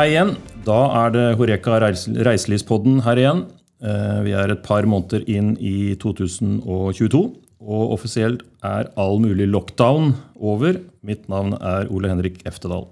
Hei 0.00 0.14
igjen. 0.14 0.30
Da 0.64 0.78
er 0.96 1.10
det 1.12 1.22
Horeka 1.36 1.74
reiselivspodden 1.76 3.02
her 3.04 3.18
igjen. 3.20 3.40
Eh, 3.84 4.20
vi 4.24 4.30
er 4.32 4.48
et 4.48 4.62
par 4.64 4.86
måneder 4.88 5.26
inn 5.28 5.50
i 5.60 5.92
2022, 6.00 7.18
og 7.60 7.92
offisielt 7.98 8.40
er 8.64 8.88
all 8.96 9.20
mulig 9.20 9.50
lockdown 9.50 10.14
over. 10.40 10.78
Mitt 11.04 11.28
navn 11.28 11.52
er 11.58 11.90
Ole 11.92 12.08
Henrik 12.08 12.38
Eftedal. 12.48 12.86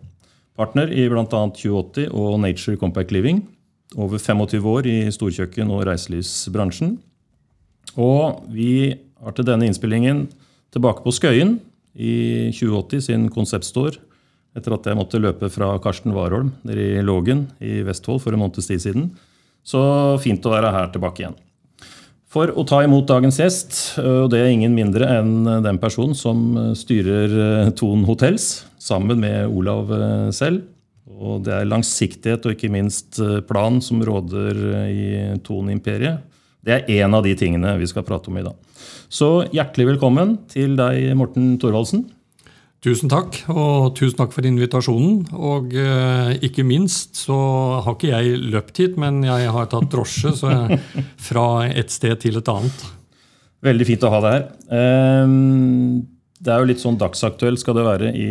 Partner 0.60 0.92
i 0.92 1.06
bl.a. 1.08 1.24
2080 1.24 2.10
og 2.12 2.42
Nature 2.42 2.76
Compact 2.76 3.14
Living. 3.16 3.40
Over 3.96 4.20
25 4.20 4.68
år 4.68 4.90
i 4.92 4.98
storkjøkken- 5.08 5.72
og 5.72 5.86
reiselivsbransjen. 5.88 6.98
Og 7.96 8.44
vi 8.52 8.98
har 9.24 9.32
til 9.32 9.48
denne 9.48 9.64
innspillingen 9.64 10.26
tilbake 10.76 11.08
på 11.08 11.16
Skøyen 11.16 11.56
i 11.96 12.52
2080 12.52 13.08
sin 13.08 13.30
konseptstore 13.32 13.96
etter 14.58 14.74
at 14.76 14.86
jeg 14.90 14.98
måtte 14.98 15.22
løpe 15.22 15.48
fra 15.54 15.72
Karsten 15.82 16.14
Warholm 16.16 16.52
nede 16.66 16.98
i 16.98 17.04
Lågen 17.04 17.46
i 17.64 17.80
Vestfold 17.86 18.20
for 18.24 18.34
en 18.34 18.42
måneds 18.42 18.68
tid 18.68 18.82
siden. 18.82 19.12
Så 19.64 19.80
fint 20.22 20.44
å 20.46 20.52
være 20.52 20.72
her 20.74 20.90
tilbake 20.92 21.24
igjen. 21.24 21.38
For 22.28 22.50
å 22.52 22.62
ta 22.68 22.82
imot 22.84 23.06
dagens 23.08 23.38
gjest, 23.40 23.76
og 24.02 24.28
det 24.34 24.42
er 24.42 24.50
ingen 24.52 24.74
mindre 24.76 25.06
enn 25.16 25.46
den 25.64 25.78
personen 25.80 26.16
som 26.16 26.74
styrer 26.76 27.70
Thon 27.78 28.04
Hotels, 28.04 28.66
sammen 28.76 29.22
med 29.22 29.48
Olav 29.48 29.88
selv. 30.36 30.66
Og 31.08 31.40
det 31.46 31.54
er 31.56 31.70
langsiktighet 31.70 32.44
og 32.44 32.52
ikke 32.52 32.70
minst 32.70 33.16
plan 33.48 33.80
som 33.82 34.04
råder 34.04 34.60
i 34.92 35.06
Thon-imperiet. 35.46 36.20
Det 36.60 36.74
er 36.74 37.00
én 37.00 37.16
av 37.16 37.24
de 37.24 37.32
tingene 37.38 37.78
vi 37.80 37.88
skal 37.88 38.04
prate 38.04 38.28
om 38.28 38.36
i 38.36 38.44
dag. 38.44 38.54
Så 39.08 39.48
hjertelig 39.56 39.94
velkommen 39.94 40.36
til 40.52 40.76
deg, 40.76 41.08
Morten 41.16 41.54
Thorvaldsen. 41.56 42.04
Tusen 42.78 43.10
takk, 43.10 43.40
og 43.50 43.96
tusen 43.98 44.20
takk 44.20 44.30
for 44.30 44.46
invitasjonen. 44.46 45.24
Og 45.34 45.72
eh, 45.74 46.36
ikke 46.46 46.62
minst 46.66 47.18
så 47.18 47.38
har 47.82 47.96
ikke 47.96 48.12
jeg 48.12 48.38
løpt 48.52 48.78
hit, 48.78 49.00
men 49.00 49.24
jeg 49.26 49.50
har 49.54 49.66
tatt 49.72 49.88
drosje 49.90 50.30
jeg, 50.38 50.78
fra 51.28 51.48
et 51.66 51.90
sted 51.90 52.14
til 52.22 52.38
et 52.38 52.52
annet. 52.52 52.86
Veldig 53.66 53.88
fint 53.88 54.06
å 54.06 54.12
ha 54.14 54.22
deg 54.22 54.36
her. 54.36 54.46
Um, 55.26 56.06
det 56.38 56.54
er 56.54 56.62
jo 56.62 56.68
litt 56.70 56.82
sånn 56.84 57.00
dagsaktuell 57.00 57.58
skal 57.58 57.74
det 57.80 57.86
være 57.88 58.12
i 58.14 58.30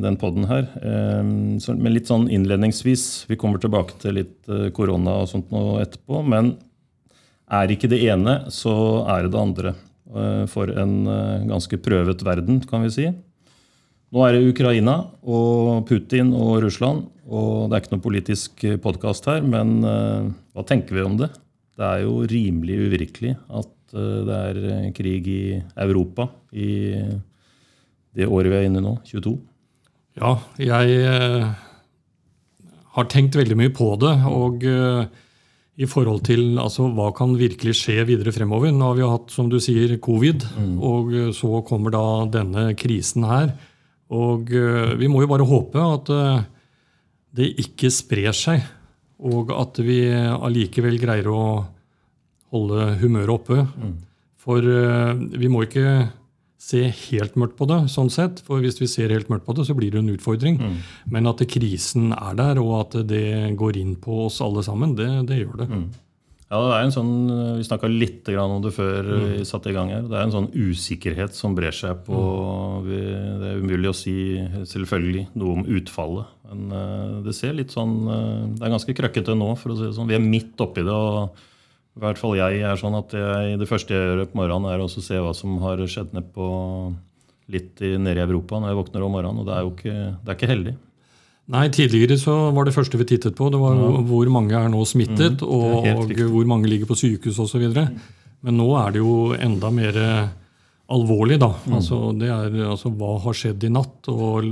den 0.00 0.16
poden 0.16 0.48
her. 0.48 0.64
Um, 0.80 1.58
så, 1.60 1.76
men 1.76 1.92
litt 1.92 2.08
sånn 2.08 2.30
innledningsvis. 2.32 3.26
Vi 3.28 3.36
kommer 3.36 3.60
tilbake 3.60 4.00
til 4.00 4.22
litt 4.22 4.38
uh, 4.48 4.70
korona 4.72 5.20
og 5.20 5.28
sånt 5.28 5.52
nå 5.52 5.82
etterpå. 5.82 6.24
Men 6.24 6.54
er 7.52 7.76
ikke 7.76 7.92
det 7.92 8.00
ene, 8.08 8.46
så 8.48 8.72
er 9.04 9.26
det 9.26 9.34
det 9.34 9.44
andre. 9.44 9.76
Uh, 10.08 10.46
for 10.48 10.72
en 10.72 11.02
uh, 11.04 11.42
ganske 11.50 11.76
prøvet 11.84 12.24
verden, 12.24 12.64
kan 12.64 12.88
vi 12.88 12.96
si. 12.96 13.10
Nå 14.10 14.24
er 14.26 14.34
det 14.34 14.50
Ukraina 14.50 14.96
og 15.22 15.84
Putin 15.86 16.32
og 16.34 16.64
Russland. 16.64 17.04
Og 17.30 17.70
det 17.70 17.76
er 17.76 17.84
ikke 17.84 17.94
noe 17.94 18.02
politisk 18.02 18.64
podkast 18.82 19.28
her, 19.30 19.44
men 19.46 19.84
uh, 19.86 20.26
hva 20.50 20.64
tenker 20.66 20.96
vi 20.96 21.04
om 21.06 21.14
det? 21.20 21.28
Det 21.78 21.86
er 21.86 22.02
jo 22.02 22.24
rimelig 22.26 22.80
uvirkelig 22.88 23.36
at 23.46 23.94
uh, 23.94 24.16
det 24.26 24.40
er 24.48 24.90
krig 24.96 25.30
i 25.30 25.44
Europa 25.86 26.26
i 26.50 26.98
det 28.18 28.26
året 28.26 28.50
vi 28.50 28.58
er 28.58 28.66
inne 28.66 28.82
i 28.82 28.86
nå, 28.88 28.96
22. 29.06 29.36
Ja, 30.18 30.34
jeg 30.58 30.98
uh, 31.06 31.54
har 32.98 33.10
tenkt 33.14 33.38
veldig 33.38 33.62
mye 33.62 33.70
på 33.78 33.92
det. 34.02 34.16
Og 34.26 34.66
i 35.80 35.86
forhold 35.88 36.24
til 36.26 36.58
altså, 36.58 36.90
hva 36.90 37.12
kan 37.14 37.38
virkelig 37.38 37.78
skje 37.78 38.02
videre 38.10 38.34
fremover. 38.34 38.74
Nå 38.74 38.90
har 38.90 38.98
vi 38.98 39.06
hatt, 39.06 39.30
som 39.30 39.46
du 39.48 39.60
sier, 39.62 39.94
covid, 40.02 40.42
mm. 40.50 40.74
og 40.82 41.14
så 41.38 41.62
kommer 41.64 41.94
da 41.94 42.06
denne 42.34 42.72
krisen 42.74 43.30
her. 43.30 43.54
Og 44.10 44.50
eh, 44.54 44.94
vi 44.98 45.08
må 45.10 45.22
jo 45.22 45.30
bare 45.30 45.46
håpe 45.46 45.82
at 45.96 46.12
eh, 46.14 46.44
det 47.38 47.50
ikke 47.62 47.92
sprer 47.94 48.34
seg, 48.34 48.64
og 49.20 49.52
at 49.54 49.78
vi 49.84 50.02
allikevel 50.10 50.96
greier 50.98 51.28
å 51.30 51.42
holde 52.50 52.94
humøret 53.02 53.34
oppe. 53.34 53.60
Mm. 53.68 53.98
For 54.40 54.64
eh, 54.64 55.12
vi 55.38 55.50
må 55.52 55.62
ikke 55.66 56.08
se 56.60 56.82
helt 57.08 57.38
mørkt 57.40 57.56
på 57.56 57.68
det, 57.70 57.78
sånn 57.92 58.10
sett. 58.12 58.42
For 58.44 58.60
hvis 58.60 58.80
vi 58.82 58.88
ser 58.90 59.14
helt 59.14 59.30
mørkt 59.32 59.46
på 59.46 59.54
det, 59.56 59.64
så 59.68 59.76
blir 59.76 59.94
det 59.94 60.02
en 60.02 60.12
utfordring. 60.12 60.58
Mm. 60.60 60.76
Men 61.14 61.30
at 61.30 61.40
krisen 61.48 62.10
er 62.16 62.36
der, 62.36 62.60
og 62.60 62.74
at 62.82 62.98
det 63.08 63.54
går 63.60 63.80
inn 63.80 63.94
på 64.00 64.26
oss 64.26 64.40
alle 64.44 64.64
sammen, 64.66 64.96
det, 64.98 65.08
det 65.30 65.40
gjør 65.40 65.62
det. 65.62 65.68
Mm. 65.70 65.86
Ja, 66.50 66.58
det 66.58 66.70
er 66.74 66.82
en 66.82 66.94
sånn, 66.94 67.12
Vi 67.60 67.64
snakka 67.66 67.86
litt 67.86 68.26
om 68.34 68.56
det 68.64 68.72
før 68.74 69.06
mm. 69.06 69.26
vi 69.28 69.44
satte 69.46 69.70
i 69.70 69.74
gang 69.76 69.92
her. 69.92 70.02
Det 70.02 70.16
er 70.18 70.24
en 70.26 70.34
sånn 70.34 70.48
usikkerhet 70.50 71.36
som 71.36 71.54
brer 71.54 71.74
seg 71.74 72.00
på 72.08 72.18
mm. 72.18 72.88
Det 72.90 73.52
er 73.52 73.60
umulig 73.62 73.92
å 73.92 73.94
si 73.94 74.14
selvfølgelig 74.66 75.28
noe 75.38 75.60
om 75.60 75.68
utfallet. 75.78 76.32
Men 76.50 76.74
uh, 76.74 77.20
det 77.22 77.36
ser 77.38 77.54
litt 77.54 77.70
sånn 77.70 77.94
uh, 78.08 78.48
Det 78.56 78.66
er 78.66 78.74
ganske 78.74 78.96
krøkkete 78.98 79.38
nå, 79.38 79.52
for 79.60 79.74
å 79.74 79.78
si 79.78 79.86
det 79.86 79.94
sånn. 79.94 80.10
Vi 80.10 80.18
er 80.18 80.26
midt 80.26 80.58
oppi 80.66 80.82
det. 80.82 80.96
og 80.96 81.38
i 81.98 82.02
hvert 82.02 82.18
fall 82.18 82.36
jeg 82.38 82.62
er 82.66 82.78
sånn 82.78 82.96
at 82.98 83.14
jeg, 83.14 83.56
Det 83.60 83.68
første 83.68 83.94
jeg 83.94 84.10
gjør 84.10 84.26
på 84.30 84.42
morgenen, 84.42 84.70
er 84.72 84.82
å 84.82 84.90
se 84.90 85.22
hva 85.22 85.32
som 85.36 85.56
har 85.62 85.82
skjedd 85.86 86.14
ned 86.16 86.30
på, 86.34 86.46
litt 87.50 87.82
i, 87.82 87.94
nede 87.98 88.22
i 88.22 88.26
Europa 88.26 88.58
når 88.58 88.72
jeg 88.72 88.80
våkner 88.82 89.06
om 89.06 89.14
morgenen. 89.14 89.42
Og 89.42 89.46
det 89.46 89.54
er 89.54 89.66
jo 89.66 89.74
ikke, 89.76 89.98
det 90.18 90.32
er 90.32 90.38
ikke 90.38 90.50
heldig. 90.50 90.76
Nei, 91.50 91.64
Tidligere 91.74 92.18
så 92.20 92.34
var 92.54 92.66
det 92.66 92.74
første 92.76 92.98
vi 93.00 93.08
tittet 93.10 93.34
på, 93.38 93.48
det 93.50 93.58
var 93.58 93.74
ja. 93.74 93.90
hvor 94.06 94.28
mange 94.30 94.54
er 94.54 94.68
nå 94.70 94.84
smittet, 94.86 95.42
mm, 95.42 95.48
og, 95.50 95.88
og 95.90 96.12
hvor 96.30 96.46
mange 96.46 96.70
ligger 96.70 96.86
på 96.90 96.98
sykehus 97.00 97.40
osv. 97.42 97.64
Men 97.74 98.56
nå 98.56 98.68
er 98.78 98.94
det 98.94 99.02
jo 99.02 99.14
enda 99.34 99.72
mer 99.74 99.98
alvorlig, 100.90 101.38
da. 101.40 101.52
Mm. 101.66 101.76
Altså, 101.78 102.00
det 102.18 102.30
er 102.30 102.56
altså 102.66 102.92
hva 102.94 103.16
har 103.24 103.36
skjedd 103.36 103.66
i 103.66 103.72
natt? 103.72 104.10
Og 104.10 104.46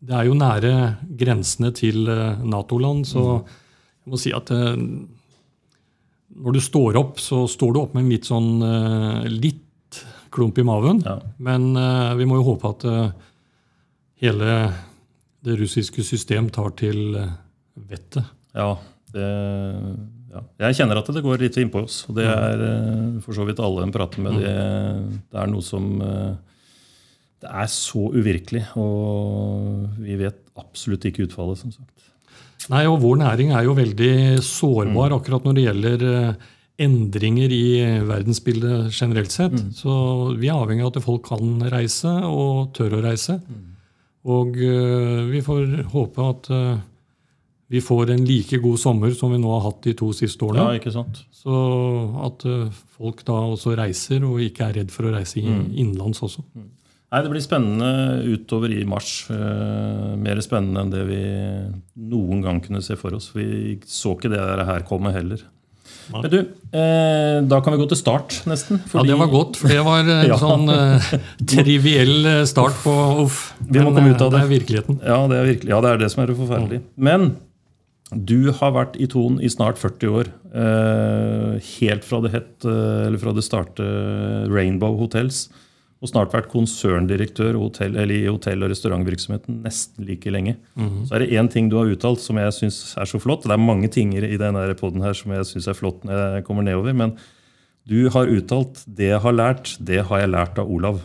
det 0.00 0.16
er 0.16 0.28
jo 0.28 0.36
nære 0.38 0.74
grensene 1.20 1.72
til 1.76 2.06
eh, 2.08 2.44
Nato-land, 2.48 3.06
så 3.08 3.24
mm. 3.40 3.56
jeg 4.04 4.12
må 4.12 4.20
si 4.20 4.34
at 4.36 4.52
eh, 4.54 4.76
når 6.40 6.56
du 6.56 6.60
står 6.62 6.98
opp, 7.00 7.18
så 7.20 7.42
står 7.50 7.74
du 7.74 7.80
opp 7.82 7.96
med 7.96 8.06
en 8.06 8.12
litt 8.14 8.28
sånn 8.30 8.52
eh, 8.64 9.26
litt 9.32 9.98
klump 10.30 10.60
i 10.62 10.64
maven. 10.64 11.02
Ja. 11.02 11.16
Men 11.42 11.72
vi 12.14 12.26
må 12.30 12.36
jo 12.38 12.52
håpe 12.52 12.68
at 12.70 12.84
hele 14.22 14.50
det 15.46 15.56
russiske 15.60 16.04
system 16.04 16.50
tar 16.52 16.74
til 16.78 17.16
eh, 17.18 17.32
vettet. 17.90 18.28
Ja, 18.56 18.74
det, 19.14 19.30
ja, 20.30 20.42
Jeg 20.66 20.78
kjenner 20.80 21.00
at 21.00 21.08
det 21.14 21.24
går 21.24 21.42
litt 21.42 21.56
innpå 21.60 21.84
oss. 21.86 22.02
Og 22.10 22.18
det 22.18 22.28
er 22.28 22.64
eh, 22.66 23.18
for 23.24 23.36
så 23.36 23.46
vidt 23.48 23.62
alle 23.64 23.86
en 23.86 23.94
prater 23.94 24.22
med. 24.24 24.38
Det, 24.42 24.54
det 25.32 25.42
er 25.42 25.50
noe 25.50 25.64
som 25.64 25.90
eh, 26.04 26.30
Det 27.40 27.50
er 27.64 27.72
så 27.72 28.10
uvirkelig, 28.12 28.66
og 28.76 29.98
vi 30.04 30.20
vet 30.20 30.44
absolutt 30.60 31.08
ikke 31.08 31.24
utfallet, 31.28 31.62
som 31.62 31.72
sagt. 31.72 32.08
Nei, 32.70 32.84
og 32.86 33.00
vår 33.02 33.22
næring 33.22 33.54
er 33.56 33.64
jo 33.64 33.74
veldig 33.78 34.14
sårbar 34.44 35.08
mm. 35.08 35.16
akkurat 35.16 35.46
når 35.46 35.56
det 35.56 35.62
gjelder 35.64 36.02
endringer 36.80 37.52
i 37.52 37.64
verdensbildet 38.08 38.92
generelt 38.92 39.32
sett. 39.32 39.56
Mm. 39.56 39.72
Så 39.76 39.94
vi 40.36 40.48
er 40.48 40.60
avhengig 40.60 40.84
av 40.84 40.92
at 40.92 41.04
folk 41.04 41.24
kan 41.28 41.64
reise 41.72 42.12
og 42.28 42.70
tør 42.76 42.98
å 42.98 43.02
reise. 43.04 43.38
Mm. 43.40 43.69
Og 44.28 44.56
uh, 44.60 45.26
vi 45.30 45.40
får 45.44 45.76
håpe 45.94 46.24
at 46.28 46.50
uh, 46.52 46.80
vi 47.70 47.80
får 47.80 48.12
en 48.12 48.24
like 48.26 48.58
god 48.60 48.80
sommer 48.82 49.14
som 49.16 49.32
vi 49.32 49.38
nå 49.40 49.52
har 49.54 49.62
hatt 49.68 49.80
de 49.86 49.94
to 49.96 50.10
siste 50.16 50.44
årene. 50.44 50.66
Ja, 50.66 50.80
ikke 50.80 50.92
sant? 50.92 51.22
Så 51.32 51.54
at 52.26 52.44
uh, 52.48 52.66
folk 52.98 53.22
da 53.28 53.38
også 53.54 53.76
reiser, 53.78 54.26
og 54.26 54.42
ikke 54.44 54.66
er 54.66 54.82
redd 54.82 54.92
for 54.92 55.08
å 55.08 55.14
reise 55.14 55.40
mm. 55.40 55.70
innenlands 55.72 56.20
også. 56.26 56.44
Mm. 56.52 56.68
Nei, 57.10 57.22
Det 57.24 57.30
blir 57.32 57.42
spennende 57.42 57.92
utover 58.22 58.70
i 58.70 58.84
mars. 58.86 59.24
mer 59.30 60.38
spennende 60.46 60.84
enn 60.84 60.92
det 60.92 61.00
vi 61.08 61.22
noen 62.12 62.44
gang 62.44 62.60
kunne 62.62 62.82
se 62.86 62.94
for 62.94 63.16
oss. 63.16 63.32
Vi 63.34 63.80
så 63.82 64.12
ikke 64.14 64.30
det 64.30 64.38
her 64.68 64.84
komme 64.86 65.10
heller. 65.16 65.42
Men 66.12 66.30
du, 66.32 66.38
eh, 66.38 67.36
Da 67.50 67.60
kan 67.62 67.74
vi 67.74 67.80
gå 67.82 67.86
til 67.90 68.00
start, 68.00 68.40
nesten. 68.50 68.80
Fordi... 68.90 69.08
Ja, 69.08 69.14
det 69.14 69.20
var 69.22 69.30
godt. 69.32 69.60
For 69.60 69.72
det 69.72 69.84
var 69.86 70.02
en 70.02 70.10
ja. 70.32 70.38
sånn 70.40 70.66
eh, 70.74 71.12
triviell 71.52 72.26
eh, 72.26 72.42
start 72.50 72.82
på 72.84 72.96
uff. 73.26 73.42
Vi 73.60 73.82
må 73.82 73.94
komme 73.94 74.14
ut 74.14 74.20
av 74.20 74.32
det. 74.32 74.40
Det 74.40 74.42
er 74.42 74.52
virkeligheten. 74.56 75.00
Ja, 75.04 75.22
det 75.30 75.38
er, 75.38 75.48
virkelig, 75.54 75.74
ja, 75.74 75.80
det, 75.84 75.94
er 75.94 76.02
det 76.04 76.10
som 76.14 76.24
er 76.24 76.34
forferdelig. 76.42 76.82
Men 77.00 77.30
du 78.10 78.50
har 78.58 78.74
vært 78.74 78.98
i 78.98 79.06
Ton 79.10 79.38
i 79.38 79.50
snart 79.52 79.78
40 79.78 80.14
år. 80.20 80.32
Eh, 80.50 81.72
helt 81.78 82.06
fra 82.06 82.22
det, 82.24 82.34
het, 82.34 82.52
eller 82.66 83.20
fra 83.22 83.34
det 83.36 83.46
startet 83.46 84.50
Rainbow 84.50 84.98
Hotels 84.98 85.46
og 86.00 86.08
snart 86.08 86.32
vært 86.32 86.48
konserndirektør 86.48 87.58
hotell, 87.60 87.98
i 88.08 88.22
hotell- 88.24 88.64
og 88.64 88.70
restaurantvirksomheten 88.72 89.60
nesten 89.66 90.06
like 90.08 90.30
lenge. 90.32 90.56
Mm 90.74 90.88
-hmm. 90.88 91.06
Så 91.06 91.14
er 91.14 91.18
det 91.18 91.32
én 91.32 91.48
ting 91.48 91.68
du 91.68 91.76
har 91.76 91.92
uttalt 91.92 92.20
som 92.20 92.36
jeg 92.36 92.52
syns 92.52 92.96
er 92.96 93.04
så 93.04 93.20
flott. 93.20 93.42
Det 93.42 93.52
er 93.52 93.58
mange 93.58 93.88
ting 93.88 94.14
i 94.14 94.36
denne 94.36 94.74
poden 94.74 95.02
her 95.02 95.12
som 95.12 95.32
jeg 95.32 95.44
syns 95.44 95.68
er 95.68 95.74
flott 95.74 96.04
når 96.04 96.34
jeg 96.36 96.44
kommer 96.44 96.62
nedover. 96.62 96.94
Men 96.94 97.16
du 97.86 98.08
har 98.08 98.26
uttalt 98.26 98.84
'det 98.86 99.08
jeg 99.10 99.20
har 99.20 99.32
lært, 99.32 99.76
det 99.84 100.06
har 100.06 100.20
jeg 100.20 100.30
lært 100.30 100.58
av 100.58 100.68
Olav'. 100.68 101.00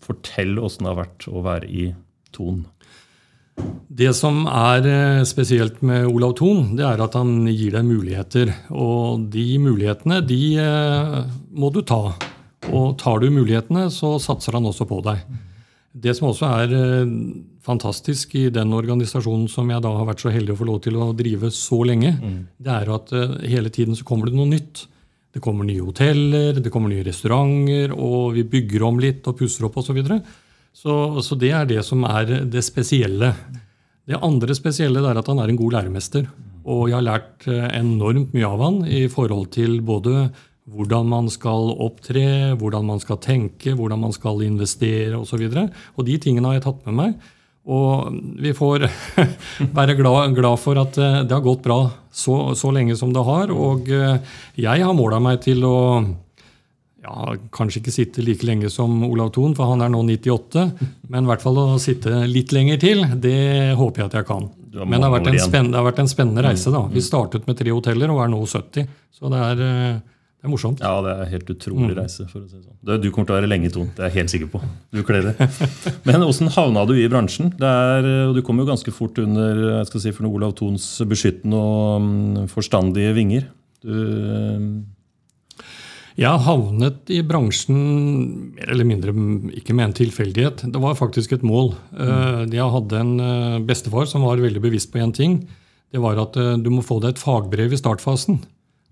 Fortell 0.00 0.58
åssen 0.58 0.84
det 0.84 0.94
har 0.96 1.04
vært 1.04 1.28
å 1.28 1.42
være 1.42 1.68
i 1.70 1.94
Ton. 2.32 2.66
Det 3.92 4.14
som 4.16 4.46
er 4.46 4.86
eh, 4.88 5.24
spesielt 5.24 5.82
med 5.82 6.06
Olav 6.06 6.34
Thon, 6.34 6.76
det 6.76 6.84
er 6.84 7.00
at 7.00 7.12
han 7.14 7.46
gir 7.46 7.72
deg 7.72 7.84
muligheter. 7.84 8.52
Og 8.70 9.30
de 9.30 9.58
mulighetene, 9.58 10.26
de 10.26 10.56
eh, 10.56 11.24
må 11.52 11.70
du 11.70 11.82
ta. 11.82 12.14
Og 12.70 12.94
tar 13.00 13.18
du 13.22 13.30
mulighetene, 13.32 13.88
så 13.90 14.14
satser 14.22 14.58
han 14.58 14.68
også 14.68 14.86
på 14.86 15.00
deg. 15.04 15.24
Det 15.92 16.14
som 16.16 16.30
også 16.30 16.48
er 16.62 16.70
eh, 16.72 17.10
fantastisk 17.64 18.34
i 18.38 18.46
den 18.54 18.72
organisasjonen 18.72 19.48
som 19.50 19.68
jeg 19.70 19.82
da 19.84 19.90
har 19.92 20.08
vært 20.08 20.22
så 20.24 20.32
heldig 20.32 20.54
å 20.54 20.60
få 20.62 20.68
lov 20.70 20.78
til 20.86 20.96
å 20.96 21.10
drive 21.16 21.50
så 21.52 21.82
lenge, 21.84 22.14
det 22.56 22.72
er 22.72 22.92
at 22.94 23.12
eh, 23.12 23.34
hele 23.52 23.72
tiden 23.74 23.98
så 23.98 24.06
kommer 24.08 24.30
det 24.30 24.38
noe 24.38 24.48
nytt. 24.48 24.86
Det 25.32 25.40
kommer 25.40 25.64
nye 25.64 25.80
hoteller, 25.80 26.60
det 26.60 26.70
kommer 26.72 26.92
nye 26.92 27.04
restauranter, 27.06 27.92
og 27.96 28.34
vi 28.36 28.44
bygger 28.44 28.82
om 28.84 28.98
litt 29.00 29.28
og 29.28 29.38
pusser 29.38 29.64
opp 29.64 29.78
osv. 29.80 29.88
Så, 29.88 29.96
videre. 29.96 30.20
så 30.72 30.94
Så 31.24 31.38
det 31.40 31.52
er 31.56 31.68
det 31.68 31.82
som 31.84 32.04
er 32.04 32.44
det 32.44 32.64
spesielle. 32.64 33.32
Det 34.08 34.20
andre 34.20 34.54
spesielle 34.54 35.00
er 35.00 35.20
at 35.20 35.28
han 35.30 35.40
er 35.40 35.48
en 35.48 35.60
god 35.60 35.72
læremester. 35.78 36.26
Og 36.68 36.88
jeg 36.88 36.98
har 36.98 37.06
lært 37.06 37.46
eh, 37.48 37.68
enormt 37.78 38.32
mye 38.36 38.48
av 38.48 38.60
han 38.62 38.82
i 38.86 39.06
forhold 39.08 39.50
til 39.54 39.80
både 39.80 40.30
hvordan 40.70 41.08
man 41.10 41.28
skal 41.32 41.72
opptre, 41.82 42.54
hvordan 42.58 42.86
man 42.86 43.00
skal 43.02 43.18
tenke, 43.22 43.74
hvordan 43.74 44.02
man 44.04 44.14
skal 44.14 44.42
investere 44.46 45.18
osv. 45.18 45.46
Og, 45.48 45.54
så 45.54 45.68
og 45.96 46.06
de 46.06 46.18
tingene 46.22 46.48
har 46.50 46.60
jeg 46.60 46.66
tatt 46.68 46.84
med 46.86 46.98
meg. 46.98 47.30
Og 47.62 48.14
vi 48.42 48.50
får 48.58 48.88
være 49.78 49.94
glad, 49.98 50.34
glad, 50.34 50.58
for 50.58 50.78
at 50.82 50.98
eh, 50.98 51.20
det 51.22 51.34
har 51.34 51.44
gått 51.44 51.62
bra 51.62 51.84
så, 52.10 52.56
så 52.58 52.72
lenge 52.74 52.96
som 52.98 53.12
det 53.14 53.22
har. 53.26 53.54
Og 53.54 53.90
eh, 53.90 54.34
jeg 54.58 54.86
har 54.86 54.98
måla 54.98 55.20
meg 55.22 55.42
til 55.44 55.62
å 55.66 55.76
ja, 57.02 57.34
kanskje 57.54 57.80
ikke 57.82 57.94
sitte 57.94 58.22
like 58.22 58.46
lenge 58.46 58.70
som 58.70 59.02
Olav 59.06 59.32
Thon, 59.34 59.54
for 59.58 59.70
han 59.70 59.82
er 59.82 59.90
nå 59.90 60.02
98. 60.06 60.66
Men 61.10 61.26
i 61.26 61.30
hvert 61.30 61.44
fall 61.44 61.58
å 61.58 61.68
sitte 61.82 62.24
litt 62.30 62.54
lenger 62.54 62.82
til, 62.82 63.06
det 63.22 63.74
håper 63.78 64.04
jeg 64.04 64.10
at 64.10 64.18
jeg 64.20 64.28
kan. 64.30 64.50
Men 64.72 64.98
det 64.98 65.06
har, 65.08 65.12
vært 65.12 65.30
en 65.30 65.70
det 65.70 65.78
har 65.78 65.86
vært 65.86 66.00
en 66.00 66.10
spennende 66.10 66.44
reise. 66.46 66.70
da. 66.72 66.86
Vi 66.90 67.02
startet 67.04 67.46
med 67.46 67.58
tre 67.58 67.74
hoteller 67.74 68.10
og 68.14 68.22
er 68.24 68.30
nå 68.32 68.40
70. 68.46 68.86
Så 69.12 69.30
det 69.30 69.42
er, 69.50 69.62
eh, 69.66 70.11
det 70.42 70.48
er 70.48 70.50
morsomt. 70.50 70.80
Ja, 70.82 70.96
det 71.06 71.10
er 71.14 71.28
helt 71.36 71.50
utrolig 71.52 71.92
mm. 71.92 71.98
reise. 72.00 72.24
for 72.26 72.42
å 72.42 72.48
si 72.50 72.56
sånn. 72.58 72.98
Du 72.98 73.12
kommer 73.14 73.28
til 73.28 73.36
å 73.36 73.36
være 73.36 73.50
lenge, 73.50 73.68
i 73.70 73.70
tonen. 73.70 73.92
Det 73.94 74.02
er 74.02 74.10
jeg 74.10 74.24
helt 74.24 74.32
sikker 74.32 74.48
på. 74.50 74.60
Du 74.90 75.04
kler 75.06 75.28
det. 75.28 75.46
Men 76.08 76.24
åssen 76.26 76.50
havna 76.50 76.82
du 76.88 76.96
i 76.98 77.06
bransjen? 77.06 77.52
Er, 77.62 78.08
og 78.26 78.34
Du 78.34 78.40
kom 78.42 78.58
jo 78.58 78.66
ganske 78.66 78.90
fort 78.90 79.20
under 79.22 79.60
jeg 79.68 79.90
skal 79.92 80.02
si, 80.02 80.14
for 80.16 80.26
Olav 80.26 80.56
Thons 80.58 80.88
beskyttende 81.06 81.60
og 81.62 82.08
mm, 82.08 82.50
forstandige 82.50 83.14
vinger. 83.20 83.46
Du 83.86 83.94
jeg 86.18 86.44
havnet 86.44 87.08
i 87.08 87.22
bransjen 87.24 87.78
mer 88.52 88.72
eller 88.74 88.84
mindre 88.84 89.14
ikke 89.56 89.72
med 89.72 89.86
en 89.86 89.94
tilfeldighet. 89.96 90.66
Det 90.74 90.82
var 90.82 90.98
faktisk 90.98 91.32
et 91.32 91.46
mål. 91.46 91.72
Mm. 91.96 92.52
Jeg 92.52 92.68
hadde 92.74 92.98
en 93.00 93.14
eh, 93.24 93.62
bestefar 93.64 94.10
som 94.10 94.26
var 94.26 94.42
veldig 94.42 94.60
bevisst 94.60 94.90
på 94.92 95.00
én 95.00 95.14
ting. 95.16 95.38
Det 95.92 96.02
var 96.02 96.20
at 96.20 96.36
eh, 96.36 96.58
du 96.60 96.68
må 96.74 96.84
få 96.84 96.98
deg 97.00 97.14
et 97.14 97.22
fagbrev 97.22 97.72
i 97.72 97.80
startfasen. 97.80 98.42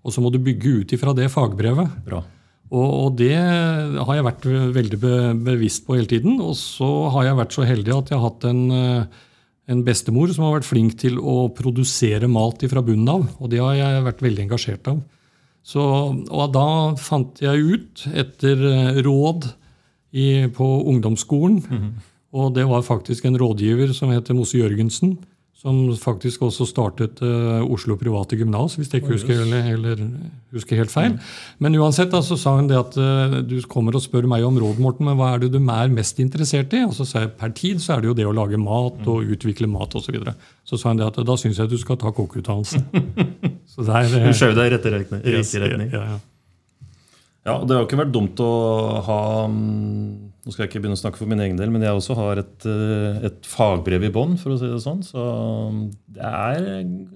Og 0.04 0.14
så 0.14 0.22
må 0.24 0.30
du 0.32 0.40
bygge 0.42 0.80
ut 0.80 0.92
ifra 0.96 1.14
det 1.16 1.28
fagbrevet. 1.32 1.96
Bra. 2.06 2.22
Og, 2.70 2.86
og, 2.86 3.08
det 3.18 3.34
har 3.34 4.12
jeg 4.14 4.26
vært 4.26 4.46
veldig 4.76 4.98
be, 5.02 5.14
bevisst 5.50 5.84
på 5.86 5.98
hele 5.98 6.08
tiden. 6.10 6.38
Og 6.40 6.54
så 6.58 6.88
har 7.16 7.28
jeg 7.28 7.40
vært 7.40 7.56
så 7.56 7.66
heldig 7.68 7.96
at 7.96 8.12
jeg 8.12 8.20
har 8.20 8.28
hatt 8.28 8.46
en, 8.48 8.62
en 9.74 9.86
bestemor 9.86 10.30
som 10.32 10.46
har 10.46 10.60
vært 10.60 10.68
flink 10.70 10.96
til 11.02 11.18
å 11.18 11.50
produsere 11.56 12.30
mat 12.30 12.62
fra 12.70 12.84
bunnen 12.86 13.10
av. 13.10 13.26
Og 13.42 13.50
det 13.52 13.60
har 13.60 13.74
jeg 13.76 14.06
vært 14.06 14.22
veldig 14.24 14.46
engasjert 14.46 14.92
av. 14.92 15.02
Så, 15.66 15.82
og 16.16 16.54
da 16.54 16.68
fant 16.96 17.42
jeg 17.42 17.74
ut, 17.74 18.06
etter 18.16 18.62
eh, 18.70 19.02
råd 19.04 19.50
i, 20.16 20.46
på 20.56 20.68
ungdomsskolen 20.88 21.60
mm 21.60 21.76
-hmm. 21.76 21.90
Og 22.30 22.54
det 22.54 22.64
var 22.68 22.86
faktisk 22.86 23.24
en 23.24 23.38
rådgiver 23.38 23.92
som 23.92 24.10
heter 24.10 24.34
Mose 24.34 24.58
Jørgensen, 24.58 25.16
som 25.60 25.76
faktisk 26.00 26.46
også 26.46 26.64
startet 26.64 27.18
uh, 27.20 27.60
Oslo 27.68 27.98
private 28.00 28.38
gymnas, 28.40 28.78
hvis 28.78 28.88
jeg 28.88 29.02
ikke 29.02 29.12
husker, 29.12 29.42
eller, 29.44 29.66
eller, 29.74 29.98
husker, 30.54 30.78
helt 30.80 30.92
feil. 30.92 31.12
Mm. 31.12 31.34
Men 31.60 31.76
uansett 31.82 32.08
da, 32.14 32.22
så 32.24 32.38
sa 32.40 32.54
hun 32.56 32.70
det 32.70 32.78
at 32.78 32.96
uh, 32.96 33.36
du 33.44 33.58
kommer 33.68 33.98
og 33.98 34.04
spør 34.04 34.28
meg 34.30 34.46
om 34.46 34.56
råd, 34.62 34.80
Morten, 34.80 35.04
men 35.10 35.18
hva 35.20 35.34
er 35.34 35.44
det 35.44 35.52
du 35.52 35.58
er 35.60 35.92
mest 35.92 36.22
interessert 36.24 36.72
i? 36.72 36.80
Og 36.88 36.96
så 36.96 37.04
sa 37.04 37.26
jeg 37.26 37.34
per 37.40 37.52
tid 37.56 37.84
så 37.84 37.98
er 37.98 38.00
det 38.00 38.08
jo 38.08 38.16
det 38.22 38.28
å 38.30 38.32
lage 38.36 38.60
mat 38.60 39.04
og 39.04 39.20
mm. 39.20 39.36
utvikle 39.36 39.68
mat 39.68 39.92
osv. 39.92 40.08
Så, 40.08 40.16
videre. 40.16 40.34
så 40.66 40.80
sa 40.80 40.90
hun 40.90 40.98
det 40.98 41.10
at 41.10 41.20
da 41.28 41.36
syns 41.38 41.60
jeg 41.60 41.70
du 41.70 41.76
skal 41.78 42.00
ta 42.00 42.10
kokkeutdannelse. 42.16 42.80
Hun 43.76 44.34
skjøv 44.40 44.56
deg 44.56 44.64
i 44.64 44.74
rette 44.78 44.96
retning. 44.96 45.22
Yes. 45.28 45.52
Ja, 45.60 45.68
ja. 45.76 46.18
Ja, 47.46 47.60
Det 47.64 47.76
har 47.76 47.86
ikke 47.86 48.00
vært 48.02 48.12
dumt 48.12 48.40
å 48.44 48.50
ha 49.06 49.20
mm, 49.48 50.39
Nå 50.50 50.56
skal 50.56 50.64
jeg 50.64 50.72
ikke 50.72 50.80
begynne 50.82 50.96
å 50.98 50.98
snakke 50.98 51.20
for 51.20 51.30
min 51.30 51.38
egen 51.44 51.58
del, 51.60 51.70
men 51.70 51.84
jeg 51.86 51.94
også 51.94 52.16
har 52.18 52.40
et, 52.40 52.64
eh, 52.66 53.20
et 53.28 53.44
fagbrev 53.46 54.02
i 54.02 54.10
bånn, 54.10 54.32
for 54.34 54.50
å 54.50 54.56
si 54.58 54.66
det 54.66 54.80
sånn. 54.82 55.04
Så 55.06 55.22
mm, 55.70 55.84
det 56.16 56.26
er, 56.26 56.66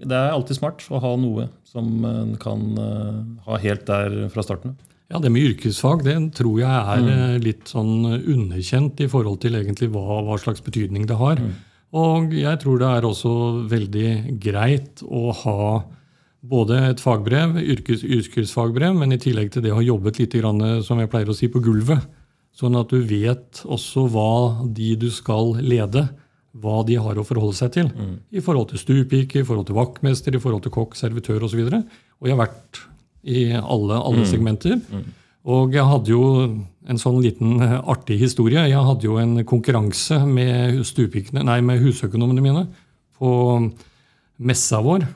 det 0.04 0.14
er, 0.14 0.28
alltid 0.30 0.60
smart 0.60 0.84
å 0.86 1.00
ha 1.02 1.10
noe 1.18 1.48
som 1.66 2.06
en 2.06 2.36
kan 2.38 2.62
eh, 2.78 3.18
ha 3.48 3.58
helt 3.58 3.82
der 3.90 4.14
fra 4.30 4.46
starten 4.46 4.78
Ja, 5.10 5.18
Det 5.18 5.34
med 5.34 5.48
yrkesfag 5.48 6.06
det 6.06 6.14
tror 6.38 6.62
jeg 6.62 6.70
er 6.70 7.02
mm. 7.02 7.12
Eh, 7.16 7.34
litt 7.42 7.74
sånn 7.74 8.06
underkjent 8.06 9.02
i 9.02 9.10
forhold 9.10 9.42
til 9.42 9.58
egentlig 9.58 9.90
hva, 9.90 10.22
hva 10.30 10.38
slags 10.38 10.62
betydning 10.62 11.10
det 11.10 11.18
har. 11.18 11.42
Mm. 11.42 11.58
Og 11.98 12.38
jeg 12.38 12.62
tror 12.62 12.78
det 12.78 12.94
er 12.94 13.10
også 13.10 13.36
veldig 13.66 14.08
greit 14.46 15.02
å 15.10 15.34
ha 15.42 15.62
både 16.38 16.84
et 16.92 17.02
fagbrev, 17.02 17.58
yrkes, 17.58 18.06
yrkesfagbrev, 18.06 18.94
men 18.94 19.18
i 19.18 19.18
tillegg 19.18 19.50
til 19.50 19.66
det 19.66 19.74
å 19.74 19.80
ha 19.82 19.88
jobbet 19.90 20.22
litt, 20.22 20.44
som 20.86 21.02
jeg 21.02 21.10
pleier 21.10 21.34
å 21.34 21.34
si, 21.34 21.50
på 21.50 21.62
gulvet. 21.64 22.06
Sånn 22.54 22.76
at 22.78 22.92
du 22.92 23.00
vet 23.02 23.64
også 23.66 24.06
hva 24.14 24.64
de 24.76 24.92
du 24.98 25.08
skal 25.10 25.56
lede, 25.58 26.06
hva 26.54 26.84
de 26.86 26.94
har 27.02 27.18
å 27.18 27.26
forholde 27.26 27.56
seg 27.58 27.72
til. 27.74 27.88
Mm. 27.90 28.14
I 28.30 28.42
forhold 28.44 28.70
til 28.70 28.82
stuepike, 28.82 29.42
i 29.42 29.46
forhold 29.46 29.66
til 29.66 29.78
vaktmester, 29.78 30.36
i 30.36 30.42
forhold 30.42 30.62
til 30.62 30.74
kokk, 30.74 30.94
servitør 30.98 31.48
osv. 31.48 31.64
Og, 31.64 31.72
så 31.72 31.80
og 32.20 32.28
jeg 32.28 32.36
har 32.36 32.42
vært 32.44 32.80
i 33.24 33.42
alle, 33.58 33.98
alle 33.98 34.22
mm. 34.22 34.28
segmenter. 34.30 34.78
Mm. 34.78 35.08
Og 35.54 35.74
jeg 35.76 35.88
hadde 35.90 36.12
jo 36.12 36.22
en 36.88 37.00
sånn 37.00 37.18
liten 37.24 37.58
artig 37.82 38.20
historie. 38.22 38.62
Jeg 38.70 38.86
hadde 38.86 39.08
jo 39.08 39.18
en 39.20 39.42
konkurranse 39.48 40.20
med, 40.28 40.78
nei, 41.42 41.58
med 41.64 41.82
husøkonomene 41.82 42.44
mine 42.44 42.64
på 43.18 43.32
messa 44.44 44.80
vår 44.84 45.08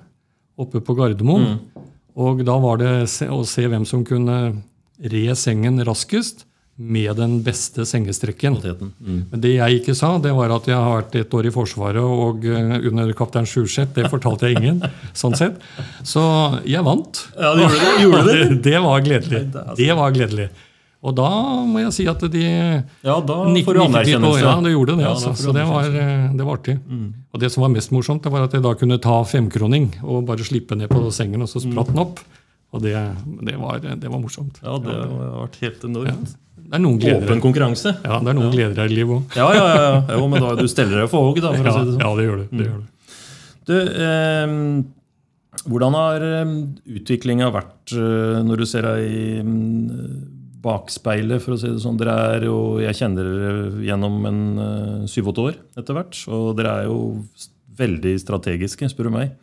oppe 0.58 0.82
på 0.82 0.98
Gardermoen. 0.98 1.54
Mm. 1.54 1.86
Og 2.18 2.42
da 2.42 2.58
var 2.58 2.82
det 2.82 2.92
å 3.30 3.40
se 3.46 3.64
hvem 3.70 3.86
som 3.86 4.02
kunne 4.06 4.58
re 4.98 5.24
sengen 5.38 5.78
raskest 5.86 6.47
med 6.78 7.16
den 7.18 7.40
beste 7.42 7.82
sengestrekken. 7.88 8.54
Mm. 8.62 9.18
Men 9.32 9.42
det 9.42 9.56
jeg 9.56 9.80
ikke 9.80 9.96
sa, 9.98 10.12
det 10.22 10.30
var 10.36 10.52
at 10.54 10.68
jeg 10.70 10.78
har 10.78 11.00
vært 11.00 11.16
et 11.18 11.34
år 11.34 11.48
i 11.50 11.52
Forsvaret 11.54 11.98
og 11.98 12.46
eh, 12.46 12.76
under 12.86 13.10
kaptein 13.18 13.48
Sjurseth. 13.50 13.96
Det 13.96 14.06
fortalte 14.12 14.46
jeg 14.46 14.60
ingen. 14.60 14.84
sånn 15.22 15.34
sett. 15.38 15.58
Så 16.06 16.22
jeg 16.68 16.86
vant. 16.86 17.24
Ja, 17.34 17.52
det 17.58 17.66
gjorde 17.66 17.82
det? 17.82 17.92
Gjorde 18.04 18.22
det? 18.28 18.38
det, 18.38 18.62
det 18.70 18.82
var 18.86 19.04
gledelig. 19.04 19.44
Det 19.82 19.98
var 19.98 20.14
gledelig. 20.14 20.48
Og 20.98 21.14
da 21.14 21.28
må 21.66 21.82
jeg 21.84 21.92
si 21.94 22.08
at 22.10 22.22
de 22.30 22.44
Ja, 22.46 23.18
da 23.22 23.36
får 23.46 23.76
du 23.76 23.82
anerkjennelse. 23.84 24.42
Ja, 24.42 24.56
det 24.62 24.72
gjorde 24.74 24.96
det. 24.98 25.04
Ja, 25.06 25.12
altså. 25.14 25.34
Så 25.38 25.54
det 25.54 25.66
var, 25.66 25.86
eh, 25.86 26.26
det 26.34 26.46
var 26.46 26.58
artig. 26.58 26.78
Mm. 26.86 27.06
Og 27.34 27.42
det 27.42 27.50
som 27.54 27.66
var 27.66 27.74
mest 27.74 27.94
morsomt, 27.94 28.22
det 28.22 28.34
var 28.34 28.46
at 28.46 28.54
jeg 28.54 28.64
da 28.66 28.74
kunne 28.78 28.98
ta 29.02 29.20
femkroning 29.26 29.92
og 30.02 30.26
bare 30.30 30.46
slippe 30.46 30.78
ned 30.78 30.90
på 30.90 31.02
sengen, 31.14 31.42
og 31.42 31.50
så 31.50 31.62
spratt 31.62 31.90
den 31.90 32.02
opp. 32.02 32.22
Og 32.74 32.82
det, 32.84 32.94
det, 33.46 33.54
var, 33.56 33.78
det 33.80 34.10
var, 34.10 34.18
morsomt. 34.20 34.58
Ja, 34.62 34.74
det 34.82 34.94
har 34.94 35.38
vært 35.46 35.62
helt 35.62 35.86
enormt. 35.88 36.34
Ja. 36.34 36.47
Det 36.68 36.76
er 36.76 36.84
noen. 36.84 37.00
Åpen 37.16 37.42
konkurranse. 37.42 37.94
Ja, 38.04 38.20
det 38.20 38.32
er 38.32 38.36
noen 38.36 38.50
ja. 38.50 38.54
gleder 38.54 38.82
her 38.84 38.92
i 38.92 38.98
livet 39.00 39.16
òg. 39.16 39.36
Ja, 39.40 39.48
ja, 39.56 39.66
ja, 39.72 39.82
ja. 39.86 39.98
Jo, 40.18 40.28
men 40.28 40.44
da, 40.44 40.54
du 40.58 40.68
steller 40.68 41.02
deg 41.02 41.10
for 41.12 41.30
hogg, 41.30 41.40
da. 41.40 41.52
For 41.56 41.68
ja, 41.68 41.74
si 41.74 41.84
det 41.88 41.94
sånn. 41.96 42.04
Ja, 42.04 42.14
det 42.18 42.28
gjør 42.28 42.40
du. 42.40 42.46
Det 42.52 42.68
gjør 42.68 42.78
du. 42.78 43.12
du 43.70 43.76
eh, 44.06 44.56
hvordan 45.68 45.96
har 45.98 46.26
utviklinga 46.98 47.48
vært 47.54 47.96
eh, 47.96 48.40
når 48.46 48.62
du 48.62 48.68
ser 48.68 48.88
deg 48.88 49.06
i 49.08 49.28
bakspeilet, 50.62 51.42
for 51.42 51.54
å 51.54 51.60
si 51.60 51.70
det 51.70 51.82
sånn. 51.82 51.98
Dere 52.00 52.16
er 52.34 52.48
jo, 52.48 52.58
Jeg 52.82 52.98
kjenner 52.98 53.28
dere 53.28 53.84
gjennom 53.86 54.18
en 54.28 54.42
eh, 54.64 55.06
syv-åtte 55.10 55.44
år 55.50 55.60
etter 55.78 55.96
hvert. 55.96 56.18
Og 56.34 56.50
dere 56.58 56.74
er 56.80 56.88
jo 56.90 56.98
veldig 57.78 58.16
strategiske, 58.18 58.90
spør 58.90 59.08
du 59.08 59.14
meg. 59.14 59.36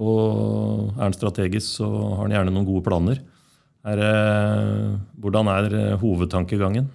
Og 0.00 0.94
er 0.94 1.08
en 1.08 1.16
strategisk, 1.16 1.80
så 1.80 1.88
har 1.90 2.22
han 2.24 2.36
gjerne 2.36 2.54
noen 2.54 2.68
gode 2.68 2.86
planer. 2.86 3.22
Er, 3.80 4.00
hvordan 5.16 5.48
er 5.48 5.96
hovedtankegangen? 6.00 6.90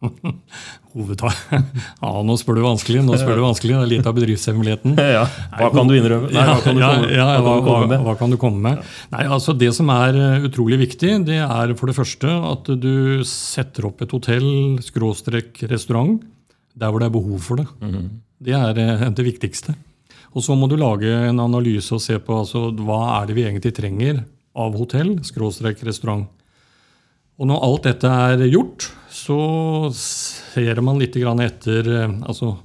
Hovedtak. 0.94 1.36
Ja, 2.02 2.10
nå 2.24 2.36
spør 2.40 2.58
du 2.58 2.62
vanskelig. 2.64 3.02
nå 3.04 3.16
spør 3.20 3.38
du 3.38 3.44
vanskelig, 3.44 3.74
Det 3.76 3.82
er 3.82 3.90
litt 3.92 4.08
av 4.08 4.16
bedriftshemmeligheten. 4.16 4.96
Ja, 5.16 5.26
Hva 5.58 5.68
kan 5.74 5.90
du 5.90 5.96
innrømme? 5.96 6.30
Nei, 6.32 6.46
hva, 6.48 6.56
kan 6.64 6.78
du 6.78 6.84
komme, 6.84 7.10
ja, 7.12 7.26
hva, 7.44 7.56
hva, 7.66 8.00
hva, 8.06 8.16
kan 8.18 8.32
du 8.32 8.38
komme 8.40 8.64
med? 8.64 8.88
Nei, 9.12 9.26
altså 9.28 9.54
Det 9.56 9.70
som 9.76 9.92
er 9.94 10.16
eh, 10.16 10.48
utrolig 10.48 10.80
viktig, 10.86 11.12
det 11.28 11.42
er 11.44 11.76
for 11.78 11.92
det 11.92 11.98
første 11.98 12.32
at 12.54 12.72
du 12.80 13.20
setter 13.28 13.90
opp 13.90 14.02
et 14.04 14.16
hotell, 14.16 14.50
skråstrek 14.84 15.62
restaurant, 15.70 16.18
der 16.80 16.90
hvor 16.90 17.02
det 17.02 17.10
er 17.10 17.16
behov 17.18 17.38
for 17.44 17.60
det. 17.60 17.68
-hmm. 17.80 18.10
Det 18.40 18.56
er 18.56 18.78
eh, 18.78 19.08
det 19.10 19.24
viktigste. 19.24 19.76
Og 20.32 20.42
så 20.42 20.54
må 20.54 20.68
du 20.70 20.76
lage 20.76 21.10
en 21.28 21.40
analyse 21.40 21.92
og 21.92 22.00
se 22.00 22.18
på 22.18 22.38
altså, 22.38 22.70
hva 22.70 23.20
er 23.20 23.26
det 23.26 23.34
vi 23.34 23.44
egentlig 23.44 23.74
trenger 23.74 24.24
av 24.56 24.76
hotell, 24.78 25.16
skråstrek 25.26 25.82
restaurant. 25.86 26.26
Og 27.40 27.48
når 27.48 27.62
alt 27.64 27.86
dette 27.88 28.08
er 28.10 28.42
gjort, 28.50 28.90
så 29.10 29.38
ser 29.96 30.82
man 30.84 31.00
litt 31.00 31.16
etter 31.16 31.88
eh, 31.88 32.18
altså 32.28 32.56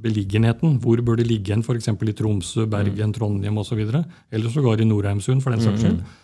beliggenheten. 0.00 0.78
Hvor 0.80 1.00
bør 1.04 1.18
det 1.20 1.28
ligge 1.28 1.52
hen, 1.52 1.64
f.eks. 1.64 1.90
i 1.90 2.16
Tromsø, 2.16 2.66
Bergen, 2.70 3.10
mm. 3.10 3.16
Trondheim 3.16 3.58
osv. 3.58 3.80
Eller 3.82 4.50
sågar 4.50 4.80
i 4.80 4.88
Nordheimsund, 4.88 5.42
for 5.42 5.50
den 5.50 5.64
saks 5.64 5.82
skyld. 5.82 6.00
Mm. 6.00 6.18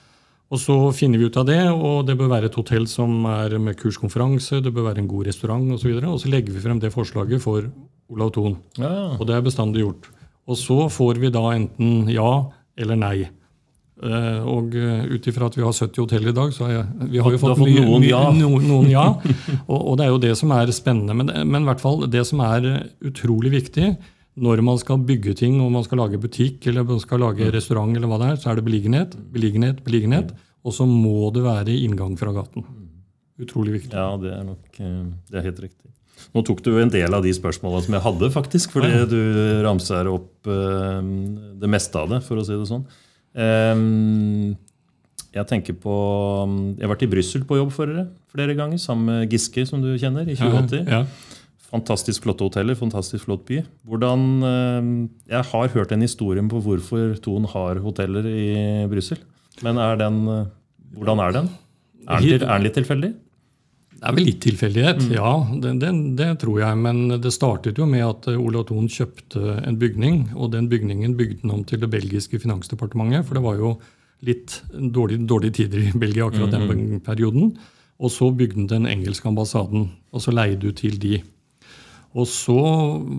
Og 0.54 0.60
så 0.62 0.76
finner 0.94 1.18
vi 1.18 1.26
ut 1.26 1.36
av 1.40 1.48
det, 1.48 1.58
og 1.74 2.04
det 2.06 2.14
bør 2.18 2.30
være 2.30 2.46
et 2.46 2.56
hotell 2.56 2.86
som 2.86 3.24
er 3.26 3.56
med 3.58 3.74
kurskonferanse, 3.80 4.60
det 4.62 4.70
bør 4.74 4.92
være 4.92 5.02
en 5.02 5.10
god 5.10 5.26
restaurant 5.26 5.72
osv. 5.74 5.90
Og, 5.90 6.04
så 6.04 6.12
og 6.12 6.20
så 6.22 6.30
legger 6.30 6.54
vi 6.54 6.62
frem 6.62 6.78
det 6.82 6.92
forslaget 6.94 7.42
for 7.42 7.66
Olav 8.14 8.30
Thon. 8.36 8.54
Ja, 8.78 9.16
Og 9.18 9.26
det 9.26 9.34
er 9.34 9.42
bestandig 9.42 9.82
gjort. 9.82 10.06
Og 10.46 10.58
så 10.60 10.86
får 10.92 11.18
vi 11.18 11.32
da 11.34 11.42
enten 11.56 12.06
ja 12.12 12.46
eller 12.78 13.00
nei. 13.00 13.16
Eh, 13.96 14.40
og 14.44 14.74
eh, 14.76 15.06
ut 15.08 15.26
ifra 15.30 15.46
at 15.48 15.54
vi 15.56 15.64
har 15.64 15.72
70 15.72 16.02
hoteller 16.02 16.28
i 16.28 16.36
dag, 16.36 16.50
så 16.52 16.66
har 16.66 16.72
jeg, 16.74 17.06
vi 17.14 17.20
har 17.24 17.32
jo 17.32 17.38
fått, 17.40 17.54
fått 17.56 17.70
mye, 17.70 17.84
noen 17.86 18.04
ja. 18.04 18.18
noen, 18.42 18.66
noen 18.68 18.90
ja. 18.92 19.06
Og, 19.64 19.78
og 19.78 19.96
det 19.96 20.04
er 20.04 20.12
jo 20.12 20.20
det 20.26 20.34
som 20.36 20.52
er 20.52 20.72
spennende. 20.76 21.16
Men, 21.16 21.32
men 21.48 21.64
i 21.64 21.70
hvert 21.70 21.80
fall 21.80 22.04
det 22.12 22.26
som 22.28 22.42
er 22.44 22.68
utrolig 23.00 23.54
viktig 23.56 23.94
når 24.36 24.60
man 24.60 24.76
skal 24.76 25.00
bygge 25.00 25.32
ting, 25.40 25.56
og 25.64 25.70
man 25.72 25.84
skal 25.86 26.02
lage 26.02 26.20
butikk 26.20 26.66
eller 26.68 26.84
man 26.84 27.00
skal 27.00 27.22
lage 27.24 27.48
restaurant, 27.54 27.96
eller 27.96 28.10
hva 28.10 28.20
det 28.20 28.34
er, 28.34 28.40
så 28.42 28.52
er 28.52 28.58
det 28.58 28.66
beliggenhet, 28.66 29.16
beliggenhet, 29.32 29.80
beliggenhet. 29.86 30.34
Og 30.66 30.74
så 30.76 30.84
må 30.88 31.30
det 31.32 31.46
være 31.46 31.72
inngang 31.86 32.18
fra 32.20 32.34
gaten. 32.36 32.66
Utrolig 33.40 33.78
viktig. 33.78 33.94
Ja, 33.96 34.12
det 34.20 34.34
er 34.34 34.44
nok 34.44 34.80
eh, 34.82 35.02
det 35.30 35.40
er 35.40 35.48
helt 35.48 35.62
riktig. 35.64 35.92
Nå 36.36 36.42
tok 36.44 36.60
du 36.64 36.70
en 36.80 36.92
del 36.92 37.12
av 37.16 37.24
de 37.24 37.32
spørsmåla 37.36 37.80
som 37.84 37.96
jeg 37.96 38.04
hadde, 38.04 38.30
faktisk, 38.34 38.76
fordi 38.76 39.04
du 39.08 39.20
ramser 39.64 40.08
opp 40.10 40.48
eh, 40.52 41.10
det 41.64 41.72
meste 41.72 42.00
av 42.00 42.12
det, 42.12 42.20
for 42.28 42.40
å 42.40 42.44
si 42.44 42.56
det 42.56 42.68
sånn. 42.68 42.84
Eh, 43.36 44.56
jeg 45.36 45.48
tenker 45.50 45.76
på 45.76 45.94
Jeg 46.78 46.86
har 46.86 46.92
vært 46.94 47.04
i 47.04 47.10
Brussel 47.12 47.42
på 47.44 47.58
jobb 47.58 47.72
for 47.74 47.90
dere 47.90 48.06
flere 48.32 48.56
ganger, 48.56 48.80
sammen 48.80 49.10
med 49.10 49.32
Giske, 49.32 49.66
som 49.68 49.82
du 49.84 49.90
kjenner, 50.00 50.28
i 50.28 50.36
2080. 50.36 50.86
Ja, 50.88 51.04
Fantastisk 51.66 52.22
flotte 52.22 52.46
hoteller, 52.46 52.76
fantastisk 52.78 53.26
flott 53.26 53.42
by. 53.48 53.58
Hvordan, 53.88 54.20
eh, 54.46 54.90
jeg 55.32 55.48
har 55.50 55.68
hørt 55.74 55.92
en 55.92 56.04
historie 56.04 56.42
på 56.48 56.60
hvorfor 56.62 57.16
Thon 57.20 57.44
har 57.50 57.80
hoteller 57.82 58.24
i 58.30 58.86
Brussel. 58.88 59.18
Men 59.66 59.80
er 59.82 59.96
den, 59.96 60.20
eh, 60.28 60.44
hvordan 60.94 61.18
er 61.26 61.32
den? 61.32 61.48
Er 62.06 62.20
den, 62.20 62.28
til, 62.28 62.42
er 62.46 62.54
den 62.54 62.62
litt 62.62 62.76
tilfeldig? 62.78 63.14
Det 63.96 64.04
er 64.10 64.12
vel 64.16 64.26
litt 64.28 64.40
tilfeldighet, 64.44 64.98
Mm. 65.06 65.12
ja. 65.16 65.30
Det, 65.62 65.70
det, 65.80 65.90
det 66.18 66.30
tror 66.42 66.58
jeg. 66.60 66.76
Men 66.78 67.08
det 67.20 67.32
startet 67.32 67.78
jo 67.80 67.86
med 67.88 68.04
at 68.04 68.26
Ola 68.28 68.40
Olav 68.60 68.66
Thon 68.68 68.88
kjøpte 68.92 69.54
en 69.66 69.78
bygning. 69.80 70.18
Og 70.36 70.50
den 70.52 70.68
bygningen 70.68 71.16
bygde 71.16 71.40
han 71.42 71.50
om 71.58 71.64
til 71.64 71.80
det 71.80 71.88
belgiske 71.90 72.38
finansdepartementet. 72.42 73.24
For 73.24 73.34
det 73.38 73.42
var 73.46 73.56
jo 73.56 73.70
litt 74.26 74.60
dårlige, 74.72 75.26
dårlig 75.26 75.52
tider 75.56 75.78
i 75.88 75.92
Belgia 75.98 76.26
akkurat 76.28 76.52
Mm. 76.52 76.68
den 76.68 77.00
perioden. 77.00 77.56
Og 77.98 78.10
så 78.12 78.28
bygde 78.36 78.56
han 78.60 78.66
den 78.66 78.86
engelske 78.86 79.26
ambassaden, 79.28 79.88
og 80.12 80.20
så 80.20 80.30
leide 80.32 80.68
ut 80.68 80.76
til 80.76 80.98
de. 81.00 81.22
Og 82.14 82.26
så 82.28 82.56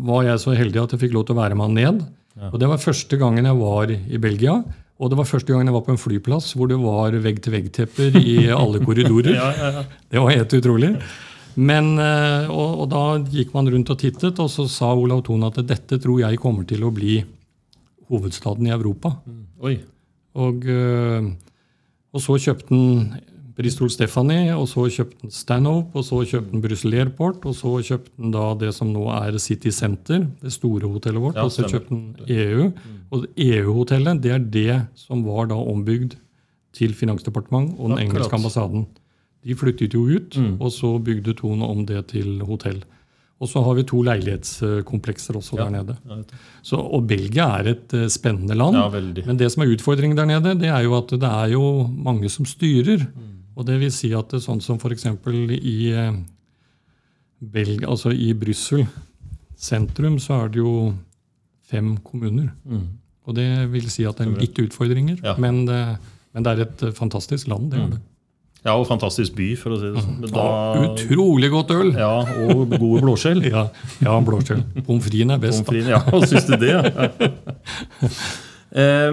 var 0.05 0.23
jeg 0.25 0.39
så 0.39 0.55
heldig 0.57 0.83
at 0.83 0.91
jeg 0.93 0.99
fikk 0.99 1.13
lov 1.13 1.25
til 1.25 1.35
å 1.35 1.41
være 1.41 1.55
med 1.57 1.65
han 1.65 1.73
ned. 1.73 2.05
Og 2.53 2.59
det 2.59 2.67
var 2.69 2.77
første 2.77 3.17
gangen 3.17 3.45
jeg 3.45 3.57
var 3.57 3.89
i 3.89 4.17
Belgia. 4.21 4.63
Og 4.97 5.11
det 5.11 5.17
var 5.19 5.29
første 5.29 5.53
gangen 5.53 5.69
jeg 5.69 5.75
var 5.75 5.85
på 5.85 5.93
en 5.93 6.01
flyplass 6.01 6.51
hvor 6.57 6.69
det 6.71 6.77
var 6.81 7.13
vegg-til-vegg-tepper 7.21 8.17
i 8.17 8.37
alle 8.53 8.81
korridorer. 8.85 9.35
Ja, 9.37 9.49
ja, 9.53 9.71
ja. 9.75 9.83
Det 10.09 10.21
var 10.23 10.33
helt 10.33 10.55
utrolig. 10.57 10.91
Men, 11.57 11.91
eh, 12.01 12.49
og, 12.53 12.83
og 12.83 12.89
da 12.91 13.03
gikk 13.33 13.53
man 13.55 13.69
rundt 13.73 13.89
og 13.93 13.99
tittet, 14.01 14.37
og 14.41 14.49
så 14.53 14.67
sa 14.69 14.91
Olav 14.93 15.23
Thon 15.25 15.45
at 15.47 15.57
dette 15.65 15.97
tror 16.01 16.21
jeg 16.21 16.41
kommer 16.41 16.65
til 16.69 16.85
å 16.85 16.93
bli 16.93 17.19
hovedstaden 18.11 18.69
i 18.69 18.73
Europa. 18.73 19.15
Oi. 19.65 19.75
Og, 20.37 20.65
eh, 20.69 21.29
og 22.13 22.23
så 22.23 22.37
kjøpte 22.41 22.73
han 22.73 23.36
Bristol 23.57 23.89
Stephanie, 23.89 24.51
og 24.53 24.67
så 24.69 24.83
kjøpte 24.93 25.23
han 25.25 25.31
Stanhope, 25.33 25.95
og 25.97 26.03
så 26.05 26.19
kjøpte 26.29 26.51
han 26.53 26.61
Brussel 26.61 26.93
Airport, 26.93 27.45
og 27.49 27.55
så 27.57 27.71
kjøpte 27.81 28.11
han 28.21 28.31
da 28.35 28.43
det 28.61 28.69
som 28.77 28.91
nå 28.93 29.07
er 29.15 29.37
City 29.41 29.71
Center, 29.73 30.27
det 30.43 30.51
store 30.53 30.85
hotellet 30.91 31.23
vårt, 31.23 31.35
Ja, 31.39 31.45
og 31.47 31.51
så 31.55 31.65
kjøpte 31.65 31.89
han 31.89 32.15
EU. 32.29 32.67
Og 33.11 33.25
EU-hotellet, 33.35 34.21
det 34.21 34.31
er 34.35 34.39
det 34.39 34.77
som 34.95 35.23
var 35.25 35.47
da 35.49 35.55
ombygd 35.57 36.15
til 36.77 36.93
Finansdepartementet 36.93 37.79
og 37.79 37.89
den 37.89 37.97
ja, 37.97 38.05
engelske 38.05 38.37
ambassaden. 38.37 38.85
De 39.47 39.55
flyttet 39.55 39.93
jo 39.95 40.05
ut, 40.05 40.37
Mm. 40.37 40.57
og 40.61 40.69
så 40.71 40.97
bygde 41.01 41.33
Thon 41.39 41.61
om 41.63 41.85
det 41.85 42.07
til 42.13 42.39
hotell. 42.45 42.83
Og 43.39 43.47
så 43.49 43.61
har 43.63 43.73
vi 43.77 43.83
to 43.83 44.01
leilighetskomplekser 44.01 45.35
også 45.37 45.57
Ja. 45.57 45.63
der 45.65 45.69
nede. 45.83 45.95
Så, 46.63 46.75
og 46.77 47.07
Belgia 47.07 47.45
er 47.59 47.67
et 47.73 47.93
uh, 47.93 48.07
spennende 48.07 48.55
land. 48.55 48.75
ja. 48.75 49.23
Men 49.25 49.37
det 49.37 49.51
som 49.51 49.63
er 49.63 49.73
utfordringen 49.75 50.17
der 50.17 50.25
nede, 50.25 50.55
det 50.59 50.67
er 50.69 50.81
jo 50.83 50.95
at 50.97 51.07
det 51.09 51.23
er 51.23 51.47
jo 51.53 51.87
mange 51.87 52.29
som 52.29 52.45
styrer. 52.45 53.05
Mm. 53.05 53.33
Og 53.57 53.65
det 53.65 53.79
vil 53.81 53.91
si 53.93 54.11
at 54.13 54.29
det 54.29 54.37
er 54.39 54.45
sånn 54.45 54.61
som 54.61 54.77
f.eks. 54.77 55.07
i 55.57 55.77
Belg, 57.37 57.85
altså 57.85 58.13
i 58.13 58.31
Brussel 58.37 58.85
sentrum, 59.57 60.19
så 60.21 60.43
er 60.43 60.53
det 60.53 60.61
jo 60.61 60.73
fem 61.67 61.95
kommuner. 62.05 62.51
Mm. 62.65 62.85
Og 63.27 63.35
det 63.35 63.47
vil 63.73 63.89
si 63.91 64.05
at 64.07 64.19
det 64.19 64.27
er 64.27 64.37
litt 64.45 64.61
utfordringer. 64.61 65.17
Ja. 65.23 65.35
Men, 65.41 65.65
det, 65.67 65.81
men 66.33 66.45
det 66.45 66.53
er 66.53 66.63
et 66.67 66.85
eh, 66.87 66.93
fantastisk 66.95 67.49
land. 67.51 67.71
det 67.73 67.81
er 67.81 67.89
det. 67.97 68.03
Ja, 68.65 68.73
og 68.73 68.87
fantastisk 68.89 69.35
by, 69.37 69.51
for 69.59 69.75
å 69.75 69.77
si 69.79 69.91
det 69.93 70.01
sånn. 70.03 70.17
Da... 70.25 70.43
Ja, 70.43 70.87
utrolig 70.89 71.51
godt 71.53 71.71
øl! 71.75 71.91
ja, 71.95 72.09
og 72.47 72.73
gode 72.73 73.03
blåskjell. 73.05 73.45
Ja, 73.53 73.67
ja 74.03 74.17
blåskjell. 74.23 74.63
Pommes 74.81 75.05
fritesen 75.05 75.35
er 75.35 75.43
best. 75.43 75.69
Da. 75.69 75.83
Ja, 75.93 76.01
syns 76.25 76.49
du 76.49 76.57
det? 76.59 76.73
Ja. 76.73 78.11
Eh, 78.71 79.11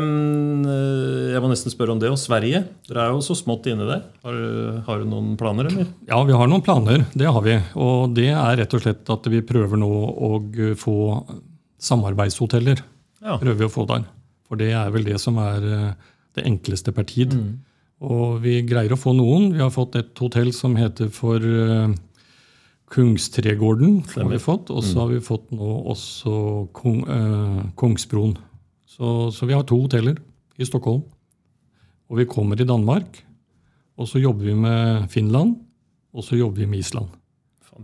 jeg 1.34 1.40
må 1.42 1.48
nesten 1.50 1.72
spørre 1.72 1.94
om 1.94 2.00
det. 2.02 2.10
Og 2.10 2.18
Sverige? 2.20 2.64
Dere 2.88 3.04
er 3.06 3.12
jo 3.14 3.20
så 3.24 3.36
smått 3.38 3.66
inne 3.70 3.86
der. 3.88 4.02
Har, 4.24 4.38
har 4.86 5.02
du 5.02 5.06
noen 5.10 5.34
planer, 5.40 5.68
eller? 5.70 5.86
Ja, 6.08 6.18
vi 6.26 6.32
har 6.36 6.48
noen 6.50 6.64
planer. 6.66 7.04
Det 7.14 7.26
har 7.30 7.42
vi. 7.44 7.58
Og 7.80 8.14
det 8.16 8.30
er 8.34 8.56
rett 8.62 8.74
og 8.74 8.82
slett 8.84 9.12
at 9.14 9.28
vi 9.30 9.42
prøver 9.46 9.78
nå 9.80 9.90
å 9.90 10.32
få 10.80 10.96
samarbeidshoteller. 11.84 12.82
Ja. 13.24 13.38
Prøver 13.40 13.62
vi 13.62 13.68
å 13.68 13.72
få 13.72 13.86
der. 13.88 14.04
For 14.48 14.60
det 14.60 14.72
er 14.76 14.90
vel 14.94 15.06
det 15.06 15.18
som 15.22 15.38
er 15.40 15.62
eh, 15.64 16.10
det 16.36 16.44
enkleste 16.50 16.92
per 16.96 17.06
tid. 17.08 17.34
Mm. 17.38 17.54
Og 18.04 18.40
vi 18.44 18.58
greier 18.66 18.92
å 18.92 18.98
få 19.00 19.14
noen. 19.16 19.52
Vi 19.54 19.62
har 19.62 19.70
fått 19.72 19.94
et 19.96 20.18
hotell 20.20 20.50
som 20.52 20.74
heter 20.76 21.08
for 21.14 21.40
eh, 21.40 21.94
Kungstregården. 22.94 24.02
har 24.14 24.28
vi 24.30 24.38
fått, 24.38 24.70
Og 24.70 24.82
Mm. 24.84 24.88
så 24.92 24.98
har 25.00 25.08
vi 25.08 25.20
fått 25.24 25.50
nå 25.52 25.70
også 25.88 26.68
Kong, 26.72 27.00
eh, 27.08 27.62
Kongsbroen. 27.76 28.36
Så, 28.94 29.30
så 29.34 29.46
vi 29.46 29.56
har 29.56 29.66
to 29.66 29.80
hoteller 29.80 30.20
i 30.56 30.66
Stockholm. 30.68 31.02
Og 32.10 32.20
vi 32.20 32.28
kommer 32.30 32.60
i 32.60 32.66
Danmark. 32.68 33.24
Og 33.98 34.08
så 34.10 34.20
jobber 34.22 34.46
vi 34.46 34.54
med 34.54 35.08
Finland. 35.10 35.56
Og 36.14 36.26
så 36.26 36.38
jobber 36.38 36.62
vi 36.62 36.70
med 36.70 36.84
Island. 36.84 37.10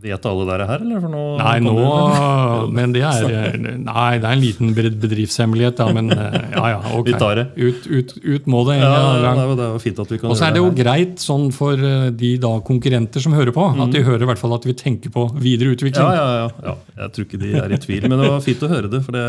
Vet 0.00 0.24
alle 0.24 0.44
dere 0.46 0.66
her, 0.68 0.82
eller? 0.84 1.00
For 1.02 1.10
nå 1.10 1.22
Nei, 1.40 1.54
nå, 1.64 1.72
det- 1.74 2.68
men 2.76 2.92
det 2.94 3.00
er, 3.02 3.56
nei, 3.58 4.18
det 4.22 4.28
er 4.28 4.36
en 4.36 4.40
liten 4.44 4.70
bedriftshemmelighet, 4.76 5.76
da. 5.80 5.88
Men 5.96 6.12
eh, 6.14 6.36
ja, 6.54 6.68
ja, 6.76 6.78
Okay. 6.90 7.10
Vi 7.12 7.18
tar 7.18 7.34
det. 7.40 7.44
Ut, 7.58 7.86
ut, 7.90 8.14
ut 8.22 8.46
må 8.46 8.62
det. 8.68 8.76
Ja, 8.78 8.92
Ja, 9.20 9.34
det 9.34 9.56
det 9.58 9.66
er 9.66 9.82
fint 9.82 9.98
at 9.98 10.12
vi 10.14 10.18
kan 10.22 10.30
Og 10.30 10.38
så 10.38 10.46
er 10.46 10.54
det 10.54 10.62
jo 10.62 10.70
greit 10.78 11.18
sånn 11.22 11.50
for 11.52 11.74
eh, 11.74 12.10
de 12.14 12.30
da 12.38 12.52
konkurrenter 12.66 13.20
som 13.24 13.34
hører 13.34 13.52
på, 13.56 13.66
at 13.82 13.90
de 13.92 14.04
hører 14.06 14.22
i 14.22 14.30
hvert 14.30 14.38
fall 14.40 14.54
at 14.54 14.64
vi 14.70 14.76
tenker 14.78 15.10
på 15.10 15.26
videre 15.42 15.74
utvikling. 15.74 16.06
Mm. 16.06 16.14
Ja, 16.14 16.22
ja, 16.22 16.46
ja, 16.46 16.70
ja. 16.70 16.76
Jeg 17.02 17.12
tror 17.16 17.26
ikke 17.28 17.42
de 17.42 17.52
er 17.64 17.74
i 17.74 17.82
tvil. 17.82 18.06
Men 18.08 18.22
det 18.22 18.30
var 18.30 18.40
fint 18.46 18.62
å 18.62 18.70
høre 18.70 18.90
det. 18.94 19.02
For 19.04 19.16
det, 19.18 19.26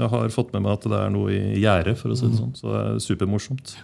jeg 0.00 0.10
har 0.16 0.28
fått 0.34 0.52
med 0.56 0.64
meg 0.64 0.78
at 0.78 0.88
det 0.90 1.00
er 1.04 1.14
noe 1.14 1.30
i 1.36 1.60
gjære, 1.60 1.96
for 2.00 2.14
å 2.14 2.18
si 2.18 2.26
det 2.30 2.40
sånn. 2.40 2.54
Så 2.56 2.72
det 2.72 2.82
er 2.86 3.00
supermorsomt. 3.04 3.76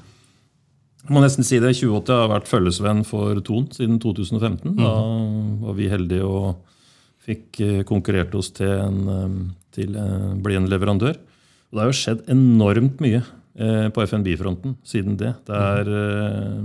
Må 1.12 1.22
nesten 1.22 1.46
si 1.46 1.60
det. 1.62 1.74
2080 1.78 2.22
har 2.22 2.32
vært 2.32 2.50
følgesvenn 2.50 3.04
for 3.06 3.38
Ton 3.46 3.68
siden 3.74 4.00
2015. 4.02 4.74
Da 4.78 4.94
var 5.66 5.78
vi 5.78 5.90
heldige 5.92 6.26
og 6.26 6.64
fikk 7.26 7.60
eh, 7.64 7.80
konkurrert 7.86 8.34
oss 8.38 8.52
til 8.54 8.70
en, 8.70 8.98
eh, 9.12 9.38
til, 9.74 9.96
å 9.98 10.34
bli 10.42 10.58
en 10.58 10.68
leverandør. 10.70 11.18
Og 11.70 11.78
det 11.78 11.82
har 11.82 11.90
jo 11.90 11.98
skjedd 11.98 12.26
enormt 12.32 13.00
mye 13.02 13.22
eh, 13.22 13.88
på 13.94 14.04
FNB-fronten 14.06 14.76
siden 14.86 15.18
det. 15.20 15.32
Det 15.48 15.56
er 15.56 15.90
eh, 16.02 16.60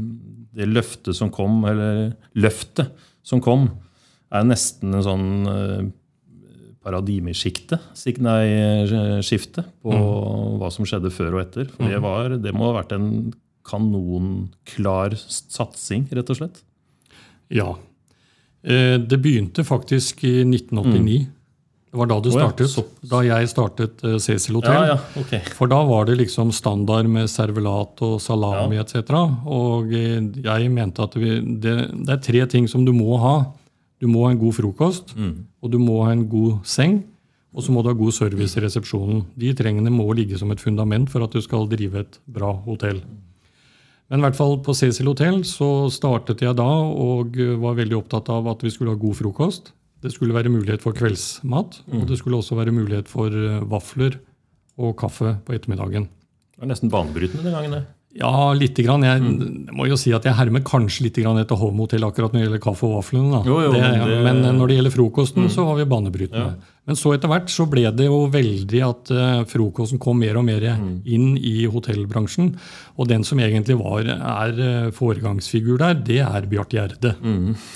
det 0.58 0.70
løftet 0.70 1.18
som 1.18 1.32
kom, 1.34 1.64
eller 1.68 2.12
løftet 2.38 2.92
som 3.26 3.42
kom, 3.44 3.70
er 4.32 4.46
nesten 4.48 4.96
en 4.96 5.06
sånn 5.06 5.30
eh, 5.52 5.90
paradigmeskifte 6.82 7.78
eh, 7.78 8.94
skifte 9.22 9.66
på 9.84 9.98
hva 10.62 10.72
som 10.74 10.88
skjedde 10.88 11.14
før 11.14 11.38
og 11.38 11.44
etter. 11.44 11.70
For 11.76 11.90
det, 11.90 12.02
var, 12.04 12.38
det 12.42 12.54
må 12.56 12.70
ha 12.70 12.80
vært 12.80 12.96
en 12.98 13.10
kanonklar 13.68 15.16
satsing, 15.18 16.08
rett 16.12 16.30
og 16.34 16.38
slett. 16.42 16.62
Ja. 17.52 17.76
Eh, 18.64 18.98
Det 19.00 19.18
begynte 19.22 19.64
faktisk 19.66 20.24
i 20.24 20.44
1989. 20.46 21.28
Det 21.92 21.98
var 22.00 22.08
da 22.08 22.20
det 22.24 22.32
Å 22.32 22.40
ja, 22.40 22.84
Da 23.04 23.20
jeg 23.22 23.50
startet 23.52 24.04
eh, 24.08 24.18
Cecil 24.18 24.56
Hotel. 24.56 24.72
Ja, 24.72 24.86
ja, 24.96 24.98
okay. 25.20 25.42
For 25.58 25.68
da 25.68 25.82
var 25.84 26.06
det 26.08 26.16
liksom 26.22 26.54
standard 26.56 27.06
med 27.12 27.28
servelat 27.28 28.00
og 28.02 28.22
salami 28.22 28.76
Ja. 28.78 28.84
etc. 28.86 29.12
Og 29.46 29.92
eh, 29.94 30.22
jeg 30.42 30.72
mente 30.72 31.04
at 31.04 31.14
vi, 31.16 31.40
det, 31.60 31.92
det 32.06 32.10
er 32.16 32.22
tre 32.24 32.46
ting 32.48 32.68
som 32.70 32.86
du 32.86 32.94
må 32.94 33.18
ha. 33.20 33.46
Du 34.00 34.08
må 34.08 34.24
ha 34.26 34.32
en 34.32 34.40
god 34.40 34.54
frokost, 34.56 35.16
Mm. 35.18 35.46
og 35.62 35.70
du 35.72 35.78
må 35.80 36.04
ha 36.06 36.12
en 36.12 36.28
god 36.30 36.64
seng. 36.66 37.04
Og 37.54 37.62
så 37.64 37.74
må 37.74 37.84
du 37.84 37.90
ha 37.90 37.94
god 37.94 38.14
service 38.16 38.56
i 38.56 38.62
resepsjonen. 38.64 39.26
De 39.38 39.52
trengene 39.54 39.92
må 39.92 40.08
ligge 40.16 40.38
som 40.40 40.50
et 40.52 40.62
fundament 40.64 41.10
for 41.12 41.22
at 41.26 41.32
du 41.36 41.42
skal 41.42 41.68
drive 41.68 42.00
et 42.00 42.18
bra 42.26 42.54
hotell. 42.64 43.02
Men 44.12 44.20
i 44.20 44.26
hvert 44.26 44.36
fall 44.36 44.58
på 44.60 44.74
Cecil 44.76 45.08
Hotel 45.08 45.38
så 45.48 45.88
startet 45.94 46.42
jeg 46.44 46.58
da 46.60 46.68
og 46.68 47.38
var 47.62 47.78
veldig 47.78 47.96
opptatt 47.96 48.28
av 48.34 48.50
at 48.52 48.66
vi 48.66 48.72
skulle 48.74 48.92
ha 48.92 49.00
god 49.00 49.16
frokost. 49.22 49.72
Det 50.04 50.12
skulle 50.12 50.36
være 50.36 50.52
mulighet 50.52 50.84
for 50.84 50.98
kveldsmat, 50.98 51.78
og 51.94 52.04
det 52.10 52.18
skulle 52.20 52.42
også 52.42 52.58
være 52.58 52.74
mulighet 52.76 53.08
for 53.08 53.32
eh, 53.32 53.62
vafler 53.72 54.18
og 54.82 54.98
kaffe 55.00 55.38
på 55.46 55.56
ettermiddagen. 55.56 56.10
Det 56.52 56.64
var 56.64 56.72
nesten 56.74 56.92
banebrytende 56.92 57.46
den 57.46 57.56
gangen. 57.56 57.78
det. 57.78 57.84
Ja, 58.14 58.52
lite 58.54 58.84
grann. 58.84 59.04
Jeg 59.04 59.22
Mm. 59.22 59.70
må 59.72 59.88
jo 59.88 59.96
si 59.96 60.12
at 60.12 60.24
jeg 60.26 60.34
hermer 60.36 60.60
kanskje 60.68 61.04
litt 61.06 61.16
grann 61.16 61.38
etter 61.40 61.56
Home 61.56 61.78
Hotel 61.78 62.02
akkurat 62.04 62.34
når 62.34 62.42
det 62.42 62.48
gjelder 62.50 62.60
kaffe 62.60 62.84
og 62.84 62.98
vaflene. 63.04 63.46
Jo, 63.46 63.62
jo, 63.62 63.72
det, 63.72 63.82
men 63.82 64.08
det- 64.10 64.24
Men 64.44 64.58
når 64.60 64.68
det 64.68 64.76
gjelder 64.78 64.92
frokosten, 64.98 65.46
så 65.50 65.64
var 65.66 65.76
vi 65.78 65.86
banebrytende. 65.86 66.56
Men 66.88 66.96
så 66.96 67.14
etter 67.16 67.30
hvert 67.30 67.48
så 67.48 67.70
ble 67.70 67.90
det 67.96 68.06
jo 68.08 68.28
veldig 68.28 68.82
at 68.90 69.12
uh, 69.12 69.44
frokosten 69.46 69.98
kom 70.00 70.20
mer 70.20 70.36
og 70.38 70.44
mer 70.44 70.60
Mm. 70.60 71.02
inn 71.06 71.38
i 71.38 71.66
hotellbransjen. 71.68 72.56
Og 73.00 73.08
den 73.08 73.24
som 73.24 73.38
egentlig 73.40 73.78
var, 73.80 74.02
er 74.02 74.60
eh, 74.60 74.92
foregangsfigur 74.92 75.78
der, 75.78 75.94
det 75.94 76.20
er 76.20 76.42
Bjarte 76.48 76.76
Gjerde 76.76 77.16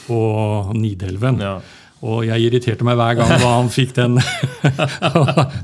på 0.07 0.73
Nidelven. 0.75 1.35
Mm. 1.37 1.39
Ja. 1.41 1.59
Og 2.03 2.25
jeg 2.27 2.49
irriterte 2.49 2.85
meg 2.85 2.97
hver 2.99 3.15
gang 3.17 3.31
da 3.39 3.51
han 3.55 3.69
den 3.95 4.17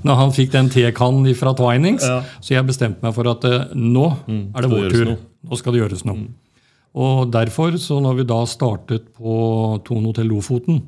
når 0.07 0.15
han 0.21 0.31
fikk 0.35 0.53
den 0.53 0.69
tekannen 0.75 1.35
fra 1.37 1.51
Twinings. 1.57 2.05
Ja. 2.07 2.21
Så 2.39 2.55
jeg 2.55 2.67
bestemte 2.69 3.03
meg 3.03 3.13
for 3.17 3.27
at 3.33 3.43
nå 3.75 4.07
nå 4.25 4.39
er 4.55 4.63
det 4.63 4.71
vår 4.71 4.95
tur. 4.95 5.11
Nå 5.41 5.59
skal 5.59 5.75
det 5.75 5.83
gjøres 5.83 6.05
noe. 6.07 6.29
Og 7.01 7.29
derfor, 7.31 7.77
så 7.79 7.99
når 8.03 8.17
vi 8.19 8.27
da 8.27 8.41
startet 8.49 9.11
på 9.15 9.35
Tone 9.87 10.09
Hotell 10.09 10.27
Lofoten, 10.31 10.81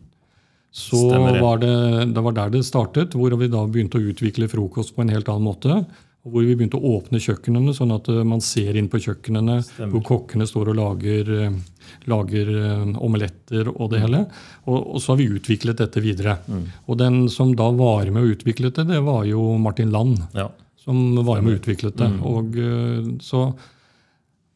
så 0.73 0.97
Stemmer 0.97 1.37
ja. 1.37 1.43
var 1.43 1.59
det, 1.61 1.75
det 2.15 2.21
var 2.25 2.33
der 2.33 2.55
det 2.55 2.63
startet, 2.65 3.13
hvor 3.13 3.35
vi 3.37 3.47
da 3.51 3.61
begynte 3.69 3.99
å 3.99 4.07
utvikle 4.09 4.49
frokost 4.49 4.95
på 4.95 5.03
en 5.03 5.13
helt 5.13 5.29
annen 5.29 5.45
måte. 5.45 5.83
Og 6.23 6.33
hvor 6.33 6.47
vi 6.47 6.55
begynte 6.55 6.79
å 6.79 6.95
åpne 6.97 7.19
kjøkkenene, 7.21 7.75
sånn 7.77 7.93
at 7.93 8.07
eh, 8.09 8.23
man 8.25 8.41
ser 8.41 8.79
inn 8.79 8.87
på 8.89 9.01
kjøkkenene 9.03 9.59
hvor 9.91 10.03
kokkene 10.07 10.47
står 10.49 10.71
og 10.71 10.79
lager, 10.79 11.29
eh, 11.35 11.57
lager 12.11 12.49
eh, 12.53 12.95
omeletter 13.03 13.69
og 13.73 13.91
det 13.93 14.01
hele. 14.03 14.23
Og, 14.65 14.79
og 14.95 15.01
så 15.03 15.13
har 15.13 15.21
vi 15.21 15.29
utviklet 15.37 15.79
dette 15.83 16.03
videre. 16.03 16.37
Og 16.87 16.97
den 17.01 17.23
som 17.33 17.53
da 17.57 17.69
var 17.75 18.09
med 18.11 18.23
og 18.25 18.35
utviklet 18.37 18.79
det, 18.81 18.87
det 18.93 19.03
var 19.05 19.23
jo 19.29 19.53
Martin 19.61 19.91
Land 19.93 20.23
Ja. 20.37 20.49
som 20.83 21.15
var 21.25 21.41
med 21.41 21.55
og 21.55 21.61
utviklet 21.61 21.97
det. 21.99 22.09
Og 22.27 22.57
eh, 22.59 23.13
så 23.23 23.47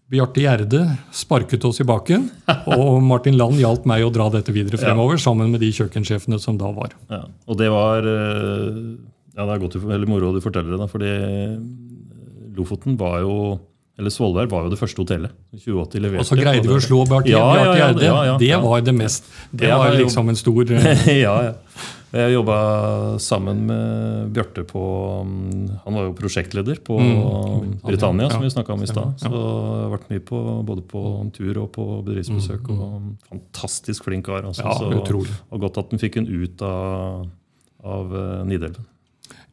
Bjarte 0.07 0.39
Gjerde 0.39 0.81
sparket 1.11 1.65
oss 1.67 1.81
i 1.83 1.85
baken, 1.87 2.29
og 2.77 3.01
Martin 3.03 3.35
Land 3.35 3.57
hjalp 3.59 3.83
meg 3.91 4.05
å 4.05 4.11
dra 4.15 4.29
dette 4.31 4.53
videre 4.55 4.79
fremover, 4.79 5.19
sammen 5.19 5.51
med 5.51 5.59
de 5.59 5.67
kjøkkensjefene 5.75 6.39
som 6.39 6.55
da 6.59 6.69
var. 6.71 6.93
Ja, 7.11 7.25
og 7.43 7.59
det 7.59 7.67
var 7.73 8.07
eh, 8.07 8.77
Ja, 9.35 9.43
det 9.45 9.51
er 9.57 9.59
godt 9.65 9.75
veldig 9.75 9.97
eller 9.97 10.07
moro 10.09 10.31
du 10.33 10.39
forteller 10.41 10.71
det, 10.73 10.79
da, 10.79 10.87
fordi 10.89 11.11
Lofoten 12.57 12.95
var 12.97 13.19
jo 13.21 13.33
eller 13.97 14.09
Svolvær 14.13 14.47
var 14.51 14.63
jo 14.67 14.69
det 14.69 14.77
første 14.79 15.01
hotellet. 15.01 15.31
2080 15.57 15.99
leverte. 16.03 16.19
Og 16.21 16.25
så 16.29 16.37
greide 16.37 16.63
vi 16.67 16.75
å 16.75 16.81
slå 16.83 17.03
Bjarte 17.09 17.29
Ja, 17.33 17.43
ja, 17.57 17.63
ja, 17.65 17.91
Gjerde. 17.93 18.39
Det 18.39 18.57
var 18.61 18.81
det 18.85 18.93
mest 18.95 19.23
Det 19.51 19.69
var 19.73 19.91
liksom 19.97 20.29
en 20.29 20.35
stor 20.37 20.71
eh, 20.77 21.07
ja, 21.21 21.35
ja. 21.49 21.53
Jeg 22.13 22.31
jobba 22.37 22.57
sammen 23.19 23.65
med 23.67 24.29
Bjarte 24.31 24.63
på 24.69 24.79
mm, 25.27 25.65
Han 25.83 25.97
var 25.97 26.05
jo 26.07 26.13
prosjektleder 26.15 26.79
på 26.87 26.95
Britannia, 27.83 28.29
som 28.31 28.39
Mm. 28.39 28.45
vi 28.47 28.49
snakka 28.53 28.73
om 28.73 28.83
i 28.83 28.87
stad. 28.87 29.17
Så 29.19 29.27
jeg 29.27 29.33
har 29.33 29.91
vært 29.91 30.07
mye 30.13 30.23
på, 30.23 30.39
både 30.65 30.81
på 30.87 31.01
tur 31.35 31.57
og 31.65 31.71
på 31.75 31.85
bedriftsbesøk. 32.07 32.69
og 32.69 33.01
Fantastisk 33.29 34.03
flink 34.07 34.25
kar. 34.25 34.45
Altså. 34.47 34.63
Mm, 34.63 34.71
Ja, 34.71 34.77
Så- 34.77 35.01
utrolig. 35.01 35.35
Og 35.51 35.59
godt 35.61 35.77
at 35.77 35.91
han 35.91 35.99
fikk 35.99 36.17
en 36.17 36.27
ut 36.27 36.61
av, 36.61 37.27
av 37.83 38.15
eh, 38.15 38.43
Nidelven. 38.45 38.85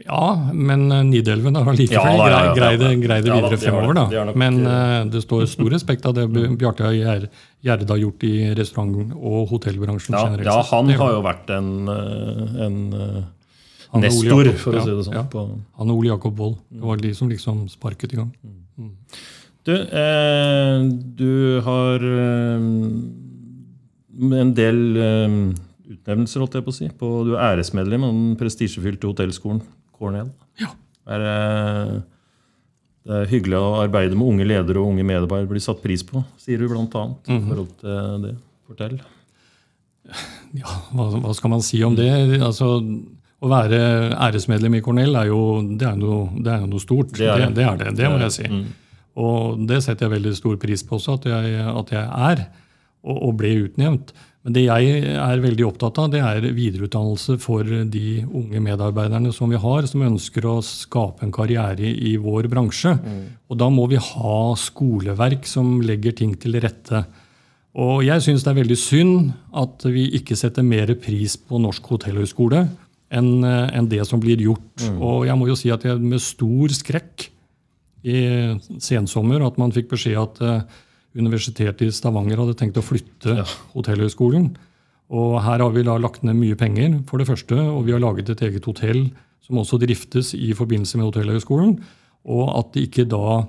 Ja, 0.03 0.51
men 0.53 0.89
eh, 0.91 1.05
Nidelven 1.07 1.55
har 1.55 1.77
likevel 1.79 2.19
Ja, 2.19 2.29
ja, 2.29 2.55
greid 2.57 2.81
det 2.83 2.89
greid 2.99 3.25
det 3.25 3.31
videre 3.37 3.59
fremover. 3.63 3.95
Det 4.11 4.25
nok- 4.27 4.37
Men 4.43 4.57
uh, 4.67 5.05
det 5.07 5.23
står 5.23 5.47
stor 5.47 5.71
respekt 5.71 6.07
av 6.07 6.17
det 6.17 6.27
Bjarte 6.59 6.91
Gjer- 6.91 7.29
Gjerde 7.63 7.89
har 7.89 8.01
gjort 8.03 8.25
i 8.27 8.33
restaurant- 8.59 9.15
og 9.15 9.49
hotellbransjen 9.53 10.17
Ja, 10.17 10.25
generelt. 10.27 10.51
ja, 10.51 10.63
han 10.73 10.91
har 10.99 11.13
jo 11.15 11.23
vært 11.23 11.53
en, 11.55 11.71
en 12.67 12.81
nestor, 14.03 14.51
for 14.59 14.75
å 14.75 14.83
si 14.83 14.91
det 14.91 15.05
sånn. 15.07 15.29
På, 15.31 15.45
Han 15.79 15.91
og 15.95 16.01
Ole 16.03 16.11
Jakob 16.11 16.37
Wold. 16.43 16.59
Det 16.75 16.83
var 16.91 16.97
de 16.97 17.15
som 17.15 17.31
liksom 17.31 17.69
sparket 17.71 18.13
i 18.17 18.21
gang. 18.21 18.33
Du, 19.65 19.73
eh, 19.73 20.83
du 21.17 21.61
har 21.65 22.03
eh, 22.05 22.67
en 24.43 24.53
del 24.59 24.83
eh, 25.01 25.39
utnevnelser, 25.95 26.43
holdt 26.43 26.59
jeg 26.59 26.67
på 26.67 26.75
å 26.75 26.77
si. 26.77 26.91
På, 27.01 27.15
du 27.25 27.33
er 27.39 27.55
æresmedlem 27.55 28.05
av 28.05 28.13
den 28.13 28.37
prestisjefylte 28.43 29.09
hotellskolen 29.09 29.63
Cornell. 29.99 30.31
Ja. 30.61 30.71
Er, 31.15 31.25
eh, 31.31 31.95
det 33.05 33.19
er 33.21 33.33
hyggelig 33.33 33.59
å 33.61 33.75
arbeide 33.83 34.17
med 34.17 34.29
unge 34.33 34.47
ledere 34.49 34.81
og 34.81 34.93
unge 34.93 35.05
medarbeidere. 35.07 35.51
Blir 35.51 35.65
satt 35.65 35.83
pris 35.85 36.05
på, 36.07 36.25
sier 36.41 36.59
du 36.59 36.69
blant 36.69 36.95
annet. 36.95 37.29
-hmm. 37.29 37.49
Forhold 37.49 37.75
til 37.81 38.23
det. 38.29 38.37
Fortell. 38.67 39.01
Ja, 40.55 40.71
hva, 40.93 41.11
hva 41.19 41.35
skal 41.35 41.51
man 41.51 41.63
si 41.63 41.83
om 41.85 41.97
det? 41.97 42.41
Altså, 42.41 42.81
å 43.45 43.51
være 43.51 43.79
æresmedlem 44.15 44.79
i 44.79 44.81
Cornell 44.85 45.17
er 45.17 45.27
jo, 45.27 45.41
det 45.79 45.89
er 45.89 45.97
noe, 45.97 46.29
det 46.41 46.53
er 46.53 46.67
noe 46.67 46.81
stort. 46.81 47.13
Det 47.17 47.27
er 47.29 47.43
det. 47.45 47.55
det, 47.59 47.65
er 47.65 47.77
det, 47.77 47.97
det 47.99 48.11
må 48.11 48.21
jeg 48.23 48.33
si. 48.33 48.51
Og 49.21 49.67
det 49.69 49.83
setter 49.85 50.07
jeg 50.07 50.17
veldig 50.17 50.35
stor 50.37 50.57
pris 50.63 50.83
på 50.87 50.99
også, 50.99 51.19
at 51.21 51.27
jeg, 51.31 51.67
at 51.71 51.93
jeg 51.95 52.05
er, 52.31 52.45
og, 53.05 53.19
og 53.29 53.37
ble 53.39 53.53
utnevnt. 53.67 54.15
Men 54.45 54.57
det 54.59 54.67
jeg 54.67 55.15
er 55.17 55.41
veldig 55.41 55.65
opptatt 55.65 55.99
av, 56.03 56.11
det 56.13 56.21
er 56.21 56.45
videreutdannelse 56.53 57.39
for 57.41 57.65
de 57.65 58.09
unge 58.29 58.61
medarbeiderne 58.61 59.33
som 59.33 59.49
vi 59.49 59.57
har, 59.61 59.89
som 59.89 60.05
ønsker 60.05 60.45
å 60.45 60.59
skape 60.65 61.25
en 61.25 61.33
karriere 61.33 61.89
i 61.89 62.19
vår 62.21 62.51
bransje. 62.53 62.93
Og 63.49 63.57
da 63.61 63.71
må 63.73 63.87
vi 63.89 63.97
ha 63.97 64.37
skoleverk 64.61 65.49
som 65.49 65.79
legger 65.81 66.13
ting 66.21 66.37
til 66.37 66.61
rette. 66.61 67.07
Og 67.75 68.05
jeg 68.07 68.23
syns 68.23 68.45
det 68.45 68.53
er 68.53 68.61
veldig 68.61 68.79
synd 68.79 69.33
at 69.57 69.89
vi 69.89 70.07
ikke 70.21 70.37
setter 70.39 70.63
mer 70.63 70.93
pris 71.01 71.35
på 71.41 71.59
Norsk 71.59 71.89
hotellhøgskole 71.95 72.67
enn 73.15 73.31
eh, 73.49 73.81
det 73.91 74.05
som 74.07 74.21
blir 74.23 74.41
gjort. 74.45 74.85
Og 74.95 75.25
jeg 75.27 75.39
må 75.39 75.49
jo 75.49 75.57
si 75.59 75.73
at 75.75 75.85
jeg 75.87 75.99
med 76.03 76.23
stor 76.23 76.75
skrekk 76.75 77.31
i 78.05 78.19
sensommer 78.83 79.43
at 79.47 79.59
man 79.61 79.73
fikk 79.75 79.95
beskjed 79.95 80.21
at 80.21 80.43
eh, 80.45 80.83
Universitetet 81.15 81.87
i 81.87 81.95
Stavanger 81.95 82.41
hadde 82.43 82.57
tenkt 82.59 82.79
å 82.81 82.85
flytte 82.85 83.45
hotellhøgskolen. 83.75 84.49
Og 85.15 85.37
her 85.45 85.63
har 85.63 85.75
vi 85.75 85.85
da 85.87 85.97
lagt 86.01 86.25
ned 86.27 86.39
mye 86.39 86.59
penger, 86.59 86.97
for 87.09 87.21
det 87.21 87.29
første, 87.29 87.55
og 87.55 87.85
vi 87.87 87.95
har 87.95 88.03
laget 88.03 88.33
et 88.33 88.43
eget 88.49 88.67
hotell 88.67 89.07
som 89.45 89.61
også 89.61 89.79
driftes 89.83 90.33
i 90.35 90.55
forbindelse 90.57 90.99
med 90.99 91.11
hotellhøgskolen. 91.11 91.77
Og 92.25 92.49
at 92.59 92.81
ikke 92.81 93.05
da 93.07 93.45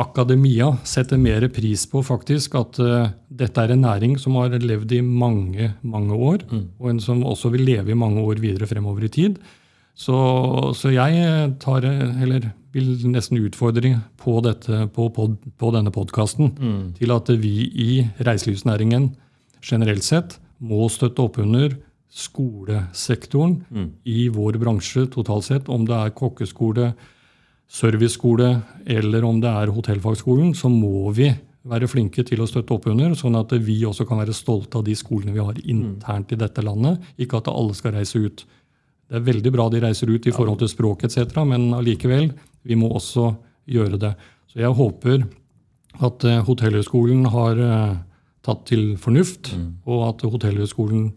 akademia 0.00 0.72
setter 0.86 1.20
mer 1.20 1.44
pris 1.52 1.84
på 1.90 2.02
faktisk 2.06 2.54
at 2.58 2.78
uh, 2.82 3.10
dette 3.28 3.62
er 3.62 3.74
en 3.74 3.84
næring 3.84 4.16
som 4.20 4.36
har 4.40 4.54
levd 4.54 4.94
i 4.96 5.00
mange, 5.04 5.72
mange 5.82 6.16
år, 6.16 6.44
og 6.78 6.90
en 6.90 7.00
som 7.02 7.24
også 7.26 7.52
vil 7.54 7.66
leve 7.68 7.92
i 7.92 7.98
mange 7.98 8.22
år 8.22 8.42
videre 8.42 8.68
fremover 8.70 9.06
i 9.06 9.12
tid. 9.12 9.40
Så, 10.00 10.16
så 10.78 10.92
jeg 10.94 11.50
tar, 11.60 11.84
eller 11.84 12.46
vil 12.72 12.92
nesten 13.12 13.40
utfordre 13.42 13.98
på, 14.20 14.38
dette, 14.46 14.86
på, 14.94 15.10
pod, 15.12 15.36
på 15.60 15.72
denne 15.74 15.92
podkasten 15.92 16.54
til 16.96 17.12
at 17.12 17.28
vi 17.42 17.54
i 17.68 17.90
reiselivsnæringen 18.24 19.10
generelt 19.60 20.06
sett 20.06 20.38
må 20.60 20.88
støtte 20.88 21.20
opp 21.26 21.36
under 21.42 21.74
skolesektoren 22.10 23.60
i 24.08 24.28
vår 24.32 24.56
bransje 24.62 25.06
totalt 25.12 25.46
sett. 25.46 25.68
Om 25.68 25.84
det 25.86 25.98
er 25.98 26.14
kokkeskole, 26.16 26.94
serviceskole 27.70 28.62
eller 28.86 29.24
om 29.28 29.40
det 29.42 29.52
er 29.52 29.74
hotellfagskolen, 29.74 30.54
så 30.54 30.72
må 30.72 31.10
vi 31.14 31.28
være 31.70 31.88
flinke 31.92 32.24
til 32.24 32.40
å 32.40 32.48
støtte 32.48 32.72
opp 32.72 32.86
under, 32.88 33.12
sånn 33.14 33.36
at 33.36 33.52
vi 33.52 33.84
også 33.84 34.06
kan 34.08 34.22
være 34.22 34.32
stolte 34.32 34.80
av 34.80 34.86
de 34.86 34.94
skolene 34.96 35.34
vi 35.34 35.44
har 35.44 35.58
internt 35.68 36.32
i 36.32 36.38
dette 36.40 36.64
landet. 36.64 37.02
Ikke 37.20 37.36
at 37.42 37.50
alle 37.52 37.76
skal 37.76 37.92
reise 37.98 38.18
ut. 38.18 38.46
Det 39.10 39.18
er 39.18 39.26
veldig 39.26 39.50
bra 39.56 39.66
de 39.72 39.80
reiser 39.82 40.10
ut 40.12 40.26
i 40.30 40.32
forhold 40.34 40.60
til 40.62 40.70
språk 40.70 41.02
etc., 41.08 41.40
men 41.48 41.72
allikevel, 41.74 42.30
vi 42.62 42.76
må 42.78 42.92
også 42.94 43.32
gjøre 43.70 43.98
det. 43.98 44.12
Så 44.52 44.62
jeg 44.62 44.70
håper 44.78 45.24
at 46.06 46.24
eh, 46.28 46.40
Hotellhøgskolen 46.46 47.26
har 47.34 47.58
eh, 47.58 47.96
tatt 48.46 48.62
til 48.70 48.94
fornuft, 49.02 49.52
og 49.84 50.04
at 50.12 50.22
Hotellhøgskolen 50.30 51.10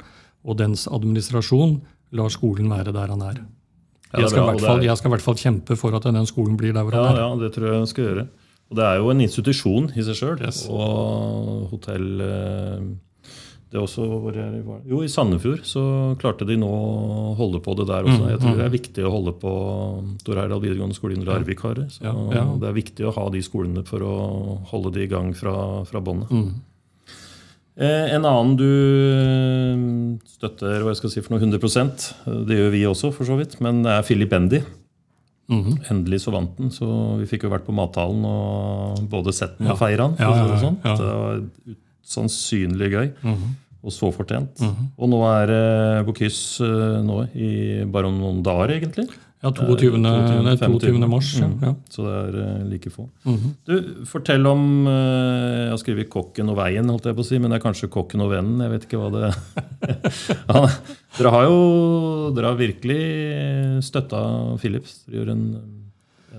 og 0.43 0.57
dens 0.59 0.87
administrasjon 0.91 1.77
lar 2.17 2.33
skolen 2.33 2.69
være 2.73 2.91
der 2.95 3.13
han 3.13 3.21
er. 3.29 3.37
Jeg, 4.13 4.29
skal 4.29 4.43
i 4.43 4.49
hvert 4.51 4.61
fall, 4.61 4.83
jeg 4.85 4.97
skal 4.99 5.09
i 5.09 5.13
hvert 5.15 5.25
fall 5.25 5.37
kjempe 5.41 5.77
for 5.79 5.95
at 5.97 6.03
den 6.05 6.25
skolen 6.29 6.57
blir 6.59 6.73
der 6.75 6.83
hvor 6.85 6.93
Ja, 6.93 7.05
han 7.07 7.15
er. 7.15 7.21
ja, 7.23 7.29
det 7.41 7.53
tror 7.55 7.69
jeg 7.69 7.79
jeg 7.79 7.91
skal 7.93 8.03
gjøre. 8.09 8.25
Og 8.69 8.77
det 8.77 8.83
er 8.89 8.99
jo 9.01 9.09
en 9.13 9.21
institusjon 9.21 9.87
i 9.93 10.03
seg 10.05 10.17
sjøl. 10.19 10.35
Yes. 10.41 10.63
Og 10.69 11.69
hotell 11.71 12.21
eh, 12.25 12.85
det 13.73 13.79
er 13.79 13.85
også, 13.87 14.03
hvor 14.21 14.35
jeg 14.37 14.61
var- 14.67 14.81
jo, 14.85 14.99
I 15.01 15.07
Sandefjord 15.09 15.63
så 15.65 15.81
klarte 16.21 16.45
de 16.45 16.55
nå 16.61 16.67
å 16.69 17.35
holde 17.35 17.59
på 17.59 17.73
det 17.75 17.87
der 17.89 18.03
Mm, 18.03 18.11
også. 18.13 18.29
Jeg 18.29 18.39
tror 18.39 18.55
det 18.59 18.65
er 18.65 18.77
viktig 18.77 19.03
å 19.03 19.11
holde 19.11 19.33
på 19.33 19.53
Tor 20.23 20.35
Heyerdahl 20.35 20.61
videregående 20.61 20.93
skole 20.93 21.15
under 21.17 21.25
Larvik 21.33 21.59
har 21.65 21.73
det. 21.73 21.87
Så 21.89 22.03
Ja, 22.03 22.13
ja. 22.13 22.43
det 22.59 22.69
er 22.69 22.73
viktig 22.77 23.01
å 23.07 23.13
ha 23.15 23.29
de 23.29 23.41
skolene 23.41 23.83
for 23.83 23.99
å 24.05 24.59
holde 24.69 24.93
de 24.93 25.01
i 25.01 25.07
gang 25.07 25.33
fra, 25.33 25.83
fra 25.85 25.99
båndet. 25.99 26.29
Mm. 26.29 26.53
Eh, 27.75 28.13
en 28.13 28.21
annen 28.29 28.55
du 28.55 28.69
eh, 28.69 30.19
støtter 30.29 30.83
hva 30.83 30.91
jeg 30.93 30.97
skal 31.01 31.09
si 31.09 31.21
for 31.21 31.33
noe 31.33 31.41
100 31.41 31.57
eh, 32.27 32.45
det 32.45 32.57
gjør 32.59 32.71
vi 32.75 32.83
også, 32.85 33.11
for 33.11 33.25
så 33.25 33.35
vidt, 33.39 33.59
men 33.59 33.81
det 33.81 33.89
er 33.91 34.03
Philip 34.03 34.29
Bendy. 34.29 34.61
Mm 35.49 35.63
-hmm. 35.63 35.89
Endelig 35.91 36.21
så 36.21 36.31
vant 36.31 36.55
den, 36.57 36.69
så 36.69 37.17
vi 37.19 37.25
fikk 37.25 37.43
jo 37.43 37.49
vært 37.49 37.65
på 37.65 37.73
mathallen 37.73 38.23
og 38.23 39.09
både 39.09 39.33
sett 39.33 39.57
den 39.57 39.67
og 39.71 39.77
feira 39.79 40.07
den. 40.07 40.15
Ja, 40.19 40.57
sånn. 40.59 40.77
Det 40.83 40.99
var 40.99 41.41
sannsynlig 42.05 42.91
gøy, 42.91 43.11
Mhm. 43.23 43.55
Og 43.83 43.91
så 43.91 44.09
fortjent. 44.15 44.63
Og 44.95 45.11
nå 45.11 45.19
er 45.27 45.51
det 45.51 46.05
Bocuse 46.07 46.67
nå 47.03 47.19
i 47.35 47.51
bare 47.91 48.07
om 48.07 48.17
noen 48.21 48.41
dager, 48.45 48.77
egentlig. 48.79 49.09
Ja, 49.43 49.51
22. 49.51 49.97
22, 49.99 50.79
22. 50.79 51.07
mars. 51.11 51.33
Mm. 51.35 51.55
Ja. 51.59 51.73
Så 51.91 52.05
det 52.05 52.13
er 52.15 52.35
eh, 52.39 52.59
like 52.71 52.91
få. 52.93 53.09
Mhm. 53.27 53.49
Du, 53.67 53.73
Fortell 54.07 54.45
om 54.47 54.87
eh, 54.87 55.65
Jeg 55.65 55.73
har 55.73 55.81
skrevet 55.81 56.09
'Kokken 56.09 56.51
og 56.53 56.55
veien', 56.61 56.87
holdt 56.87 57.09
jeg 57.09 57.17
på 57.17 57.25
å 57.25 57.27
si, 57.27 57.39
men 57.43 57.51
det 57.51 57.59
er 57.59 57.65
kanskje 57.65 57.89
'Kokken 57.91 58.23
og 58.23 58.31
vennen'. 58.31 58.63
Jeg 58.63 58.71
vet 58.71 58.85
ikke 58.87 59.01
hva 59.01 59.09
det 59.11 59.33
ja, 60.53 60.61
Dere 61.17 61.33
har 61.35 61.49
jo 61.49 61.57
dere 62.37 62.53
har 62.53 62.61
virkelig 62.61 63.01
støtta 63.83 64.21
Philips. 64.63 65.01
Dere 65.09 65.19
gjør 65.19 65.33
en, 65.35 65.43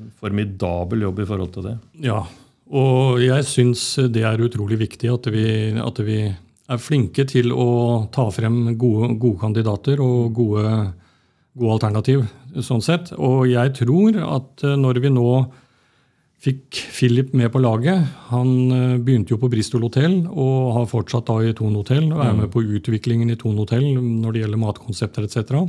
en 0.00 0.08
formidabel 0.16 1.04
jobb 1.04 1.20
i 1.20 1.28
forhold 1.28 1.52
til 1.52 1.68
det. 1.68 1.76
Ja, 2.08 2.22
og 2.72 3.20
jeg 3.20 3.44
syns 3.44 3.84
det 4.08 4.24
er 4.24 4.40
utrolig 4.40 4.80
viktig 4.80 5.12
at 5.12 5.28
vi, 5.28 5.44
at 5.76 6.00
vi 6.08 6.18
er 6.70 6.80
flinke 6.80 7.26
til 7.28 7.52
å 7.52 8.06
ta 8.14 8.28
frem 8.32 8.72
gode, 8.80 9.14
gode 9.20 9.40
kandidater 9.42 10.00
og 10.04 10.32
gode, 10.36 10.70
gode 11.58 11.76
alternativ. 11.76 12.24
sånn 12.60 12.82
sett. 12.82 13.12
Og 13.18 13.48
jeg 13.50 13.74
tror 13.74 14.16
at 14.22 14.64
eh, 14.64 14.76
når 14.78 15.00
vi 15.04 15.12
nå 15.12 15.28
fikk 16.44 16.76
Philip 16.92 17.32
med 17.32 17.48
på 17.52 17.60
laget 17.62 18.04
Han 18.30 18.50
eh, 18.72 18.98
begynte 19.00 19.32
jo 19.32 19.40
på 19.40 19.48
Bristol 19.48 19.86
hotell 19.86 20.26
og 20.28 20.74
har 20.78 20.90
fortsatt 20.90 21.26
da 21.30 21.38
i 21.42 21.54
Thon 21.56 21.76
hotell 21.78 22.10
og 22.12 22.20
er 22.24 22.36
med 22.36 22.50
på 22.52 22.62
utviklingen 22.62 23.32
i 23.32 23.38
Thon 23.40 23.58
hotell 23.58 23.86
når 23.96 24.32
det 24.32 24.44
gjelder 24.44 24.60
matkonsepter 24.60 25.26
etc. 25.26 25.64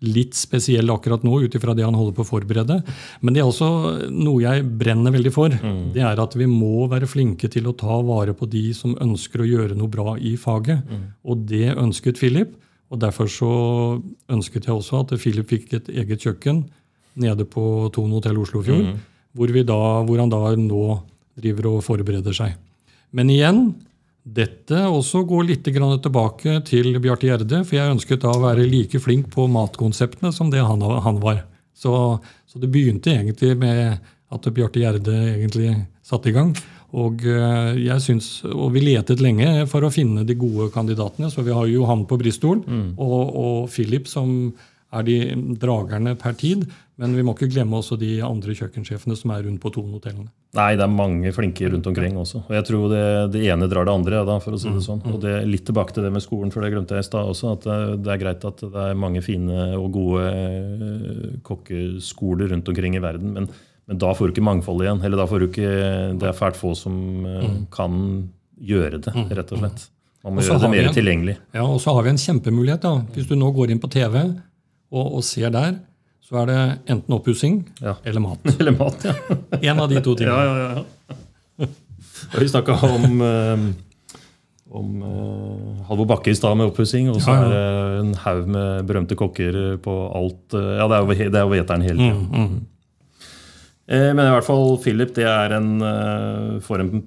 Litt 0.00 0.32
spesiell 0.32 0.88
akkurat 0.88 1.20
nå 1.26 1.42
ut 1.44 1.54
ifra 1.54 1.74
det 1.76 1.84
han 1.84 1.96
holder 1.96 2.14
på 2.16 2.24
å 2.24 2.28
forberede. 2.30 2.78
Men 3.20 3.34
det 3.36 3.42
er 3.42 3.48
også 3.50 4.08
noe 4.08 4.40
jeg 4.40 4.64
brenner 4.80 5.12
veldig 5.12 5.32
for. 5.34 5.52
Det 5.92 6.00
er 6.00 6.22
at 6.22 6.36
vi 6.40 6.46
må 6.48 6.86
være 6.88 7.08
flinke 7.10 7.50
til 7.52 7.68
å 7.68 7.74
ta 7.76 7.98
vare 8.00 8.32
på 8.32 8.48
de 8.48 8.70
som 8.72 8.96
ønsker 8.96 9.42
å 9.44 9.48
gjøre 9.50 9.76
noe 9.76 9.92
bra 9.92 10.14
i 10.16 10.36
faget. 10.40 10.88
Og 11.24 11.44
det 11.50 11.74
ønsket 11.76 12.16
Philip. 12.22 12.56
Og 12.90 12.98
derfor 12.98 13.28
så 13.30 13.50
ønsket 14.32 14.66
jeg 14.66 14.74
også 14.74 15.04
at 15.04 15.12
Philip 15.20 15.46
fikk 15.52 15.74
et 15.76 15.92
eget 15.92 16.24
kjøkken 16.24 16.64
nede 17.20 17.44
på 17.44 17.90
Thon 17.92 18.10
hotell 18.16 18.40
Oslofjord. 18.40 18.96
Hvor, 19.36 19.52
vi 19.52 19.62
da, 19.62 19.78
hvor 20.02 20.18
han 20.18 20.32
da 20.32 20.56
nå 20.56 20.84
driver 21.38 21.74
og 21.74 21.84
forbereder 21.86 22.34
seg. 22.34 22.56
Men 23.14 23.30
igjen, 23.30 23.74
dette 24.20 24.82
også 24.84 25.22
går 25.28 25.46
litt 25.48 25.68
grann 25.72 25.96
tilbake 26.02 26.58
til 26.68 26.92
Bjarte 27.00 27.28
Gjerde, 27.28 27.62
for 27.64 27.78
jeg 27.78 27.94
ønsket 27.94 28.24
da 28.24 28.34
å 28.34 28.42
være 28.42 28.68
like 28.68 29.00
flink 29.00 29.30
på 29.32 29.46
matkonseptene 29.50 30.32
som 30.34 30.50
det 30.52 30.60
han, 30.64 30.82
han 30.82 31.20
var. 31.22 31.46
Så, 31.72 31.92
så 32.46 32.60
det 32.60 32.68
begynte 32.72 33.14
egentlig 33.14 33.54
med 33.58 33.96
at 34.30 34.50
Bjarte 34.54 34.82
Gjerde 34.82 35.16
egentlig 35.32 35.72
satte 36.04 36.30
i 36.30 36.36
gang. 36.36 36.52
Og 36.90 37.22
eh, 37.22 37.78
jeg 37.84 38.02
synes, 38.02 38.28
og 38.50 38.74
vi 38.74 38.82
letet 38.82 39.22
lenge 39.22 39.64
for 39.70 39.86
å 39.86 39.92
finne 39.94 40.26
de 40.26 40.36
gode 40.38 40.68
kandidatene. 40.74 41.30
Så 41.30 41.44
vi 41.46 41.54
har 41.54 41.70
Johan 41.70 42.04
på 42.10 42.18
Bristol 42.20 42.60
og, 42.98 43.20
og 43.30 43.70
Philip 43.70 44.10
som 44.10 44.52
er 44.90 45.06
de 45.06 45.18
dragerne 45.62 46.16
per 46.18 46.34
tid. 46.38 46.66
Men 47.00 47.14
vi 47.16 47.24
må 47.24 47.36
ikke 47.36 47.50
glemme 47.52 47.78
også 47.78 47.98
de 48.00 48.18
andre 48.26 48.56
kjøkkensjefene 48.58 49.16
som 49.16 49.32
er 49.32 49.46
rundt 49.46 49.62
på 49.62 49.72
Thon-hotellene. 49.72 50.28
Nei, 50.52 50.72
det 50.74 50.82
er 50.82 50.90
mange 50.90 51.30
flinke 51.30 51.68
rundt 51.70 51.86
omkring 51.86 52.16
også. 52.18 52.40
Og 52.48 52.54
jeg 52.56 52.64
tror 52.66 52.88
det, 52.90 53.02
det 53.36 53.42
ene 53.52 53.68
drar 53.70 53.84
det 53.86 53.92
andre, 53.94 54.24
da, 54.26 54.38
for 54.42 54.56
å 54.56 54.58
si 54.58 54.66
det 54.74 54.80
sånn. 54.82 54.98
Og 55.06 55.20
det, 55.22 55.36
litt 55.46 55.62
tilbake 55.68 55.94
til 55.94 56.02
det 56.02 56.10
med 56.10 56.24
skolen, 56.24 56.50
for 56.50 56.64
det 56.66 56.72
glemte 56.72 56.96
jeg 56.98 57.04
i 57.04 57.06
stad 57.06 57.28
også. 57.30 57.52
At 57.54 57.68
det, 57.68 57.76
det 58.02 58.10
er 58.16 58.18
greit 58.24 58.46
at 58.48 58.64
det 58.64 58.86
er 58.88 58.98
mange 58.98 59.22
fine 59.22 59.68
og 59.78 59.92
gode 59.94 60.24
eh, 60.26 61.38
kokkeskoler 61.46 62.50
rundt 62.50 62.68
omkring 62.72 62.96
i 62.98 63.02
verden. 63.04 63.32
Men, 63.36 63.46
men 63.86 64.00
da 64.02 64.10
får 64.14 64.26
du 64.30 64.34
ikke 64.34 64.46
mangfold 64.48 64.82
igjen. 64.84 65.02
Eller 65.06 65.22
da 65.22 65.26
får 65.30 65.38
du 65.44 65.46
ikke 65.50 65.70
Det 66.20 66.28
er 66.32 66.36
fælt 66.38 66.58
få 66.58 66.74
som 66.78 66.98
eh, 67.30 67.46
kan 67.74 68.00
gjøre 68.60 69.00
det, 69.06 69.14
rett 69.30 69.52
og 69.54 69.62
slett. 69.62 69.86
Man 70.26 70.34
må 70.36 70.42
gjøre 70.44 70.60
det 70.66 70.72
mer 70.74 70.88
en- 70.90 70.96
tilgjengelig. 70.98 71.36
Ja, 71.56 71.62
Og 71.64 71.78
så 71.80 71.94
har 71.96 72.02
vi 72.04 72.10
en 72.12 72.18
kjempemulighet. 72.20 72.82
da. 72.84 72.96
Hvis 73.14 73.30
du 73.30 73.36
nå 73.40 73.48
går 73.56 73.70
inn 73.72 73.80
på 73.80 73.88
TV 73.94 74.18
og, 74.26 75.06
og 75.14 75.22
ser 75.24 75.48
der, 75.54 75.78
så 76.30 76.38
er 76.44 76.46
det 76.46 76.58
enten 76.94 77.14
oppussing 77.16 77.60
Ja. 77.82 77.96
eller 78.06 78.20
mat. 78.22 78.38
Eller 78.60 78.72
mat, 78.78 79.02
ja. 79.04 79.14
En 79.60 79.80
av 79.82 79.88
de 79.90 80.00
to 80.00 80.14
Ja, 80.14 80.16
tingene. 80.22 80.46
ja, 80.46 80.74
ja. 80.78 81.66
Og 82.34 82.40
Vi 82.40 82.46
snakka 82.52 82.76
om, 82.86 83.20
eh, 83.26 83.64
om 84.70 84.90
eh, 85.02 85.84
Halvor 85.88 86.06
Bakke 86.06 86.30
i 86.30 86.36
stad 86.38 86.54
med 86.60 86.70
oppussing, 86.70 87.08
og 87.10 87.18
så 87.24 87.34
Ja, 87.34 87.42
ja. 87.42 87.46
er 87.46 87.50
det 87.50 88.00
en 88.04 88.14
haug 88.22 88.46
med 88.54 88.86
berømte 88.86 89.16
kokker 89.18 89.56
på 89.82 89.94
alt. 90.14 90.54
eh, 90.54 90.76
Ja, 90.78 90.86
det 90.86 90.96
er 90.96 91.00
jo, 91.02 91.14
he- 91.18 91.30
det 91.30 91.40
er 91.40 91.48
jo 91.48 91.62
eteren 91.64 91.82
hele 91.82 91.98
tida. 91.98 92.14
Mm, 92.14 92.44
mm. 92.46 92.66
Eh, 93.90 94.12
Men 94.14 94.26
i 94.26 94.30
hvert 94.36 94.46
fall 94.46 94.76
Philip 94.78 95.14
det 95.16 95.24
er 95.26 95.56
en, 95.56 96.60
for 96.62 96.78
en 96.78 97.02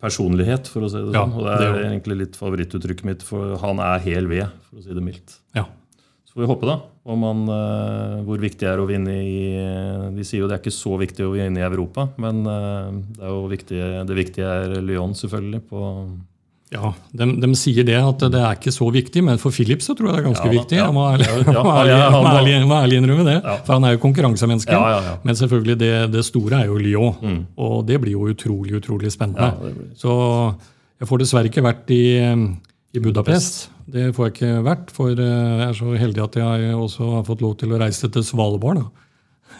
personlighet, 0.00 0.68
for 0.70 0.86
å 0.86 0.88
si 0.92 1.00
det 1.02 1.10
sånn. 1.10 1.14
Ja. 1.16 1.24
Og 1.26 1.42
det 1.42 1.58
det 1.58 1.66
er 1.66 1.72
er 1.74 1.82
jo- 1.82 1.90
egentlig 1.90 2.18
litt 2.20 2.36
favorittuttrykket 2.38 3.04
mitt, 3.04 3.22
for 3.26 3.56
han 3.58 3.80
er 3.80 3.98
hel 3.98 4.28
ved, 4.30 4.46
for 4.70 4.78
å 4.78 4.84
si 4.84 4.94
det 4.94 5.02
mildt. 5.02 5.38
Ja. 5.56 5.64
Får 6.38 6.44
vi 6.44 6.52
håpe, 6.52 6.66
da, 6.68 6.74
om 7.10 7.22
han, 7.26 7.40
eh, 7.50 8.18
hvor 8.22 8.38
viktig 8.38 8.62
det 8.62 8.68
er 8.70 8.78
å 8.78 8.84
vinne 8.86 9.10
i 9.26 9.38
eh, 9.58 10.02
De 10.14 10.22
sier 10.22 10.44
jo 10.44 10.46
det 10.46 10.54
er 10.54 10.60
ikke 10.62 10.70
så 10.70 10.92
viktig 11.00 11.24
å 11.26 11.32
vinne 11.32 11.58
i 11.58 11.64
Europa, 11.66 12.04
men 12.22 12.44
eh, 12.46 12.90
det, 13.16 13.22
er 13.24 13.32
jo 13.32 13.48
viktig, 13.50 13.78
det 14.06 14.14
viktige 14.14 14.46
er 14.46 14.76
Lyon, 14.86 15.16
selvfølgelig. 15.18 15.58
på 15.66 15.80
Ja, 16.70 16.92
de, 17.10 17.26
de 17.42 17.48
sier 17.58 17.88
det, 17.88 17.96
at 17.98 18.22
det 18.30 18.38
er 18.38 18.54
ikke 18.54 18.70
så 18.70 18.86
viktig, 18.94 19.24
men 19.26 19.42
for 19.42 19.50
Philip 19.50 19.82
så 19.82 19.96
tror 19.98 20.12
jeg 20.12 20.14
det 20.14 20.20
er 20.20 20.26
ganske 20.28 20.46
Ja 20.46 20.52
viktig. 20.52 20.78
ja. 20.78 20.84
Jeg 20.84 20.94
må 20.94 21.06
ærlig, 21.08 21.26
Ja, 21.56 21.64
innrømme 23.00 23.26
det. 23.26 23.34
For 23.66 23.72
han 23.74 23.88
er 23.88 23.96
jo 23.96 24.02
konkurransemenneske. 24.04 24.78
Men 25.26 25.40
selvfølgelig 25.40 25.76
det, 25.80 25.92
det 26.12 26.22
store 26.28 26.60
er 26.60 26.70
jo 26.70 26.78
Lyon. 26.78 27.16
Mm. 27.18 27.40
Og 27.66 27.80
det 27.88 27.98
blir 28.04 28.14
jo 28.14 28.28
utrolig, 28.30 28.76
utrolig 28.78 29.10
spennende. 29.10 29.74
Så 29.98 30.14
jeg 31.00 31.10
får 31.10 31.24
dessverre 31.24 31.50
ikke 31.50 31.66
vært 31.66 31.90
i, 31.98 32.04
i 32.94 33.02
Budapest. 33.02 33.72
Det 33.88 34.10
får 34.16 34.26
jeg 34.28 34.34
ikke 34.36 34.54
vært, 34.66 34.90
for 34.92 35.10
eh, 35.16 35.58
jeg 35.62 35.66
er 35.70 35.76
så 35.78 35.92
heldig 36.04 36.24
at 36.28 36.40
jeg 36.42 36.72
også 36.76 37.12
har 37.16 37.22
fått 37.28 37.40
lov 37.44 37.54
til 37.60 37.72
å 37.72 37.78
reise 37.80 38.10
til 38.12 38.24
Svalbard. 38.26 38.82
da. 38.84 39.04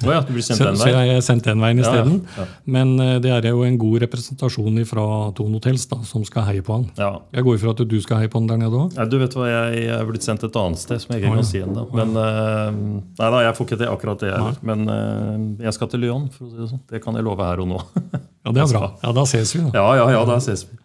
Oh 0.06 0.12
ja, 0.14 0.20
Så, 0.22 0.54
veien. 0.62 0.76
så 0.78 0.90
jeg 0.92 1.10
er 1.16 1.22
sendt 1.26 1.42
den 1.48 1.58
veien 1.58 1.80
Ja, 1.82 1.90
ja, 1.96 2.04
ja. 2.36 2.44
Men 2.70 2.92
eh, 3.02 3.16
det 3.24 3.32
er 3.34 3.48
jo 3.48 3.64
en 3.66 3.78
god 3.80 3.96
representasjon 4.04 4.76
fra 4.86 5.06
Tone 5.34 5.56
Hotels 5.58 5.88
da, 5.90 5.96
som 6.06 6.22
skal 6.28 6.44
heie 6.46 6.62
på 6.62 6.76
han. 6.76 6.84
Ja. 7.00 7.08
Jeg 7.34 7.42
går 7.48 7.56
ifra 7.58 7.72
at 7.74 7.82
du 7.90 7.96
skal 8.04 8.20
heie 8.22 8.30
på 8.30 8.38
han 8.38 8.46
der 8.46 8.60
nede 8.60 8.78
òg. 8.78 8.94
Du 9.10 9.16
vet 9.18 9.34
hva, 9.34 9.48
jeg 9.50 9.88
er 9.96 10.04
blitt 10.06 10.22
sendt 10.28 10.44
et 10.46 10.54
annet 10.60 10.78
sted 10.78 11.02
som 11.02 11.16
jeg 11.16 11.24
ikke 11.24 11.34
kan 11.40 11.48
si 11.48 11.64
ennå. 11.64 11.88
Men 11.98 12.14
eh, 12.14 12.70
nei 13.18 13.32
da, 13.34 13.40
jeg 13.48 13.56
får 13.58 13.66
ikke 13.70 13.80
til 13.82 13.90
akkurat 13.96 14.22
det 14.22 14.30
heller. 14.36 14.60
Men 14.70 15.56
jeg 15.66 15.74
skal 15.74 15.90
til 15.90 16.04
Lyon, 16.04 16.28
for 16.36 16.46
å 16.46 16.52
si 16.52 16.60
det 16.62 16.70
sånn. 16.76 16.84
Det 16.94 17.02
kan 17.02 17.18
jeg 17.18 17.26
love 17.26 17.48
her 17.50 17.64
og 17.64 17.72
nå. 17.72 17.80
Ja, 18.12 18.52
det 18.54 18.62
er 18.68 18.70
bra. 18.76 18.84
Ja, 19.02 19.16
Da 19.18 19.26
ses 19.26 19.56
vi, 19.56 19.64
da. 19.66 19.72
ja, 19.82 19.88
ja, 20.04 20.06
ja, 20.14 20.22
da 20.30 20.38
ses 20.44 20.68
vi. 20.68 20.78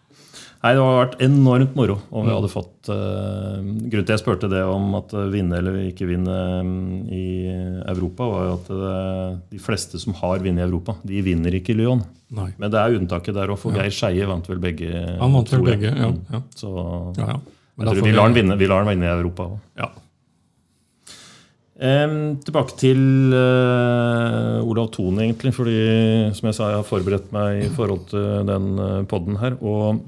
Nei, 0.64 0.70
Det 0.72 0.80
har 0.80 0.94
vært 0.96 1.18
enormt 1.20 1.74
moro 1.76 1.98
om 2.08 2.24
vi 2.24 2.32
hadde 2.32 2.48
fått 2.48 2.88
uh, 2.88 3.58
Grunnen 3.60 4.06
til 4.06 4.14
jeg 4.14 4.22
spurte 4.22 4.48
det 4.48 4.62
om 4.64 4.94
at 4.96 5.12
eh, 5.12 5.26
vinne 5.32 5.58
eller 5.58 5.76
ikke 5.90 6.06
vinne 6.08 6.36
mm, 6.64 6.86
i 7.12 7.24
Europa, 7.92 8.28
var 8.30 8.46
jo 8.46 8.54
at 8.54 8.70
det, 8.70 9.00
de 9.52 9.60
fleste 9.60 10.00
som 10.00 10.16
har 10.22 10.40
vunnet 10.40 10.62
i 10.62 10.64
Europa, 10.64 10.96
de 11.04 11.20
vinner 11.26 11.58
ikke 11.58 11.74
i 11.74 11.78
Lyon. 11.82 12.00
Nei. 12.34 12.48
Men 12.60 12.72
det 12.72 12.80
er 12.80 12.96
unntaket 12.96 13.36
der 13.36 13.52
òg, 13.52 13.60
for 13.60 13.76
Geir 13.76 13.92
Skeie 13.92 14.28
vant 14.28 14.48
vel 14.48 14.62
begge. 14.62 14.88
Han 15.20 15.36
vant 15.36 15.52
vel 15.52 15.66
begge, 15.66 15.92
ja. 15.92 16.08
Mm. 16.14 16.22
ja. 16.32 16.40
Så 16.56 16.72
ja, 17.18 17.34
ja. 17.34 17.36
Men 17.74 17.90
jeg 17.90 17.98
tror 17.98 18.08
vi 18.08 18.14
lar 18.14 18.30
han 18.30 18.38
vinne, 18.38 18.56
vinne 18.56 19.10
i 19.10 19.12
Europa 19.12 19.50
òg. 19.50 19.60
Ja. 19.82 19.90
Um, 21.74 22.36
tilbake 22.46 22.76
til 22.78 23.34
uh, 23.34 24.62
Olav 24.62 24.92
Thon, 24.94 25.18
egentlig. 25.18 25.52
fordi 25.56 25.78
som 26.38 26.48
jeg 26.48 26.56
sa, 26.56 26.70
jeg 26.70 26.80
har 26.80 26.88
forberedt 26.88 27.32
meg 27.34 27.64
i 27.66 27.70
forhold 27.74 28.06
til 28.12 28.46
den 28.48 28.68
uh, 28.78 29.02
podden 29.10 29.40
her. 29.42 29.58
Og 29.60 30.04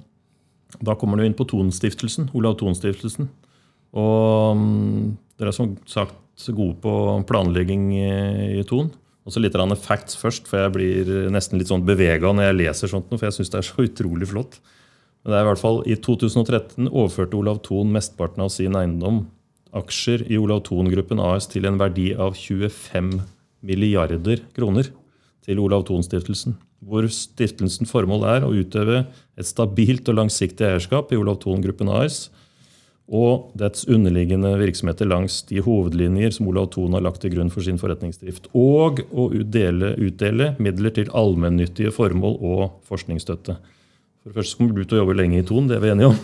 da 0.85 0.97
kommer 0.99 1.19
du 1.19 1.27
inn 1.27 1.37
på 1.37 1.47
Thon-stiftelsen. 1.49 2.31
Olav 2.37 2.59
Thon-stiftelsen. 2.61 3.29
Og 3.97 4.61
mm, 4.61 5.17
dere 5.41 5.53
er 5.53 5.57
som 5.57 5.75
sagt 5.89 6.47
gode 6.53 6.77
på 6.83 6.93
planlegging 7.29 7.91
i, 7.97 8.65
Thon. 8.69 8.91
Og 9.27 9.35
så 9.35 9.43
litt 9.43 9.57
facts 9.83 10.19
først, 10.21 10.47
for 10.47 10.61
jeg 10.61 10.75
blir 10.75 11.31
nesten 11.35 11.59
litt 11.59 11.73
sånn 11.73 11.87
bevega 11.87 12.31
når 12.31 12.51
jeg 12.51 12.59
leser 12.61 12.93
sånt, 12.93 13.09
for 13.11 13.27
jeg 13.27 13.35
syns 13.35 13.51
det 13.51 13.59
er 13.59 13.67
så 13.67 13.87
utrolig 13.87 14.29
flott. 14.31 14.61
Men 15.25 15.33
det 15.33 15.39
er 15.39 15.43
i 15.43 15.49
hvert 15.49 15.63
fall 15.63 15.81
I 15.91 15.97
2013 15.99 16.87
overførte 16.87 17.35
Olav 17.35 17.59
Thon 17.67 17.91
mesteparten 17.95 18.45
av 18.45 18.53
sin 18.55 18.77
eiendom, 18.79 19.25
aksjer 19.77 20.23
i 20.31 20.39
Olav 20.39 20.63
Thon-gruppen 20.69 21.19
AS, 21.19 21.49
til 21.51 21.67
en 21.67 21.81
verdi 21.81 22.13
av 22.15 22.39
25 22.39 23.17
milliarder 23.67 24.45
kroner 24.55 24.93
til 25.47 25.59
Olav 25.63 25.83
Thon-stiftelsen. 25.89 26.55
Hvor 26.85 27.07
stiftelsens 27.11 27.91
formål 27.91 28.27
er 28.31 28.47
å 28.47 28.55
utøve 28.55 29.05
et 29.37 29.49
stabilt 29.49 30.09
og 30.13 30.19
langsiktig 30.19 30.67
eierskap 30.67 31.13
i 31.13 31.21
Olav 31.21 31.41
Thon-gruppen 31.43 31.91
AS 31.93 32.27
og 33.07 33.53
dets 33.59 33.85
underliggende 33.87 34.51
virksomheter 34.59 35.07
langs 35.07 35.39
de 35.47 35.61
hovedlinjer 35.63 36.33
som 36.35 36.49
Olav 36.51 36.73
Thon 36.75 36.97
har 36.97 37.05
lagt 37.07 37.23
til 37.23 37.37
grunn 37.37 37.53
for 37.55 37.63
sin 37.63 37.79
forretningsdrift, 37.79 38.49
og 38.51 39.05
å 39.15 39.29
utdele, 39.31 39.93
utdele 40.03 40.55
midler 40.59 40.95
til 40.97 41.13
allmennyttige 41.15 41.95
formål 41.95 42.39
og 42.43 42.65
forskningsstøtte. 42.89 43.55
For 44.23 44.33
det 44.33 44.41
første 44.41 44.59
kommer 44.59 44.75
du 44.75 44.83
til 44.83 44.99
å 44.99 45.05
jobbe 45.05 45.19
lenge 45.21 45.39
i 45.39 45.47
Thon, 45.47 45.69
det 45.71 45.79
er 45.79 45.85
vi 45.85 45.93
enige 45.95 46.11
om. 46.11 46.19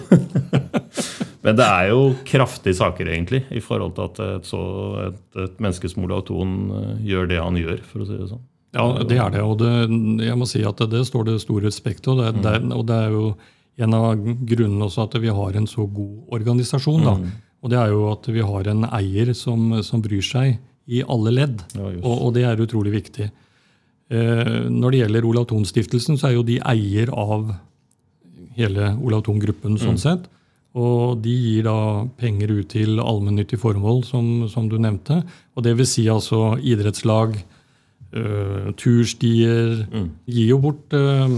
Men 1.47 1.59
det 1.59 1.67
er 1.67 1.89
jo 1.93 2.03
kraftige 2.27 2.79
saker, 2.79 3.13
egentlig, 3.15 3.45
i 3.55 3.63
forhold 3.63 3.95
til 3.95 4.09
at 4.09 4.23
et, 4.27 4.51
så, 4.51 4.63
et, 5.07 5.23
et 5.39 5.63
menneske 5.63 5.91
som 5.91 6.03
Olav 6.07 6.27
Thon 6.27 6.57
eh, 6.79 6.91
gjør 7.13 7.31
det 7.31 7.39
han 7.43 7.59
gjør, 7.63 7.79
for 7.87 8.03
å 8.03 8.09
si 8.09 8.19
det 8.19 8.31
sånn. 8.31 8.43
Ja, 8.73 8.87
det 9.05 9.19
er 9.21 9.33
det. 9.35 9.43
Og 9.45 9.59
det, 9.61 9.71
jeg 10.25 10.37
må 10.41 10.49
si 10.49 10.63
at 10.65 10.81
det 10.91 11.05
står 11.09 11.29
det 11.29 11.41
stor 11.43 11.61
respekt 11.65 12.09
av. 12.09 12.21
Det, 12.23 12.43
det, 12.45 12.55
og 12.73 12.87
det 12.89 12.99
er 12.99 13.17
jo 13.17 13.25
en 13.83 13.97
av 13.97 14.21
grunnene 14.49 14.87
også 14.87 15.07
at 15.07 15.17
vi 15.21 15.33
har 15.33 15.57
en 15.59 15.69
så 15.69 15.85
god 15.89 16.35
organisasjon. 16.39 17.05
Da. 17.05 17.17
Og 17.63 17.73
det 17.73 17.79
er 17.79 17.93
jo 17.93 18.07
at 18.11 18.29
vi 18.33 18.45
har 18.45 18.69
en 18.73 18.87
eier 18.89 19.33
som, 19.37 19.71
som 19.85 20.03
bryr 20.05 20.25
seg 20.25 20.57
i 20.93 21.03
alle 21.05 21.33
ledd. 21.37 21.63
Ja, 21.77 21.93
og, 22.03 22.15
og 22.17 22.35
det 22.37 22.47
er 22.49 22.65
utrolig 22.65 22.95
viktig. 22.97 23.29
Eh, 24.13 24.55
når 24.69 24.93
det 24.93 25.03
gjelder 25.05 25.29
Olav 25.29 25.47
Thon-stiftelsen, 25.51 26.19
så 26.21 26.31
er 26.31 26.37
jo 26.37 26.47
de 26.47 26.59
eier 26.73 27.13
av 27.15 27.53
hele 28.59 28.93
Olav 29.01 29.23
Thon-gruppen. 29.29 29.79
sånn 29.81 30.01
sett. 30.01 30.27
Og 30.73 31.21
de 31.21 31.33
gir 31.33 31.67
da 31.69 32.05
penger 32.17 32.53
ut 32.57 32.71
til 32.73 33.01
allmennyttige 33.01 33.61
formål, 33.61 34.03
som, 34.09 34.49
som 34.49 34.69
du 34.73 34.79
nevnte. 34.81 35.21
Og 35.57 35.65
det 35.65 35.77
vil 35.79 35.89
si 35.89 36.07
altså 36.09 36.57
idrettslag, 36.59 37.37
øh, 38.13 38.73
turstier 38.77 39.87
Gir 40.27 40.49
jo 40.53 40.59
bort 40.63 40.93
uh, 40.97 41.37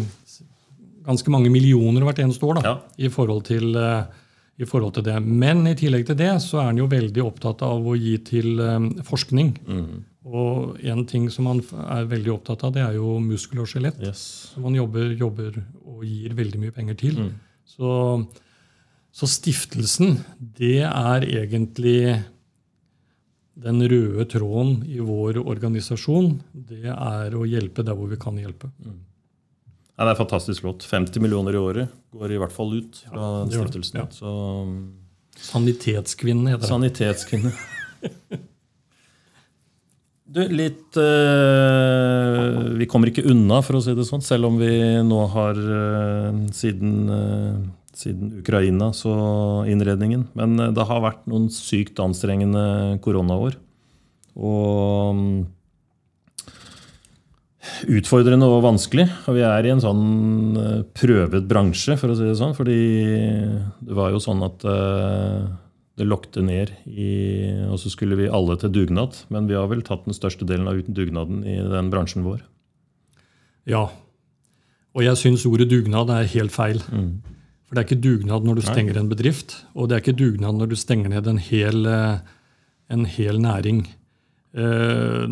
ganske 1.04 1.30
mange 1.30 1.50
millioner 1.52 2.04
hvert 2.06 2.18
eneste 2.24 2.44
år 2.46 2.60
da, 2.60 2.62
Ja. 2.70 2.76
i, 2.98 3.08
forhold 3.12 3.42
til, 3.44 3.74
øh, 3.76 4.02
i 4.58 4.64
forhold 4.64 4.92
til 4.94 5.04
det. 5.04 5.18
Men 5.22 5.66
i 5.66 5.74
tillegg 5.74 6.06
til 6.06 6.16
det 6.16 6.30
så 6.42 6.60
er 6.62 6.70
han 6.70 6.78
jo 6.78 6.86
veldig 6.86 7.22
opptatt 7.24 7.62
av 7.66 7.84
å 7.84 7.94
gi 7.98 8.16
til 8.24 8.56
forskning. 9.04 9.52
Og 10.24 10.78
en 10.80 11.02
ting 11.04 11.26
som 11.30 11.46
han 11.50 11.60
er 11.92 12.06
veldig 12.08 12.32
opptatt 12.32 12.62
av, 12.64 12.72
det 12.72 12.80
er 12.82 12.94
jo 12.96 13.18
muskel 13.20 13.60
og 13.60 13.68
skjelett 13.68 14.00
Yes. 14.00 14.52
som 14.54 14.62
man 14.64 14.74
jobber, 14.78 15.10
jobber 15.20 15.58
og 15.84 16.04
gir 16.08 16.32
veldig 16.34 16.60
mye 16.62 16.72
penger 16.72 16.94
til. 16.96 17.18
Så, 17.68 18.24
så 19.12 19.26
stiftelsen, 19.28 20.24
det 20.40 20.80
er 20.88 21.26
egentlig 21.28 22.24
den 23.54 23.82
røde 23.90 24.26
tråden 24.30 24.80
i 24.90 25.00
vår 25.04 25.38
organisasjon. 25.44 26.40
Det 26.52 26.90
er 26.90 27.34
å 27.38 27.44
hjelpe 27.46 27.84
der 27.86 27.96
hvor 27.98 28.10
vi 28.10 28.18
kan 28.20 28.38
hjelpe. 28.40 28.70
Nei, 28.84 30.02
det 30.02 30.10
er 30.10 30.18
fantastisk 30.18 30.64
flott. 30.64 30.86
50 30.88 31.22
millioner 31.22 31.54
i 31.54 31.60
året 31.60 32.00
går 32.14 32.34
i 32.34 32.40
hvert 32.42 32.54
fall 32.54 32.74
ut 32.74 32.98
fra 33.06 33.28
ja, 33.44 33.44
stiftelsen. 33.52 34.00
Ja. 34.02 34.08
Så 34.10 34.34
Sanitetskvinne 35.52 36.54
heter 36.54 36.66
det. 36.66 36.72
Sanitetskvinne. 36.72 37.54
Du, 40.34 40.40
litt 40.50 40.96
eh, 40.98 42.54
Vi 42.80 42.86
kommer 42.90 43.10
ikke 43.10 43.26
unna, 43.30 43.60
for 43.62 43.78
å 43.78 43.82
si 43.84 43.92
det 43.94 44.06
sånn, 44.08 44.24
selv 44.24 44.48
om 44.48 44.56
vi 44.58 44.72
nå 45.04 45.20
har 45.34 45.58
eh, 45.60 46.38
siden, 46.56 46.94
eh, 47.12 47.58
siden 47.98 48.38
Ukraina 48.40 48.92
så 48.96 49.14
innredningen. 49.70 50.28
Men 50.38 50.58
eh, 50.60 50.72
det 50.74 50.86
har 50.88 51.04
vært 51.04 51.26
noen 51.30 51.50
sykt 51.52 52.00
anstrengende 52.02 52.98
koronaår. 53.04 53.58
Og 54.34 55.18
mm, 55.18 55.42
utfordrende 57.96 58.48
og 58.50 58.64
vanskelig. 58.66 59.08
Og 59.28 59.38
vi 59.38 59.44
er 59.46 59.66
i 59.66 59.74
en 59.74 59.82
sånn 59.82 60.06
eh, 60.60 60.80
prøvet 60.96 61.50
bransje, 61.50 61.98
for 62.00 62.12
å 62.12 62.16
si 62.18 62.26
det 62.26 62.38
sånn. 62.40 62.56
Fordi 62.56 62.78
det 63.84 63.98
var 63.98 64.14
jo 64.14 64.22
sånn 64.22 64.42
at 64.46 64.66
eh, 64.68 65.44
det 65.94 66.08
lokte 66.10 66.42
ned, 66.42 66.72
i, 66.90 67.12
og 67.70 67.78
så 67.78 67.92
skulle 67.92 68.18
vi 68.18 68.26
alle 68.26 68.56
til 68.58 68.72
dugnad. 68.74 69.20
Men 69.34 69.46
vi 69.50 69.58
har 69.58 69.68
vel 69.70 69.84
tatt 69.86 70.08
den 70.08 70.16
største 70.16 70.46
delen 70.48 70.70
av 70.70 70.82
dugnaden 70.88 71.44
i 71.46 71.60
den 71.62 71.92
bransjen 71.92 72.26
vår. 72.26 72.42
Ja. 73.70 73.86
Og 74.94 75.06
jeg 75.06 75.18
syns 75.18 75.46
ordet 75.48 75.70
dugnad 75.70 76.10
er 76.12 76.28
helt 76.34 76.54
feil. 76.54 76.82
For 77.74 77.80
det 77.80 77.90
er 77.90 77.96
ikke 77.96 78.04
dugnad 78.06 78.44
når 78.46 78.54
du 78.54 78.62
stenger 78.62 78.98
en 79.00 79.08
bedrift, 79.10 79.52
og 79.74 79.88
det 79.90 79.96
er 79.96 80.02
ikke 80.04 80.12
dugnad 80.14 80.54
når 80.54 80.68
du 80.70 80.74
stenger 80.78 81.10
ned 81.10 81.26
en 81.26 81.38
hel, 81.42 81.86
eh, 81.90 82.18
en 82.94 83.04
hel 83.04 83.40
næring. 83.42 83.80
Eh, 84.54 85.24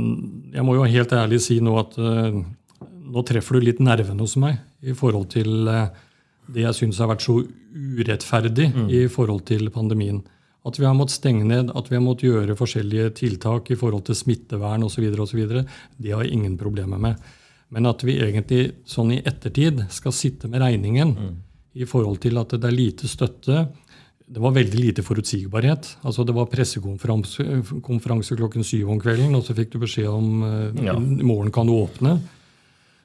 Jeg 0.52 0.64
må 0.66 0.74
jo 0.74 0.82
helt 0.82 1.12
ærlig 1.12 1.38
si 1.40 1.60
nå 1.60 1.76
at 1.78 1.94
eh, 1.98 2.40
nå 3.14 3.22
treffer 3.22 3.54
du 3.54 3.60
litt 3.60 3.78
nervene 3.78 4.18
hos 4.18 4.34
meg 4.36 4.58
i 4.82 4.90
forhold 4.92 5.28
til 5.30 5.68
det 6.50 6.64
jeg 6.64 6.74
syns 6.74 6.98
har 6.98 7.12
vært 7.12 7.22
så 7.22 7.46
urettferdig 7.72 8.72
i 8.90 9.06
forhold 9.06 9.44
til 9.46 9.70
pandemien. 9.70 10.24
At 10.66 10.80
vi 10.80 10.84
har 10.84 10.94
måttet 10.98 11.20
stenge 11.20 11.44
ned, 11.46 11.70
at 11.76 11.88
vi 11.90 11.94
har 11.94 12.02
måttet 12.02 12.26
gjøre 12.26 12.56
forskjellige 12.58 13.14
tiltak 13.22 13.70
i 13.70 13.76
forhold 13.78 14.02
til 14.04 14.14
smittevern 14.18 14.82
osv., 14.82 15.06
det 15.14 16.10
har 16.12 16.24
jeg 16.24 16.32
ingen 16.32 16.58
problemer 16.58 16.98
med. 16.98 17.14
Men 17.70 17.86
at 17.86 18.02
vi 18.02 18.18
egentlig 18.18 18.72
sånn 18.84 19.12
i 19.12 19.22
ettertid 19.24 19.86
skal 19.90 20.12
sitte 20.12 20.48
med 20.48 20.60
regningen 20.60 21.14
i 21.74 21.86
forhold 21.88 22.20
til 22.20 22.36
at 22.40 22.52
det 22.56 22.68
er 22.68 22.74
lite 22.76 23.08
støtte 23.08 23.66
Det 24.32 24.40
var 24.40 24.52
veldig 24.54 24.78
lite 24.80 25.02
forutsigbarhet. 25.04 25.96
Altså 26.04 26.24
Det 26.24 26.32
var 26.34 26.46
pressekonferanse 26.48 28.36
klokken 28.38 28.64
syv 28.64 28.90
om 28.94 29.00
kvelden, 29.00 29.34
og 29.36 29.44
så 29.44 29.54
fikk 29.56 29.72
du 29.74 29.78
beskjed 29.82 30.08
om 30.08 30.42
eh, 30.42 30.84
Ja. 30.86 30.94
i 30.96 31.26
morgen 31.26 31.50
kan 31.52 31.66
du 31.66 31.72
åpne. 31.74 32.20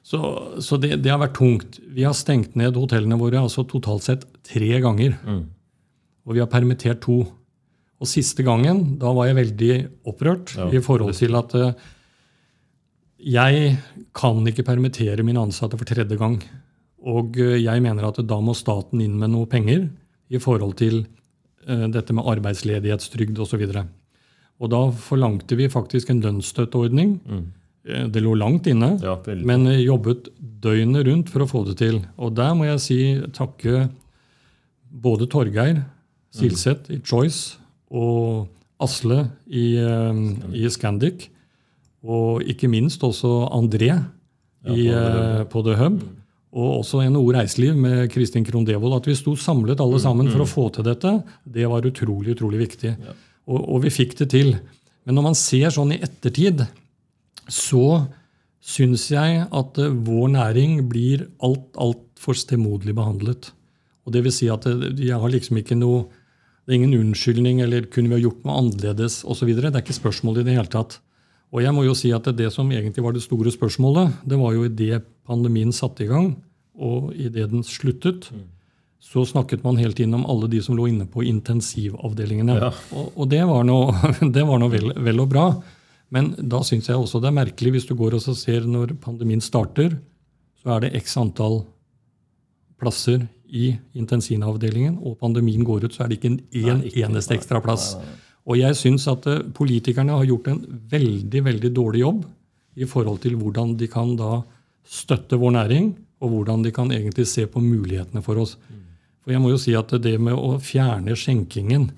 Så, 0.02 0.18
så 0.64 0.78
det, 0.80 1.02
det 1.02 1.10
har 1.12 1.18
vært 1.20 1.36
tungt. 1.36 1.80
Vi 1.92 2.04
har 2.06 2.14
stengt 2.16 2.56
ned 2.56 2.76
hotellene 2.80 3.18
våre 3.20 3.42
altså 3.42 3.66
totalt 3.68 4.06
sett 4.06 4.24
tre 4.46 4.80
ganger. 4.80 5.18
Og 6.24 6.32
vi 6.36 6.40
har 6.40 6.48
permittert 6.48 7.02
to. 7.04 7.26
Og 7.98 8.06
siste 8.08 8.44
gangen, 8.46 8.96
da 9.00 9.10
var 9.12 9.26
jeg 9.26 9.36
veldig 9.36 9.72
opprørt 10.06 10.54
Ja, 10.56 10.68
i 10.70 10.80
forhold 10.80 11.16
til 11.18 11.34
at 11.34 11.52
uh, 11.58 11.72
jeg 13.18 13.72
kan 14.14 14.46
ikke 14.46 14.62
permittere 14.64 15.24
mine 15.26 15.42
ansatte 15.42 15.76
for 15.76 15.84
tredje 15.88 16.16
gang. 16.16 16.38
Og 17.06 17.38
eh, 17.38 17.58
jeg 17.62 17.84
mener 17.84 18.08
at 18.08 18.20
da 18.26 18.40
må 18.42 18.56
staten 18.58 19.02
inn 19.04 19.18
med 19.20 19.34
noe 19.34 19.48
penger 19.50 19.86
i 20.28 20.40
forhold 20.42 20.76
til 20.80 21.02
eh, 21.66 21.86
dette 21.92 22.16
med 22.16 22.26
arbeidsledighetstrygd 22.34 23.38
osv. 23.44 23.62
Og, 23.68 23.84
og 24.58 24.72
da 24.74 24.82
forlangte 24.90 25.58
vi 25.58 25.70
faktisk 25.72 26.10
en 26.10 26.24
lønnsstøtteordning. 26.24 27.18
Mm. 27.28 27.46
Det 28.12 28.20
lå 28.20 28.34
langt 28.36 28.66
inne, 28.68 28.98
Ja, 29.00 29.14
men 29.46 29.66
eh, 29.70 29.84
jobbet 29.86 30.28
døgnet 30.38 31.06
rundt 31.08 31.30
for 31.32 31.44
å 31.44 31.48
få 31.48 31.64
det 31.68 31.78
til. 31.80 32.02
Og 32.20 32.34
der 32.36 32.52
må 32.58 32.66
jeg 32.68 32.84
si 32.84 33.00
takke 33.32 33.86
både 34.88 35.28
Torgeir 35.30 35.82
Silseth 36.34 36.92
i 36.92 37.00
Choice 37.04 37.56
og 37.88 38.48
Asle 38.82 39.30
i, 39.46 39.78
eh, 39.80 40.20
i 40.52 40.68
Scandic. 40.70 41.28
Og 42.04 42.44
ikke 42.46 42.68
minst 42.70 43.02
også 43.02 43.48
André 43.50 43.90
i, 44.68 44.88
eh, 44.88 45.44
på 45.44 45.62
The 45.64 45.76
Hub. 45.76 46.02
Og 46.56 46.78
også 46.80 47.02
NHO 47.04 47.26
Reiseliv 47.36 47.76
med 47.76 48.06
Kristin 48.12 48.46
Krohn 48.46 48.64
Devold. 48.64 48.96
At 48.96 49.08
vi 49.10 49.16
sto 49.18 49.34
samlet 49.36 49.82
alle 49.84 50.00
sammen 50.00 50.30
for 50.32 50.44
å 50.44 50.48
få 50.48 50.68
til 50.72 50.86
dette, 50.86 51.18
det 51.44 51.68
var 51.68 51.84
utrolig 51.84 52.36
utrolig 52.36 52.62
viktig. 52.62 52.94
Og, 53.48 53.58
og 53.60 53.82
vi 53.84 53.92
fikk 53.92 54.16
det 54.22 54.30
til. 54.32 54.54
Men 55.04 55.18
når 55.18 55.28
man 55.30 55.36
ser 55.38 55.72
sånn 55.74 55.92
i 55.96 56.00
ettertid, 56.04 56.64
så 57.48 58.06
syns 58.64 59.06
jeg 59.12 59.44
at 59.46 59.80
eh, 59.80 59.94
vår 60.04 60.32
næring 60.34 60.82
blir 60.90 61.26
alt, 61.44 61.68
altfor 61.80 62.36
stemoderlig 62.36 62.96
behandlet. 62.98 63.50
Og 64.04 64.14
det 64.14 64.24
vil 64.24 64.34
si 64.34 64.48
at 64.52 64.66
eh, 64.68 64.88
jeg 65.00 65.16
har 65.20 65.32
liksom 65.32 65.60
ikke 65.60 65.78
noe 65.78 66.08
Det 66.68 66.74
er 66.74 66.82
ingen 66.82 66.98
unnskyldning 67.00 67.62
eller 67.64 67.86
kunne 67.88 68.10
vi 68.10 68.18
ha 68.18 68.20
gjort 68.20 68.42
noe 68.44 68.58
annerledes 68.60 69.22
osv. 69.24 69.54
Det 69.56 69.70
er 69.70 69.78
ikke 69.80 69.94
spørsmål 69.96 70.42
i 70.42 70.42
det 70.44 70.52
hele 70.52 70.68
tatt. 70.68 70.98
Og 71.48 71.62
jeg 71.64 71.72
må 71.72 71.86
jo 71.86 71.94
si 71.96 72.10
at 72.12 72.26
det 72.36 72.50
som 72.52 72.68
egentlig 72.68 73.00
var 73.00 73.14
det 73.16 73.22
store 73.24 73.48
spørsmålet, 73.48 74.18
det 74.28 74.36
var 74.36 74.52
jo 74.52 74.66
idet 74.66 75.06
pandemien 75.28 75.72
satte 75.74 76.06
i 76.06 76.10
gang, 76.10 76.32
og 76.78 77.12
idet 77.14 77.50
den 77.52 77.64
sluttet, 77.66 78.30
så 79.02 79.22
snakket 79.26 79.62
man 79.64 79.78
hele 79.78 79.94
tiden 79.94 80.16
om 80.18 80.26
alle 80.28 80.48
de 80.50 80.60
som 80.62 80.76
lå 80.76 80.88
inne 80.90 81.06
på 81.08 81.22
intensivavdelingene. 81.26 82.58
Ja. 82.58 82.70
Og, 82.92 83.12
og 83.14 83.30
det 83.30 83.44
var 83.46 83.66
noe, 83.66 84.12
det 84.36 84.44
var 84.48 84.62
noe 84.62 84.72
vel, 84.72 84.92
vel 84.96 85.24
og 85.24 85.30
bra. 85.32 85.48
Men 86.14 86.32
da 86.38 86.62
syns 86.64 86.88
jeg 86.88 86.98
også 86.98 87.20
det 87.20 87.30
er 87.30 87.40
merkelig 87.42 87.74
hvis 87.76 87.88
du 87.88 87.94
går 87.98 88.16
og 88.16 88.24
ser 88.24 88.66
når 88.66 88.96
pandemien 89.02 89.42
starter, 89.44 89.98
så 90.58 90.76
er 90.76 90.86
det 90.86 91.02
x 91.02 91.18
antall 91.20 91.62
plasser 92.78 93.26
i 93.48 93.72
intensivavdelingen, 93.96 94.98
og 95.02 95.18
pandemien 95.20 95.64
går 95.64 95.86
ut, 95.86 95.94
så 95.94 96.04
er 96.04 96.10
det 96.10 96.18
ikke 96.18 96.32
en 96.34 96.40
en 96.68 96.82
eneste 96.84 97.36
ekstra 97.36 97.62
plass. 97.64 97.94
Og 98.48 98.58
jeg 98.58 98.76
syns 98.76 99.06
at 99.10 99.26
eh, 99.28 99.44
politikerne 99.54 100.16
har 100.16 100.24
gjort 100.28 100.48
en 100.52 100.60
veldig, 100.90 101.44
veldig 101.44 101.70
dårlig 101.76 102.00
jobb 102.00 102.24
i 102.76 102.86
forhold 102.88 103.20
til 103.20 103.36
hvordan 103.36 103.74
de 103.76 103.88
kan 103.90 104.14
da 104.16 104.42
støtte 104.88 105.38
vår 105.38 105.54
næring, 105.58 105.92
og 106.24 106.32
hvordan 106.32 106.64
de 106.64 106.72
kan 106.74 106.90
egentlig 106.92 107.28
se 107.30 107.46
på 107.46 107.60
mulighetene 107.62 108.22
for 108.24 108.40
oss. 108.42 108.56
For 109.22 109.34
jeg 109.34 109.42
må 109.44 109.52
jo 109.52 109.60
si 109.60 109.74
at 109.76 109.92
det 110.02 110.16
med 110.20 110.34
å 110.34 110.56
fjerne 110.62 111.16
skjenkingen 111.18 111.90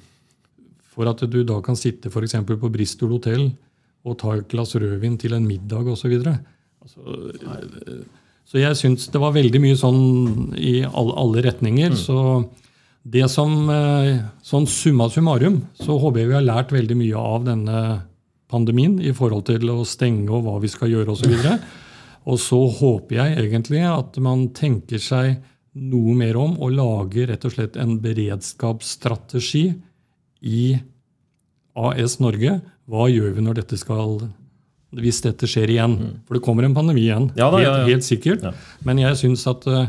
for 0.90 1.08
at 1.08 1.22
du 1.30 1.42
da 1.46 1.60
kan 1.64 1.78
sitte 1.78 2.10
f.eks. 2.10 2.34
på 2.44 2.72
Bristol 2.74 3.14
hotell 3.14 3.52
og 4.04 4.16
ta 4.20 4.34
et 4.34 4.48
glass 4.50 4.74
rødvin 4.74 5.18
til 5.20 5.36
en 5.36 5.46
middag 5.46 5.86
osv. 5.92 6.16
Altså, 6.80 7.20
så 8.50 8.58
jeg 8.58 8.78
syns 8.80 9.06
det 9.12 9.20
var 9.22 9.36
veldig 9.36 9.60
mye 9.62 9.78
sånn 9.78 10.00
i 10.58 10.80
alle, 10.82 11.44
retninger. 11.46 11.94
Så 11.94 12.16
det 13.06 13.28
som 13.32 13.70
eh, 13.72 14.18
Sånn 14.44 14.66
summa 14.68 15.06
summarum 15.08 15.60
så 15.78 15.94
håper 16.00 16.20
jeg 16.20 16.30
vi 16.32 16.36
har 16.36 16.44
lært 16.44 16.74
veldig 16.74 16.96
mye 16.98 17.20
av 17.20 17.46
denne 17.46 17.78
pandemien 18.50 18.98
i 18.98 19.14
forhold 19.14 19.46
til 19.48 19.70
å 19.70 19.84
stenge 19.86 20.32
og 20.34 20.42
hva 20.48 20.56
vi 20.60 20.72
skal 20.72 20.90
gjøre 20.90 21.14
osv. 21.14 21.36
Og 22.28 22.40
så 22.42 22.58
håper 22.80 23.16
jeg 23.16 23.38
egentlig 23.46 23.84
at 23.88 24.18
man 24.22 24.48
tenker 24.56 25.00
seg 25.00 25.38
noe 25.80 26.16
mer 26.18 26.36
om 26.40 26.56
og 26.58 26.74
lager 26.74 27.30
rett 27.30 27.46
og 27.46 27.54
slett 27.54 27.78
en 27.80 27.96
beredskapsstrategi 28.02 29.64
i 30.50 30.64
AS 31.78 32.18
Norge. 32.20 32.58
Hva 32.90 33.06
gjør 33.08 33.34
vi 33.36 33.46
når 33.46 33.62
dette 33.62 33.78
skal 33.80 34.18
hvis 34.98 35.22
dette 35.22 35.46
skjer 35.46 35.70
igjen? 35.70 35.96
For 36.26 36.36
det 36.36 36.44
kommer 36.44 36.66
en 36.66 36.74
pandemi 36.74 37.06
igjen. 37.06 37.30
Ja 37.38 37.50
da, 37.52 37.60
helt, 37.62 37.68
ja. 37.68 37.90
helt 37.92 38.06
sikkert. 38.06 38.42
Ja. 38.42 38.54
Men 38.86 38.98
jeg 38.98 39.18
syns 39.20 39.46
at 39.50 39.66
eh, 39.70 39.86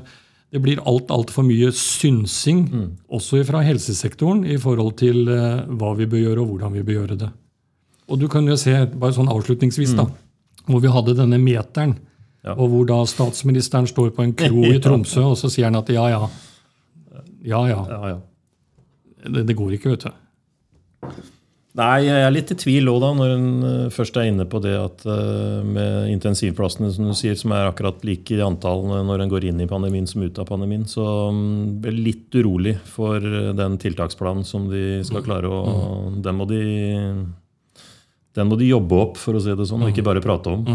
det 0.52 0.62
blir 0.62 0.82
alt 0.88 1.12
altfor 1.14 1.46
mye 1.48 1.72
synsing, 1.74 2.66
også 3.10 3.42
fra 3.48 3.64
helsesektoren, 3.66 4.44
i 4.46 4.60
forhold 4.62 4.98
til 5.02 5.24
eh, 5.32 5.64
hva 5.80 5.96
vi 5.98 6.08
bør 6.12 6.26
gjøre, 6.26 6.44
og 6.44 6.54
hvordan 6.54 6.76
vi 6.76 6.86
bør 6.86 7.00
gjøre 7.00 7.20
det. 7.24 7.32
Og 8.12 8.20
du 8.20 8.28
kan 8.30 8.46
jo 8.46 8.58
se, 8.60 8.76
bare 8.92 9.16
sånn 9.16 9.32
avslutningsvis, 9.32 9.96
da, 9.96 10.06
hvor 10.68 10.84
vi 10.84 10.92
hadde 10.92 11.16
denne 11.18 11.40
meteren. 11.42 11.96
Ja. 12.42 12.56
Og 12.56 12.72
hvor 12.72 12.88
da 12.90 13.02
statsministeren 13.06 13.90
står 13.90 14.14
på 14.16 14.26
en 14.26 14.34
kro 14.38 14.66
i 14.70 14.80
Tromsø, 14.84 15.28
og 15.34 15.38
så 15.40 15.52
sier 15.52 15.70
han 15.70 15.78
at 15.78 15.92
ja, 15.94 16.08
ja. 16.10 16.26
Ja, 17.42 17.62
ja. 17.70 17.84
Ja, 17.90 18.02
ja. 18.16 18.18
Det, 19.28 19.46
det 19.50 19.58
går 19.58 19.78
ikke, 19.78 19.94
vet 19.94 20.08
du. 20.08 21.22
Nei, 21.78 22.02
jeg 22.04 22.24
er 22.26 22.34
litt 22.34 22.50
i 22.52 22.56
tvil 22.60 22.90
òg, 22.92 22.98
da, 23.00 23.10
når 23.16 23.30
en 23.32 23.46
eh, 23.64 23.92
først 23.96 24.18
er 24.20 24.28
inne 24.28 24.44
på 24.50 24.60
det 24.64 24.74
at 24.76 25.06
eh, 25.08 25.62
med 25.64 26.10
intensivplassene, 26.12 26.90
som 26.92 27.08
du 27.08 27.16
sier, 27.16 27.38
som 27.40 27.54
er 27.56 27.70
akkurat 27.70 28.02
like 28.04 28.36
i 28.36 28.42
antall 28.44 28.84
når 28.92 29.24
en 29.24 29.32
går 29.32 29.48
inn 29.48 29.62
i 29.64 29.70
pandemien 29.70 30.10
som 30.10 30.26
ut 30.26 30.42
av 30.42 30.50
pandemien, 30.50 30.84
så 30.90 31.06
blir 31.32 31.80
ble 31.86 31.94
jeg 31.94 32.08
litt 32.10 32.40
urolig 32.42 32.76
for 32.92 33.24
eh, 33.24 33.54
den 33.56 33.78
tiltaksplanen 33.80 34.44
som 34.48 34.68
de 34.72 35.00
skal 35.08 35.24
klare 35.24 35.48
å 35.48 35.62
Den 36.20 36.36
må 36.42 36.50
de 36.50 36.66
den 38.36 38.48
må 38.48 38.56
de 38.60 38.68
jobbe 38.68 39.00
opp, 39.00 39.18
for 39.20 39.36
å 39.36 39.44
si 39.44 39.56
det 39.56 39.68
sånn, 39.68 39.84
og 39.84 39.92
ikke 39.92 40.08
bare 40.08 40.24
prate 40.24 40.52
om. 40.52 40.68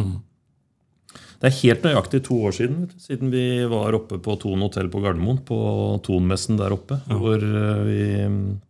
Det 1.46 1.52
er 1.52 1.60
helt 1.60 1.84
nøyaktig 1.86 2.18
to 2.26 2.36
år 2.48 2.54
siden 2.56 2.88
siden 2.98 3.30
vi 3.30 3.62
var 3.70 3.94
oppe 3.94 4.16
på 4.18 4.34
Thon 4.42 4.64
hotell 4.64 4.88
på 4.90 4.98
Gardermoen, 5.04 5.36
på 5.46 5.58
Thon-messen 6.02 6.58
der 6.58 6.74
oppe, 6.74 6.98
hvor 7.06 7.38
eh, 7.38 7.84
vi 7.86 8.00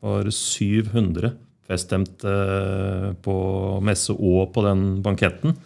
var 0.04 0.28
700 0.28 1.30
feststemte 1.64 2.28
eh, 2.28 3.08
på 3.24 3.38
messe 3.80 4.12
og 4.12 4.52
på 4.52 4.66
den 4.68 4.84
banketten. 5.00 5.56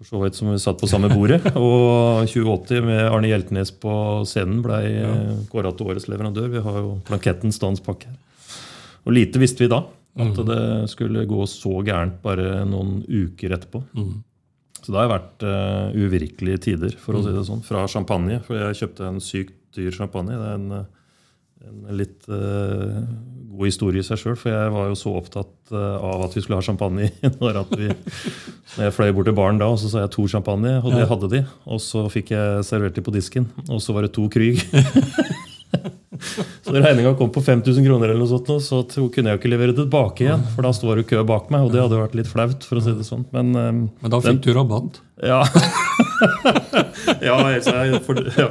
For 0.00 0.08
så 0.08 0.24
vidt 0.24 0.40
som 0.40 0.48
vi 0.48 0.56
satt 0.64 0.80
på 0.80 0.88
samme 0.88 1.12
bordet. 1.12 1.44
Og 1.60 2.24
2080 2.32 2.88
med 2.88 3.04
Arne 3.04 3.28
Hjeltnes 3.28 3.70
på 3.84 3.92
scenen 4.26 4.64
ble 4.64 4.80
ja. 4.88 5.14
kåra 5.52 5.76
til 5.76 5.92
årets 5.92 6.08
leverandør. 6.08 6.48
Vi 6.56 6.64
har 6.64 6.80
jo 6.80 6.98
Blankettens 7.06 7.60
danspakke 7.62 8.08
her. 8.08 8.18
Og 9.04 9.12
lite 9.12 9.38
visste 9.44 9.66
vi 9.66 9.70
da 9.70 9.84
at 10.24 10.44
det 10.48 10.64
skulle 10.88 11.28
gå 11.28 11.46
så 11.50 11.82
gærent 11.84 12.22
bare 12.24 12.64
noen 12.64 13.02
uker 13.04 13.58
etterpå. 13.58 13.84
Så 14.84 14.92
det 14.92 15.00
har 15.00 15.12
vært 15.14 15.44
uh, 15.48 15.94
uvirkelige 15.96 16.60
tider, 16.66 16.96
for 17.00 17.16
å 17.16 17.22
si 17.24 17.32
det 17.32 17.46
sånn. 17.48 17.62
Fra 17.64 17.86
champagne. 17.88 18.42
For 18.44 18.58
jeg 18.60 18.82
kjøpte 18.82 19.06
en 19.08 19.22
sykt 19.24 19.56
dyr 19.76 19.94
champagne. 19.96 20.36
Det 20.36 20.50
er 20.50 20.58
en, 20.58 20.84
en 21.64 21.96
litt 21.96 22.28
uh, 22.28 23.00
god 23.54 23.70
historie 23.70 24.04
i 24.04 24.06
seg 24.06 24.20
sjøl. 24.20 24.36
For 24.36 24.52
jeg 24.52 24.74
var 24.76 24.90
jo 24.90 24.98
så 25.00 25.14
opptatt 25.16 25.72
uh, 25.72 25.96
av 26.04 26.26
at 26.26 26.36
vi 26.36 26.44
skulle 26.44 26.60
ha 26.60 26.66
champagne 26.66 27.08
når, 27.40 27.62
at 27.62 27.74
vi, 27.80 27.88
når 27.88 28.88
jeg 28.90 28.96
fløy 28.98 29.14
bort 29.16 29.30
til 29.30 29.38
baren 29.40 29.62
da, 29.62 29.72
og 29.72 29.80
så 29.80 29.88
sa 29.88 30.04
jeg 30.04 30.12
to 30.18 30.28
champagne, 30.28 30.76
og 30.82 30.92
det 30.92 31.08
hadde 31.08 31.32
de. 31.32 31.44
Og 31.64 31.80
så 31.80 32.04
fikk 32.12 32.34
jeg 32.36 32.68
servert 32.68 32.98
de 32.98 33.08
på 33.08 33.14
disken, 33.16 33.48
og 33.70 33.80
så 33.80 33.96
var 33.96 34.04
det 34.04 34.12
to 34.18 34.28
Krüg. 34.28 34.60
Så 36.64 36.72
når 36.72 36.84
regninga 36.88 37.14
kom 37.18 37.30
på 37.34 37.42
5000 37.44 37.86
kroner, 37.86 38.12
eller 38.12 38.22
noe 38.24 38.30
sånt, 38.30 38.50
så 38.64 39.06
kunne 39.12 39.32
jeg 39.32 39.40
ikke 39.40 39.50
levere 39.52 39.74
det 39.74 39.82
tilbake 39.82 40.26
igjen. 40.26 40.44
For 40.54 40.66
da 40.66 40.72
står 40.76 41.00
det 41.00 41.06
kø 41.10 41.22
bak 41.28 41.50
meg, 41.54 41.66
og 41.66 41.74
det 41.74 41.82
hadde 41.82 42.00
vært 42.00 42.16
litt 42.18 42.30
flaut. 42.30 42.64
for 42.64 42.80
å 42.80 42.84
si 42.84 42.94
det 42.96 43.06
sånn. 43.06 43.26
Men, 43.34 43.52
um, 43.54 43.82
Men 44.02 44.14
da 44.14 44.20
fikk 44.24 44.40
den, 44.40 44.42
du 44.46 44.58
rabatt? 44.58 45.00
Ja. 45.22 45.42
ja, 47.28 47.36
jeg, 47.54 48.00
for, 48.06 48.18
ja, 48.38 48.48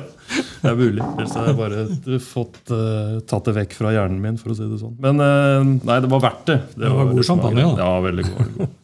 det 0.64 0.72
er 0.72 0.78
mulig. 0.80 1.04
Ellers 1.04 1.36
har 1.40 1.50
jeg 1.50 1.60
bare 1.60 2.20
fått 2.24 2.62
uh, 2.72 3.20
tatt 3.30 3.50
det 3.50 3.58
vekk 3.60 3.78
fra 3.82 3.94
hjernen 3.96 4.22
min. 4.24 4.40
for 4.42 4.54
å 4.54 4.58
si 4.58 4.68
det 4.70 4.80
sånn. 4.82 4.96
Men 5.04 5.20
uh, 5.22 5.60
nei, 5.64 6.00
det 6.04 6.12
var 6.14 6.24
verdt 6.30 6.46
det. 6.52 6.62
Det, 6.76 6.86
det 6.86 6.94
var, 6.94 7.04
var 7.04 7.18
god 7.18 7.30
champagne, 7.32 7.68
da. 7.68 7.76
Ja, 7.84 7.92
veldig 8.08 8.30
god. 8.30 8.40
Veldig 8.46 8.58
god. 8.64 8.80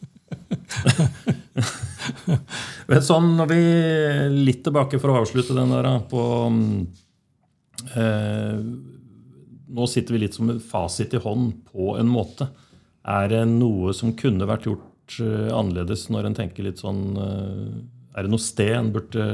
Sånn, 3.06 3.34
når 3.38 3.50
vi 3.50 3.60
Litt 4.48 4.64
tilbake 4.66 5.00
for 5.00 5.12
å 5.12 5.20
avslutte 5.22 5.56
den 5.56 5.72
der 5.74 5.88
på 6.10 6.22
Nå 9.70 9.86
sitter 9.86 10.14
vi 10.14 10.24
litt 10.24 10.34
som 10.34 10.50
en 10.50 10.60
fasit 10.62 11.14
i 11.14 11.20
hånd 11.22 11.52
på 11.70 11.94
en 11.98 12.10
måte. 12.10 12.48
Er 13.06 13.28
det 13.32 13.44
noe 13.48 13.94
som 13.96 14.16
kunne 14.18 14.48
vært 14.48 14.66
gjort 14.68 15.20
eh, 15.22 15.50
annerledes 15.54 16.08
når 16.12 16.28
en 16.28 16.36
tenker 16.36 16.66
litt 16.66 16.82
sånn 16.82 17.04
eh, 17.16 17.78
Er 18.16 18.26
det 18.26 18.32
noe 18.32 18.42
sted 18.42 18.74
en 18.76 18.90
burde 18.94 19.28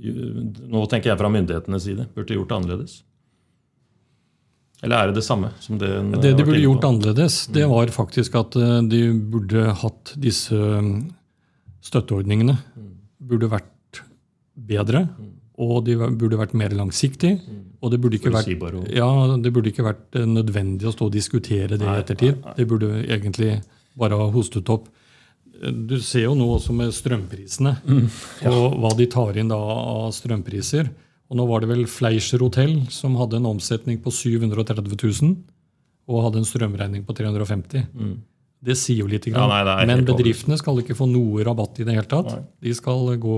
Nå 0.00 0.82
tenker 0.88 1.10
jeg 1.10 1.20
fra 1.20 1.28
myndighetenes 1.32 1.84
side. 1.84 2.06
Burde 2.14 2.36
gjort 2.36 2.50
det 2.50 2.56
annerledes? 2.56 2.92
Eller 4.80 4.96
er 4.96 5.10
det 5.10 5.18
det 5.18 5.24
samme? 5.26 5.50
som 5.60 5.76
Det 5.80 5.90
en 5.92 6.14
Det 6.14 6.30
de 6.38 6.44
burde 6.46 6.62
gjort 6.62 6.86
annerledes, 6.88 7.42
det 7.52 7.66
var 7.68 7.92
faktisk 7.92 8.38
at 8.40 8.56
de 8.88 9.00
burde 9.32 9.66
hatt 9.82 10.14
disse 10.16 10.56
støtteordningene. 11.84 12.56
Burde 13.20 13.50
vært 13.52 14.00
bedre. 14.56 15.04
Og 15.60 15.82
de 15.84 15.96
burde 15.98 16.38
vært 16.40 16.54
mer 16.56 16.72
langsiktige. 16.76 17.40
Og 17.80 17.92
det 17.92 18.00
burde 18.00 18.16
ikke 18.16 18.32
vært, 18.32 18.48
ja, 18.92 19.10
det 19.40 19.52
burde 19.52 19.72
ikke 19.72 19.84
vært 19.84 20.16
nødvendig 20.28 20.88
å 20.88 20.94
stå 20.94 21.08
og 21.08 21.14
diskutere 21.14 21.76
det 21.76 21.84
i 21.84 21.98
ettertid. 21.98 22.40
Det 22.56 22.66
burde 22.68 23.04
egentlig 23.04 23.58
bare 23.98 24.16
ha 24.16 24.30
hostet 24.32 24.68
opp. 24.72 24.88
Du 25.60 25.98
ser 26.00 26.24
jo 26.24 26.34
nå 26.38 26.46
også 26.54 26.72
med 26.72 26.92
strømprisene 26.96 27.74
mm, 27.84 28.04
ja. 28.46 28.48
og 28.48 28.78
hva 28.80 28.94
de 28.96 29.06
tar 29.12 29.36
inn 29.36 29.50
da 29.52 29.58
av 29.60 30.08
strømpriser. 30.16 30.88
Og 31.30 31.38
nå 31.38 31.46
var 31.46 31.62
det 31.62 31.70
vel 31.70 31.84
Fleischer 31.90 32.40
hotell 32.42 32.78
som 32.90 33.18
hadde 33.20 33.38
en 33.38 33.50
omsetning 33.52 34.00
på 34.02 34.12
730 34.14 34.96
000 34.96 35.34
og 36.10 36.24
hadde 36.26 36.40
en 36.40 36.48
strømregning 36.48 37.04
på 37.06 37.14
350 37.16 37.86
mm. 37.92 38.18
Det 38.60 38.74
sier 38.76 38.98
jo 39.00 39.06
litt. 39.08 39.24
Ja, 39.30 39.46
nei, 39.48 39.86
Men 39.88 40.02
bedriftene 40.04 40.58
skal 40.60 40.82
ikke 40.82 40.92
få 40.98 41.06
noe 41.08 41.40
rabatt 41.46 41.78
i 41.80 41.86
det 41.88 41.94
hele 41.96 42.08
tatt. 42.08 42.26
Nei. 42.28 42.42
De 42.66 42.74
skal 42.76 43.14
gå 43.16 43.36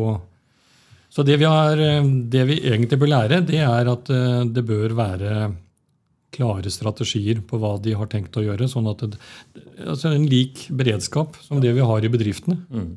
Så 1.12 1.24
det 1.28 1.36
vi, 1.42 1.44
har, 1.44 1.76
det 2.32 2.46
vi, 2.48 2.56
egentlig 2.70 2.96
bør 3.02 3.10
lære, 3.12 3.42
det 3.44 3.60
er 3.60 3.90
at 3.92 4.10
eh, 4.12 4.46
det 4.48 4.64
bør 4.64 4.94
være 4.96 5.50
klare 6.32 6.72
strategier 6.72 7.42
på 7.44 7.60
hva 7.60 7.74
de 7.84 7.94
har 7.98 8.08
tenkt 8.08 8.36
å 8.40 8.44
gjøre. 8.44 8.68
sånn 8.70 8.88
at 8.88 9.04
det, 9.04 9.20
altså 9.84 10.14
En 10.14 10.24
lik 10.28 10.66
beredskap 10.72 11.36
som 11.44 11.60
det 11.60 11.74
vi 11.76 11.84
har 11.84 12.04
i 12.04 12.10
bedriftene. 12.12 12.56
Mm. 12.72 12.92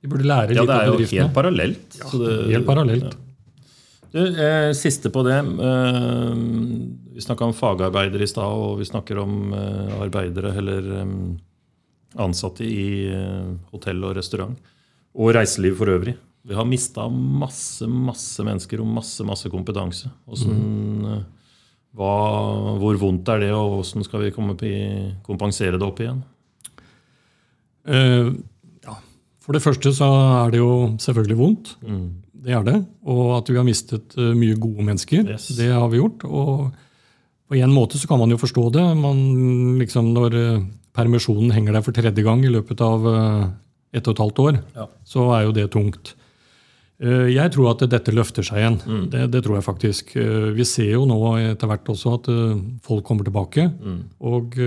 De 0.00 0.10
burde 0.10 0.26
lære 0.26 0.56
litt 0.56 0.64
av 0.64 0.94
bedriftene. 0.96 0.98
Ja, 0.98 0.98
Det 0.98 1.04
er 1.04 1.20
jo 1.20 1.26
helt 1.28 1.36
parallelt. 1.36 1.98
Ja, 2.00 2.12
det, 2.22 2.38
helt 2.54 2.66
parallelt. 2.66 3.12
Ja. 3.12 3.26
Du, 4.10 4.20
eh, 4.26 4.72
siste 4.74 5.12
på 5.14 5.22
det. 5.22 5.38
Eh, 5.38 6.34
vi 7.14 7.22
snakka 7.22 7.46
om 7.46 7.54
fagarbeidere 7.54 8.26
i 8.26 8.30
stad, 8.30 8.50
og 8.50 8.80
vi 8.80 8.88
snakker 8.88 9.20
om 9.22 9.52
eh, 9.54 9.94
arbeidere 10.02 10.54
eller 10.58 10.90
eh, 11.02 11.14
ansatte 12.24 12.66
i 12.66 13.06
eh, 13.06 13.52
hotell 13.70 14.02
og 14.08 14.16
restaurant. 14.18 14.58
Og 15.14 15.34
reiseliv 15.36 15.78
for 15.78 15.94
øvrig. 15.94 16.16
Vi 16.42 16.56
har 16.56 16.64
mista 16.64 17.04
masse 17.10 17.84
masse 17.90 18.44
mennesker 18.44 18.80
og 18.80 18.88
masse 18.88 19.24
masse 19.28 19.50
kompetanse. 19.52 20.08
Hvordan, 20.24 20.60
mm. 21.04 21.24
hva, 21.98 22.12
hvor 22.80 23.00
vondt 23.00 23.28
er 23.34 23.44
det, 23.44 23.50
og 23.52 23.80
hvordan 23.80 24.06
skal 24.06 24.24
vi 24.24 24.32
komme 24.34 24.56
på, 24.58 24.70
kompensere 25.26 25.76
det 25.76 25.84
opp 25.84 26.00
igjen? 26.00 26.22
Uh, 27.84 28.32
ja. 28.86 28.96
For 29.44 29.56
det 29.56 29.64
første 29.64 29.92
så 29.96 30.08
er 30.44 30.54
det 30.54 30.62
jo 30.62 30.72
selvfølgelig 31.02 31.38
vondt. 31.40 31.74
Mm. 31.84 32.06
Det 32.40 32.54
er 32.56 32.64
det. 32.64 32.78
Og 33.04 33.34
at 33.36 33.50
vi 33.52 33.58
har 33.60 33.66
mistet 33.68 34.16
uh, 34.16 34.30
mye 34.36 34.56
gode 34.60 34.86
mennesker. 34.86 35.28
Yes. 35.28 35.50
Det 35.58 35.68
har 35.74 35.90
vi 35.92 36.00
gjort. 36.00 36.24
Og 36.24 36.70
på 37.50 37.58
en 37.60 37.74
måte 37.74 38.00
så 38.00 38.08
kan 38.08 38.20
man 38.22 38.32
jo 38.32 38.40
forstå 38.40 38.64
det. 38.78 38.86
Man, 38.96 39.76
liksom, 39.82 40.14
når 40.16 40.38
permisjonen 40.96 41.52
henger 41.52 41.76
der 41.76 41.84
for 41.84 41.92
tredje 41.92 42.24
gang 42.24 42.46
i 42.46 42.52
løpet 42.52 42.80
av 42.80 43.04
ett 43.92 44.06
og 44.06 44.14
et 44.14 44.22
halvt 44.22 44.42
år, 44.46 44.58
ja. 44.78 44.86
så 45.04 45.26
er 45.34 45.44
jo 45.44 45.54
det 45.54 45.66
tungt. 45.74 46.14
Jeg 47.00 47.52
tror 47.54 47.70
at 47.70 47.82
dette 47.88 48.12
løfter 48.12 48.44
seg 48.44 48.58
igjen. 48.60 48.74
Mm. 48.84 49.04
Det, 49.08 49.20
det, 49.32 49.40
tror 49.46 49.56
jeg 49.56 49.64
faktisk. 49.64 50.10
Vi 50.52 50.66
ser 50.68 50.90
jo 50.92 51.06
nå 51.08 51.16
etter 51.38 51.70
hvert 51.70 51.88
også 51.88 52.12
at 52.18 52.28
folk 52.84 53.06
kommer 53.08 53.24
tilbake. 53.24 53.64
Mm. 53.72 54.02
Og, 54.28 54.58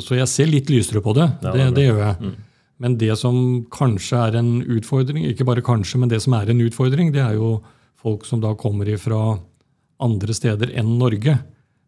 så 0.00 0.16
jeg 0.16 0.30
ser 0.32 0.48
litt 0.48 0.72
lysere 0.72 1.02
på 1.04 1.12
det. 1.18 1.26
Ja, 1.44 1.52
det, 1.52 1.66
det, 1.76 1.84
gjør 1.90 2.00
jeg. 2.00 2.16
Mm. 2.22 2.32
Men 2.82 2.96
det 2.98 3.12
som 3.20 3.36
kanskje 3.70 4.18
er 4.18 4.40
en 4.40 4.54
utfordring, 4.64 5.26
ikke 5.28 5.46
bare 5.46 5.62
kanskje, 5.64 6.00
men 6.02 6.10
det 6.10 6.22
som 6.24 6.34
er 6.38 6.50
en 6.50 6.64
utfordring, 6.64 7.12
det 7.14 7.22
er 7.22 7.36
jo 7.36 7.58
folk 8.02 8.24
som 8.26 8.40
da 8.42 8.56
kommer 8.58 8.88
fra 8.98 9.20
andre 10.02 10.34
steder 10.34 10.72
enn 10.80 10.96
Norge. 10.98 11.36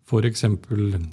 F.eks. 0.05 0.45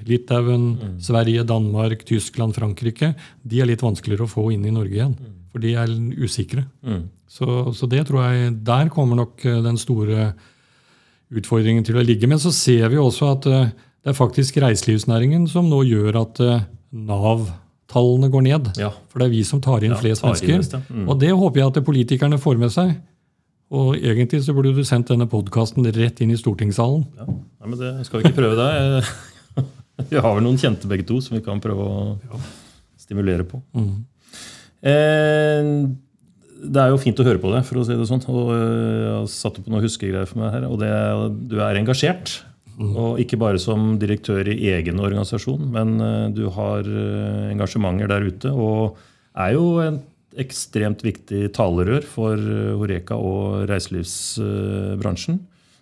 Litauen, 0.06 0.66
mm. 0.76 0.96
Sverige, 1.02 1.46
Danmark, 1.48 2.04
Tyskland, 2.06 2.54
Frankrike. 2.58 3.14
De 3.42 3.62
er 3.64 3.70
litt 3.70 3.82
vanskeligere 3.82 4.28
å 4.28 4.32
få 4.32 4.50
inn 4.54 4.68
i 4.68 4.76
Norge 4.76 4.98
igjen, 4.98 5.16
mm. 5.16 5.34
for 5.54 5.64
de 5.64 5.74
er 5.80 5.96
usikre. 6.20 6.66
Så, 7.32 7.72
så, 7.78 7.88
det 7.88 8.04
tror 8.10 8.26
jeg, 8.28 8.52
der 8.68 8.90
kommer 8.92 9.22
nok 9.22 9.46
eh, 9.48 9.62
den 9.64 9.80
store 9.80 10.34
utfordringen 11.32 11.86
til 11.88 12.00
å 12.00 12.04
ligge. 12.04 12.28
Men 12.28 12.42
så 12.44 12.52
ser 12.52 12.90
vi 12.92 13.00
også 13.00 13.30
at 13.38 13.48
eh, 13.48 13.70
det 14.02 14.12
er 14.12 14.18
faktisk 14.18 14.60
reiselivsnæringen 14.60 15.46
som 15.48 15.70
nå 15.72 15.84
gjør 15.88 16.24
at 16.26 16.42
eh, 16.44 16.66
Nav 16.92 17.46
tallene 17.92 18.28
går 18.32 18.44
ned. 18.50 18.68
Ja. 18.80 18.90
For 19.12 19.22
det 19.22 19.30
er 19.30 19.34
vi 19.36 19.46
som 19.48 19.62
tar 19.64 19.84
inn 19.86 19.94
ja, 19.94 20.00
flest 20.00 20.24
tar 20.24 20.34
mennesker. 20.34 20.58
Inn 20.58 20.76
ja. 20.76 20.82
mm. 20.90 21.08
Og 21.08 21.22
det 21.24 21.32
håper 21.32 21.62
jeg 21.62 21.72
at 21.72 21.80
politikerne 21.88 22.40
får 22.42 22.60
med 22.60 22.74
seg. 22.74 22.94
Og 23.72 23.96
egentlig 23.96 24.42
så 24.44 24.56
burde 24.56 24.74
du 24.76 24.84
sendt 24.88 25.14
denne 25.14 25.30
podkasten 25.32 25.88
rett 25.96 26.20
inn 26.24 26.34
i 26.36 26.40
stortingssalen. 26.40 27.06
Ja, 27.16 27.28
Nei, 27.32 27.70
men 27.70 27.80
det 27.80 27.94
skal 28.08 28.20
vi 28.20 28.28
ikke 28.28 28.42
prøve 28.42 28.60
det. 28.60 29.06
vi 30.12 30.20
har 30.20 30.36
vel 30.36 30.44
noen 30.44 30.60
kjente 30.60 30.92
begge 30.92 31.08
to 31.08 31.22
som 31.24 31.38
vi 31.38 31.44
kan 31.46 31.64
prøve 31.64 31.88
å 31.88 32.42
stimulere 33.00 33.48
på. 33.48 33.62
Mm. 33.72 33.94
Eh, 34.92 35.70
det 36.62 36.82
er 36.82 36.92
jo 36.92 37.02
fint 37.02 37.18
å 37.18 37.26
høre 37.26 37.42
på 37.42 37.52
det, 37.54 37.64
for 37.68 37.82
å 37.82 37.84
si 37.86 37.98
det 37.98 38.08
sånn. 38.08 38.24
Og 38.30 38.54
eh, 38.54 39.02
jeg 39.02 39.12
har 39.16 39.28
satt 39.34 39.60
opp 39.60 39.68
noen 39.72 39.86
huskegreier 39.86 40.30
for 40.30 40.44
meg 40.44 40.56
her. 40.56 40.68
Og 40.70 40.80
det, 40.82 40.92
du 41.50 41.58
er 41.64 41.80
engasjert. 41.80 42.42
Og 42.82 43.20
ikke 43.22 43.38
bare 43.38 43.60
som 43.62 43.96
direktør 44.02 44.48
i 44.50 44.72
egen 44.74 45.02
organisasjon, 45.04 45.68
men 45.74 45.98
eh, 46.02 46.30
du 46.38 46.48
har 46.56 46.88
eh, 46.88 47.52
engasjementer 47.52 48.10
der 48.12 48.26
ute. 48.30 48.54
Og 48.54 49.00
er 49.38 49.56
jo 49.58 49.68
en 49.84 50.02
ekstremt 50.42 51.02
viktig 51.04 51.50
talerør 51.56 52.06
for 52.08 52.40
Horeka 52.80 53.18
og 53.20 53.66
reiselivsbransjen. 53.68 55.42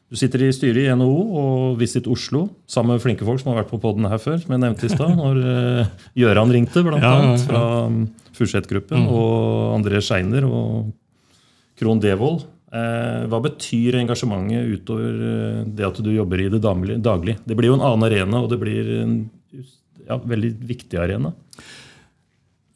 Du 0.10 0.18
sitter 0.18 0.42
i 0.42 0.54
styret 0.56 0.88
i 0.88 0.96
NHO 0.98 1.18
og 1.38 1.76
Visit 1.78 2.08
Oslo 2.10 2.48
sammen 2.66 2.96
med 2.96 3.04
flinke 3.04 3.28
folk 3.28 3.44
som 3.44 3.52
har 3.52 3.60
vært 3.60 3.70
på 3.70 3.78
poden 3.84 4.08
her 4.10 4.18
før. 4.18 4.40
som 4.42 4.56
jeg 4.56 4.64
nevnte 4.64 4.88
i 4.88 4.90
sted, 4.90 5.12
når 5.20 5.38
Gjøran 6.18 6.56
ringte, 6.56 6.82
blant 6.88 7.06
annet, 7.06 7.46
fra 7.46 7.62
Furseth-gruppen. 8.40 9.06
Og 9.12 9.76
André 9.76 10.02
Scheiner 10.04 10.48
og 10.48 10.94
Krohn 11.80 12.02
Devold. 12.04 12.46
Eh, 12.70 13.26
hva 13.30 13.40
betyr 13.42 13.98
engasjementet 14.02 14.80
utover 14.80 15.22
eh, 15.30 15.62
det 15.66 15.88
at 15.88 16.02
du 16.06 16.12
jobber 16.14 16.44
i 16.44 16.50
det 16.54 16.62
daglig- 16.64 17.00
daglig? 17.04 17.38
Det 17.46 17.58
blir 17.58 17.72
jo 17.72 17.78
en 17.80 17.86
annen 17.86 18.08
arena, 18.08 18.44
og 18.44 18.50
det 18.52 18.60
blir 18.62 18.92
en 19.04 19.16
ja, 20.08 20.18
veldig 20.18 20.54
viktig 20.70 21.00
arena. 21.02 21.34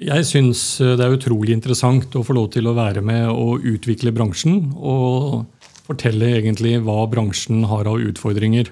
Jeg 0.03 0.25
syns 0.27 0.61
det 0.81 0.99
er 1.05 1.13
utrolig 1.15 1.53
interessant 1.55 2.15
å 2.17 2.23
få 2.25 2.33
lov 2.35 2.49
til 2.51 2.67
å 2.67 2.73
være 2.75 3.03
med 3.05 3.29
og 3.29 3.63
utvikle 3.69 4.11
bransjen. 4.11 4.73
Og 4.75 5.45
fortelle 5.87 6.33
egentlig 6.39 6.77
hva 6.83 7.03
bransjen 7.11 7.63
har 7.69 7.87
av 7.91 8.01
utfordringer. 8.01 8.71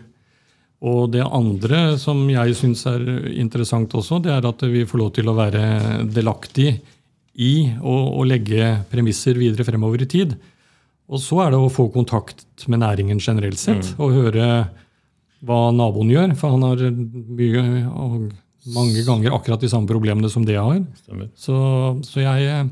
Og 0.82 1.12
det 1.14 1.22
andre 1.22 1.98
som 2.02 2.24
jeg 2.32 2.56
syns 2.58 2.88
er 2.90 3.04
interessant 3.38 3.94
også, 3.94 4.18
det 4.24 4.32
er 4.34 4.48
at 4.50 4.64
vi 4.66 4.82
får 4.90 5.02
lov 5.02 5.12
til 5.14 5.30
å 5.30 5.38
være 5.38 5.64
delaktig 6.10 6.72
i 7.38 7.54
å, 7.78 8.24
legge 8.28 8.74
premisser 8.92 9.38
videre 9.38 9.66
fremover 9.68 10.02
i 10.02 10.10
tid. 10.10 10.34
Og 11.12 11.22
så 11.22 11.44
er 11.46 11.54
det 11.54 11.60
å 11.62 11.72
få 11.72 11.86
kontakt 11.94 12.66
med 12.72 12.82
næringen 12.82 13.22
generelt 13.22 13.60
sett, 13.62 13.94
og 14.02 14.16
høre 14.16 14.48
hva 15.46 15.60
naboen 15.76 16.12
gjør. 16.14 16.34
For 16.40 16.56
han 16.56 16.66
har 16.66 16.82
mye 16.90 17.64
og 17.90 18.32
mange 18.74 19.04
ganger 19.06 19.36
akkurat 19.36 19.62
de 19.62 19.70
samme 19.72 19.90
problemene 19.90 20.32
som 20.34 20.46
det 20.48 20.56
jeg 20.56 20.66
har. 20.66 21.30
Så, 21.36 21.58
så, 22.08 22.24
jeg, 22.24 22.66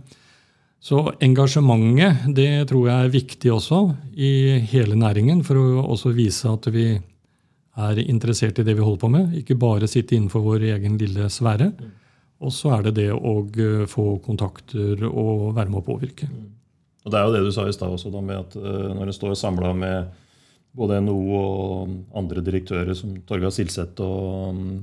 så 0.82 1.06
engasjementet 1.26 2.26
det 2.38 2.50
tror 2.72 2.90
jeg 2.90 3.06
er 3.06 3.16
viktig 3.16 3.54
også 3.54 3.84
i 4.18 4.34
hele 4.72 4.98
næringen, 4.98 5.46
for 5.46 5.62
å 5.62 5.86
også 5.96 6.14
vise 6.18 6.50
at 6.50 6.70
vi 6.74 6.92
er 7.80 8.02
interessert 8.06 8.60
i 8.60 8.66
det 8.68 8.76
vi 8.78 8.84
holder 8.86 9.02
på 9.04 9.10
med. 9.14 9.34
Ikke 9.42 9.58
bare 9.60 9.88
sitte 9.90 10.16
innenfor 10.18 10.44
vår 10.46 10.66
egen 10.76 10.98
lille 11.02 11.30
sfære. 11.32 11.72
Og 12.40 12.54
så 12.56 12.72
er 12.78 12.88
det 12.88 12.96
det 13.02 13.10
å 13.12 13.34
eh, 13.48 13.84
få 13.92 14.14
kontakter 14.24 15.04
og 15.10 15.50
være 15.58 15.72
med 15.72 15.82
å 15.82 15.88
påvirke. 15.90 16.30
Og 17.06 17.12
Det 17.12 17.20
er 17.20 17.26
jo 17.28 17.34
det 17.36 17.44
du 17.48 17.52
sa 17.56 17.66
i 17.68 17.76
stad 17.76 17.92
også, 17.96 18.12
da, 18.14 18.22
med 18.24 18.40
at 18.40 18.56
eh, 18.60 18.94
når 18.96 19.10
en 19.12 19.16
står 19.18 19.36
samla 19.40 19.74
med 19.76 20.16
både 20.80 21.00
NHO 21.02 21.28
og 21.36 21.94
andre 22.20 22.44
direktører 22.46 22.96
som 22.96 23.16
Torgeir 23.28 23.52
Silseth 23.52 24.00
og 24.06 24.54
mm, 24.56 24.74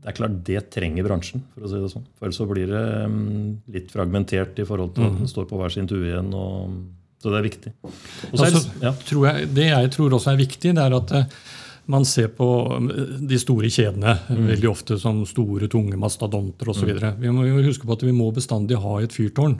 Det 0.00 0.08
er 0.08 0.16
klart 0.16 0.36
det 0.46 0.60
trenger 0.72 1.04
bransjen, 1.04 1.42
for 1.52 1.66
å 1.66 1.68
si 1.68 1.80
det 1.82 1.90
sånn. 1.92 2.06
For 2.16 2.28
ellers 2.28 2.38
så 2.40 2.46
blir 2.48 2.70
det 2.70 2.84
mm, 3.12 3.48
litt 3.74 3.90
fragmentert 3.92 4.56
i 4.62 4.64
forhold 4.64 4.94
til 4.96 5.04
at 5.10 5.18
en 5.20 5.28
står 5.28 5.48
på 5.50 5.58
hver 5.60 5.74
sin 5.74 5.90
tue 5.90 6.06
igjen. 6.08 6.30
Og, 6.32 6.78
så 7.20 7.28
det 7.34 7.40
er 7.42 7.44
viktig. 7.50 7.72
Og 7.84 7.90
så 8.32 8.38
det- 8.46 8.46
Altså, 8.46 8.62
ja. 8.86 8.92
tror 9.10 9.26
jeg, 9.28 9.50
det 9.58 9.66
jeg 9.68 9.90
tror 9.92 10.16
også 10.16 10.32
er 10.32 10.40
viktig, 10.40 10.72
det 10.78 10.86
er 10.86 10.96
at 10.96 11.12
eh, 11.18 11.26
man 11.90 12.06
ser 12.08 12.30
på 12.36 12.48
eh, 12.78 13.14
de 13.30 13.38
store 13.40 13.70
kjedene 13.72 14.16
veldig 14.30 14.70
ofte 14.70 14.98
som 15.00 15.22
store, 15.28 15.68
tunge 15.70 15.98
mastodonter 16.00 16.70
osv. 16.72 16.88
videre. 16.88 17.14
Vi 17.20 17.32
må 17.34 17.46
huske 17.66 17.88
på 17.88 17.96
at 17.98 18.04
vi 18.06 18.14
må 18.16 18.30
bestandig 18.34 18.78
ha 18.80 18.98
et 19.02 19.14
fyrtårn. 19.16 19.58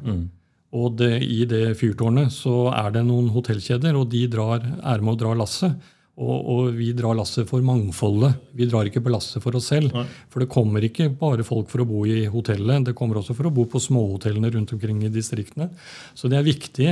Og 0.71 0.93
det, 1.01 1.17
i 1.27 1.45
det 1.51 1.73
fyrtårnet 1.81 2.31
så 2.31 2.69
er 2.71 2.93
det 2.95 3.03
noen 3.07 3.33
hotellkjeder, 3.35 3.97
og 3.99 4.11
de 4.13 4.27
drar, 4.31 4.63
er 4.63 5.03
med 5.03 5.17
å 5.17 5.21
dra 5.25 5.33
lasset. 5.43 5.89
Og, 6.21 6.37
og 6.53 6.67
vi 6.77 6.91
drar 6.93 7.17
lasset 7.17 7.49
for 7.49 7.65
mangfoldet. 7.65 8.37
Vi 8.55 8.67
drar 8.69 8.87
ikke 8.87 9.01
på 9.03 9.13
lasset 9.13 9.41
for 9.43 9.57
oss 9.57 9.71
selv. 9.73 9.95
For 10.31 10.45
det 10.45 10.51
kommer 10.53 10.85
ikke 10.85 11.09
bare 11.17 11.47
folk 11.47 11.71
for 11.73 11.83
å 11.83 11.89
bo 11.89 12.05
i 12.07 12.27
hotellet, 12.31 12.91
det 12.91 12.95
kommer 12.99 13.23
også 13.23 13.35
for 13.39 13.49
å 13.49 13.55
bo 13.55 13.65
på 13.71 13.81
småhotellene 13.81 14.53
rundt 14.53 14.75
omkring 14.77 15.01
i 15.07 15.13
distriktene. 15.13 15.71
Så 16.15 16.29
det 16.31 16.39
er 16.39 16.47
viktig 16.47 16.91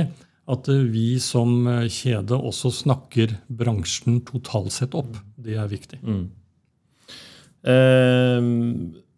at 0.49 0.69
eh, 0.71 0.87
vi 0.89 1.19
som 1.23 1.67
eh, 1.69 1.85
kjede 1.91 2.37
også 2.37 2.71
snakker 2.81 3.37
bransjen 3.47 4.21
totalt 4.27 4.73
sett 4.75 4.97
opp. 4.97 5.13
Det 5.39 5.57
er 5.59 5.69
viktig. 5.69 6.01
Eh, 7.69 8.49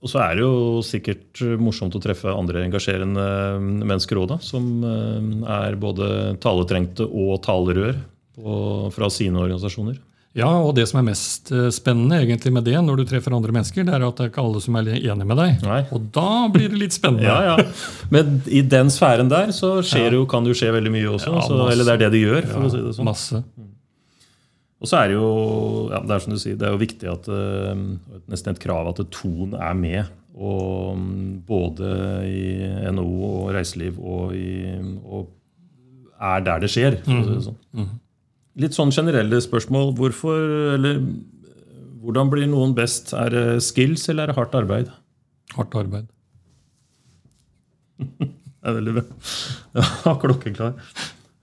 og 0.02 0.10
så 0.10 0.22
er 0.24 0.38
det 0.38 0.46
jo 0.46 0.82
sikkert 0.86 1.44
morsomt 1.62 1.94
å 1.94 2.02
treffe 2.02 2.32
andre 2.34 2.64
engasjerende 2.66 3.26
mennesker 3.62 4.18
òg, 4.22 4.38
som 4.44 4.72
eh, 4.86 5.28
er 5.62 5.78
både 5.82 6.38
taletrengte 6.42 7.06
og 7.08 7.38
talerør 7.46 8.00
på, 8.36 8.56
fra 8.96 9.12
sine 9.14 9.44
organisasjoner. 9.44 10.00
Ja, 10.38 10.48
og 10.64 10.78
det 10.78 10.86
som 10.88 11.02
er 11.02 11.10
mest 11.10 11.50
eh, 11.52 11.68
spennende 11.76 12.22
egentlig 12.24 12.54
med 12.56 12.64
det, 12.64 12.78
når 12.80 13.02
du 13.02 13.10
treffer 13.10 13.34
andre 13.36 13.52
mennesker, 13.52 13.84
det 13.84 13.92
er 13.98 14.04
at 14.08 14.16
det 14.16 14.26
er 14.26 14.30
ikke 14.32 14.44
alle 14.46 14.62
som 14.64 14.78
er 14.80 14.92
enig 14.96 15.26
med 15.28 15.40
deg. 15.42 15.66
Nei. 15.68 15.82
Og 15.92 16.06
da 16.16 16.28
blir 16.54 16.72
det 16.72 16.80
litt 16.80 16.96
spennende. 16.96 17.28
Ja, 17.28 17.58
ja. 17.58 17.66
Men 18.16 18.38
i 18.48 18.62
den 18.64 18.92
sfæren 18.94 19.32
der 19.32 19.52
så 19.56 19.74
skjer 19.84 20.16
jo, 20.16 20.24
kan 20.32 20.48
det 20.48 20.54
jo 20.54 20.62
skje 20.62 20.72
veldig 20.78 20.94
mye 20.94 21.10
også. 21.18 21.34
Ja, 21.36 21.44
så, 21.50 21.58
eller 21.74 21.90
det 21.90 21.98
er 21.98 22.04
det 22.06 22.10
det 22.16 22.22
gjør, 22.24 22.48
for 22.48 22.68
å 22.70 22.72
si 22.72 22.84
det 22.86 22.94
sånn. 22.96 23.10
Masse. 23.10 23.42
Og 24.82 24.90
så 24.90 24.98
er 24.98 25.12
det 25.12 25.18
jo 25.20 25.28
ja, 25.92 26.00
det 26.00 26.16
er 26.16 26.24
som 26.24 26.34
du 26.34 26.40
sier, 26.42 26.56
det 26.58 26.66
er 26.66 26.72
jo 26.74 26.82
viktig 26.82 27.10
at 27.12 27.28
eh, 27.30 27.84
nesten 28.32 28.56
et 28.56 28.64
krav 28.64 28.88
at 28.94 29.04
Ton 29.14 29.58
er 29.60 29.76
med. 29.78 30.16
Og 30.32 30.96
mm, 30.96 31.26
både 31.44 31.92
i 32.32 32.46
NHO 32.88 33.34
og 33.34 33.52
reiseliv 33.58 34.00
og, 34.00 34.32
i, 34.32 34.80
og 35.04 35.28
er 36.24 36.48
der 36.48 36.64
det 36.64 36.72
skjer. 36.72 36.98
For 37.04 37.20
å 37.20 37.28
si 37.28 37.36
det 37.36 37.44
sånn. 37.50 37.92
Litt 38.60 38.76
sånn 38.76 38.92
generelle 38.92 39.40
spørsmål. 39.44 39.94
Hvorfor, 39.96 40.42
eller 40.76 41.00
hvordan 42.02 42.32
blir 42.34 42.50
noen 42.52 42.76
best? 42.76 43.14
Er 43.16 43.32
det 43.32 43.46
skills 43.64 44.10
eller 44.12 44.26
er 44.26 44.34
det 44.34 44.40
hardt 44.40 44.58
arbeid? 44.58 44.92
Hardt 45.56 45.78
arbeid. 45.80 46.12
Det 48.62 48.70
er 48.70 48.76
veldig 48.78 48.92
bra. 48.94 49.04
Ja, 49.74 50.12
klokkeklar. 50.22 50.76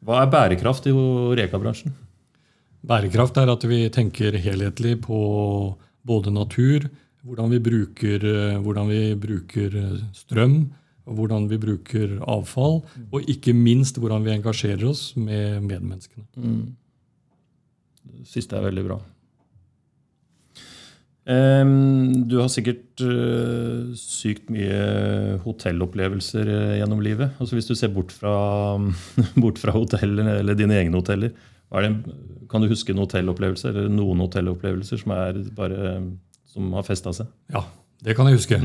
Hva 0.07 0.21
er 0.23 0.29
bærekraft 0.31 0.85
i 0.87 0.93
Reka-bransjen? 0.95 1.91
Bærekraft 2.87 3.41
er 3.43 3.51
at 3.51 3.65
vi 3.67 3.81
tenker 3.91 4.37
helhetlig 4.39 5.01
på 5.03 5.19
både 6.07 6.31
natur, 6.31 6.87
hvordan 7.27 7.51
vi 7.51 7.59
bruker, 7.59 8.23
eh, 8.23 8.61
hvordan 8.63 8.87
vi 8.93 9.01
bruker 9.19 9.75
eh, 9.81 9.97
strøm, 10.15 10.61
hvordan 11.11 11.49
vi 11.51 11.59
bruker 11.59 12.15
avfall, 12.23 12.85
og 13.11 13.31
ikke 13.33 13.57
minst 13.57 13.99
hvordan 13.99 14.23
vi 14.23 14.37
engasjerer 14.37 14.87
oss 14.87 15.17
med 15.17 15.65
medmenneskene. 15.67 16.29
Det 18.19 18.29
siste 18.29 18.59
er 18.59 18.67
veldig 18.67 18.85
bra. 18.89 18.99
Du 21.29 22.39
har 22.41 22.49
sikkert 22.49 23.03
eh, 23.05 23.91
sykt 24.01 24.49
mye 24.53 25.37
hotellopplevelser 25.45 26.49
eh, 26.49 26.77
gjennom 26.79 27.03
livet. 27.05 27.35
Altså 27.37 27.59
Hvis 27.59 27.69
du 27.69 27.75
ser 27.77 27.93
bort 27.93 28.15
fra, 28.15 28.33
bort 29.43 29.61
fra 29.61 29.75
hotellene 29.77 30.39
eller 30.41 30.57
dine 30.57 30.79
egne 30.79 30.97
hoteller, 30.97 31.35
er 31.69 31.85
det, 31.85 32.15
kan 32.49 32.65
du 32.65 32.71
huske 32.71 32.95
en 32.95 33.03
hotellopplevelse, 33.03 33.69
eller 33.69 33.91
noen 33.93 34.23
hotellopplevelser 34.25 35.03
som, 35.03 35.13
bare, 35.59 35.99
som 36.49 36.73
har 36.79 36.87
festa 36.87 37.13
seg? 37.13 37.29
Ja, 37.53 37.67
det 38.01 38.17
kan 38.17 38.31
jeg 38.31 38.41
huske. 38.41 38.63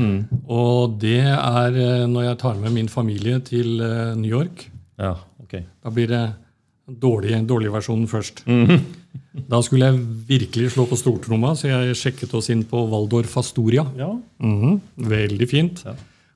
Og 0.48 0.96
det 1.04 1.20
er 1.20 1.76
eh, 1.76 2.06
når 2.08 2.30
jeg 2.30 2.40
tar 2.46 2.56
med 2.64 2.72
min 2.78 2.88
familie 2.88 3.44
til 3.44 3.76
New 4.16 4.30
York. 4.30 4.70
Ja, 4.96 5.18
ok. 5.44 5.58
Da 5.84 5.92
blir 5.92 6.08
det 6.08 6.24
dårlig, 6.88 7.36
dårlig 7.44 7.76
versjonen 7.76 8.08
først. 8.08 8.46
Da 9.50 9.60
skulle 9.62 9.90
jeg 9.90 10.00
virkelig 10.28 10.70
slå 10.74 10.84
på 10.88 10.96
stortromma, 10.98 11.52
så 11.58 11.68
jeg 11.70 11.96
sjekket 11.98 12.32
oss 12.38 12.48
inn 12.54 12.62
på 12.66 12.80
Waldorf 12.90 13.36
Astoria. 13.40 13.84
Ja, 13.98 14.12
Mhm, 14.40 14.80
Veldig 14.98 15.48
fint. 15.50 15.82
Ja. 15.84 15.94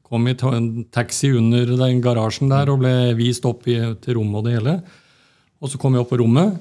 Kom 0.08 0.26
i 0.28 0.32
en 0.34 0.84
taxi 0.90 1.30
under 1.36 1.66
den 1.76 2.00
garasjen 2.00 2.48
der 2.48 2.70
og 2.72 2.78
ble 2.80 3.14
vist 3.18 3.44
opp 3.44 3.66
i, 3.68 3.76
til 4.00 4.14
rommet 4.16 4.38
og 4.40 4.44
det 4.44 4.54
hele. 4.56 4.82
Og 5.60 5.68
så 5.70 5.78
kom 5.78 5.92
jeg 5.94 6.00
opp 6.04 6.10
på 6.10 6.18
rommet, 6.22 6.58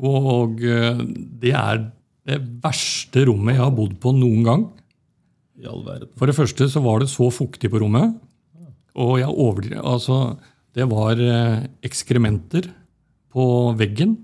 og 0.00 0.62
eh, 0.64 1.00
det 1.42 1.52
er 1.52 1.82
det 2.26 2.38
verste 2.62 3.26
rommet 3.26 3.56
jeg 3.56 3.64
har 3.64 3.74
bodd 3.74 3.98
på 4.00 4.12
noen 4.16 4.44
gang. 4.46 4.66
i 5.60 5.66
all 5.68 5.82
verden. 5.84 6.08
For 6.16 6.26
det 6.26 6.36
første 6.36 6.68
så 6.72 6.80
var 6.82 7.00
det 7.00 7.08
så 7.12 7.28
fuktig 7.30 7.68
på 7.70 7.80
rommet, 7.82 8.14
og 8.96 9.18
jeg 9.20 9.28
overdriver 9.28 9.84
Altså, 9.84 10.36
det 10.74 10.86
var 10.88 11.18
eh, 11.20 11.66
ekskrementer 11.84 12.70
på 13.32 13.76
veggen. 13.76 14.16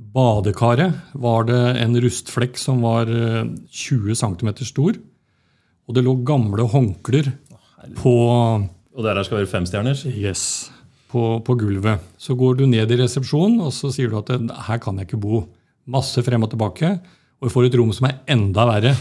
Badekaret 0.00 0.96
var 1.20 1.44
det 1.48 1.60
en 1.82 1.96
rustflekk 2.02 2.58
som 2.58 2.80
var 2.86 3.10
eh, 3.12 3.44
20 3.68 4.16
cm 4.16 4.50
stor. 4.64 4.96
Og 5.88 5.96
det 5.96 6.04
lå 6.06 6.14
gamle 6.26 6.64
håndklær 6.70 7.30
på, 7.98 8.14
Og 8.96 9.04
der 9.04 9.22
skal 9.26 9.40
være 9.40 9.50
femstjerners? 9.50 10.04
yes, 10.06 10.70
på, 11.10 11.40
på 11.44 11.56
gulvet. 11.58 12.00
Så 12.18 12.36
går 12.38 12.60
du 12.60 12.66
ned 12.70 12.90
i 12.90 12.98
resepsjonen 13.00 13.60
og 13.64 13.72
så 13.74 13.90
sier 13.92 14.10
du 14.12 14.18
at 14.20 14.30
eh, 14.34 14.50
her 14.68 14.78
kan 14.82 14.98
jeg 14.98 15.10
ikke 15.10 15.20
bo. 15.22 15.44
Masse 15.90 16.22
frem 16.22 16.42
og 16.46 16.52
tilbake. 16.52 16.94
Og 17.40 17.48
vi 17.48 17.54
får 17.54 17.68
et 17.68 17.78
rom 17.80 17.92
som 17.96 18.06
er 18.08 18.20
enda 18.30 18.66
verre. 18.68 18.94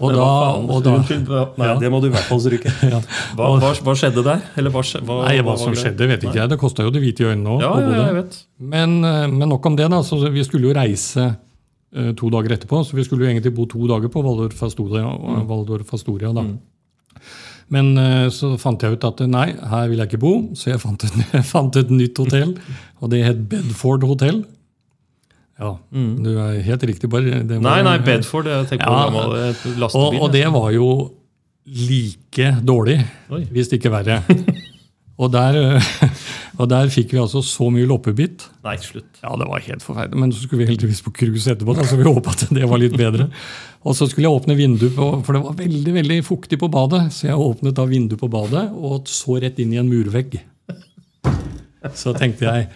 Og 0.00 0.14
da, 0.16 0.26
og 0.58 0.80
da 0.84 0.94
Nei, 1.00 1.66
Ja. 1.68 1.74
det 1.80 1.90
må 1.92 2.00
du 2.00 2.08
i 2.08 2.12
hvert 2.14 2.24
fall 2.28 2.40
stryke. 2.40 2.72
ja. 2.94 3.00
Hva, 3.36 3.50
hva, 3.60 3.72
hva 3.84 3.94
skjedde 3.98 4.24
der? 4.24 4.40
Eller 4.56 4.72
hva, 4.72 4.82
hva, 5.04 5.18
Nei, 5.26 5.36
hva 5.44 5.56
som 5.60 5.76
skjedde, 5.76 6.08
vet 6.08 6.24
ikke 6.24 6.40
jeg. 6.40 6.52
Det 6.52 6.58
kosta 6.60 6.86
jo 6.86 6.94
det 6.94 7.02
hvite 7.04 7.26
i 7.26 7.28
øynene 7.34 7.56
òg. 7.58 7.64
Ja, 7.66 7.74
ja, 7.84 8.06
jeg 8.08 8.16
vet. 8.22 8.40
Men, 8.72 8.98
eh, 9.04 9.26
men 9.28 9.48
nok 9.52 9.70
om 9.70 9.76
det. 9.76 9.90
da, 9.92 10.02
så 10.06 10.18
Vi 10.32 10.44
skulle 10.46 10.70
jo 10.70 10.74
reise 10.76 11.28
uh, 11.28 12.10
to 12.16 12.30
dager 12.32 12.56
etterpå, 12.56 12.82
så 12.86 12.96
vi 12.96 13.04
skulle 13.04 13.26
jo 13.26 13.32
egentlig 13.32 13.52
bo 13.54 13.68
to 13.68 13.84
dager 13.90 14.12
på 14.12 14.24
Waldorf 14.24 14.62
Astoria. 14.66 15.04
Mm. 15.04 15.46
Waldorf 15.50 15.94
Astoria 15.94 16.32
da. 16.36 16.46
Men 17.70 17.92
eh, 17.98 18.28
så 18.34 18.56
fant 18.58 18.82
jeg 18.82 18.96
ut 18.96 19.04
at 19.06 19.20
nei, 19.30 19.50
her 19.54 19.90
vil 19.90 20.00
jeg 20.02 20.10
ikke 20.10 20.22
bo, 20.24 20.32
så 20.58 20.72
jeg 20.72 20.82
fant 20.82 21.04
et, 21.06 21.20
jeg 21.36 21.46
fant 21.54 21.76
et 21.78 21.92
nytt 21.94 22.18
hotell. 22.18 22.56
Og 23.00 23.12
det 23.12 23.22
het 23.26 23.44
Bedford 23.50 24.06
Hotel. 24.08 24.42
Ja, 25.60 25.74
du 25.92 26.30
er 26.40 26.60
helt 26.64 26.82
riktig. 26.88 27.10
bare... 27.12 27.42
Det 27.44 27.58
Mm. 27.60 27.62
Nei, 27.68 27.82
nei, 27.84 27.98
Bedford. 27.98 28.46
Jeg 28.48 28.66
tenker 28.70 28.86
på 28.86 28.92
Ja. 28.96 29.06
gammel 29.10 29.78
lastebil. 29.78 30.18
og, 30.18 30.22
og 30.24 30.32
det 30.32 30.46
var 30.52 30.70
jo 30.72 30.86
like 31.66 32.50
dårlig, 32.64 32.98
Oi. 33.30 33.44
hvis 33.52 33.68
ikke 33.76 33.90
verre. 33.92 34.22
Og 35.20 35.28
der, 35.28 35.52
og 36.60 36.68
der 36.70 36.88
fikk 36.88 37.10
vi 37.12 37.18
altså 37.20 37.42
så 37.44 37.66
mye 37.68 37.84
loppebitt. 37.84 38.46
Nei, 38.64 38.78
slutt. 38.80 39.18
Ja, 39.20 39.34
det 39.36 39.50
var 39.50 39.60
helt 39.60 39.82
forferdelig. 39.84 40.16
Men 40.22 40.30
så 40.32 40.46
skulle 40.46 40.62
vi 40.62 40.70
heldigvis 40.70 41.02
på 41.04 41.12
cruise 41.12 41.44
etterpå, 41.52 41.74
så 41.84 41.98
vi 42.00 42.06
håpa 42.08 42.32
at 42.32 42.46
det 42.56 42.64
var 42.70 42.80
litt 42.80 42.96
bedre. 42.96 43.26
Og 43.84 43.92
så 43.98 44.08
skulle 44.08 44.24
jeg 44.30 44.32
åpne 44.38 44.56
vinduet, 44.56 44.94
på, 44.96 45.10
for 45.26 45.36
det 45.36 45.42
var 45.44 45.58
veldig 45.60 45.92
veldig 45.98 46.18
fuktig 46.24 46.56
på 46.62 46.70
badet. 46.72 47.02
Så 47.12 47.28
jeg 47.28 47.36
åpnet 47.36 47.76
da 47.76 47.84
vinduet 47.84 48.20
på 48.20 48.30
badet 48.32 48.64
og 48.72 49.04
så 49.12 49.36
rett 49.44 49.60
inn 49.60 49.76
i 49.76 49.80
en 49.82 49.92
murvegg. 49.92 50.38
Så 51.96 52.12
tenkte 52.16 52.48
jeg 52.48 52.68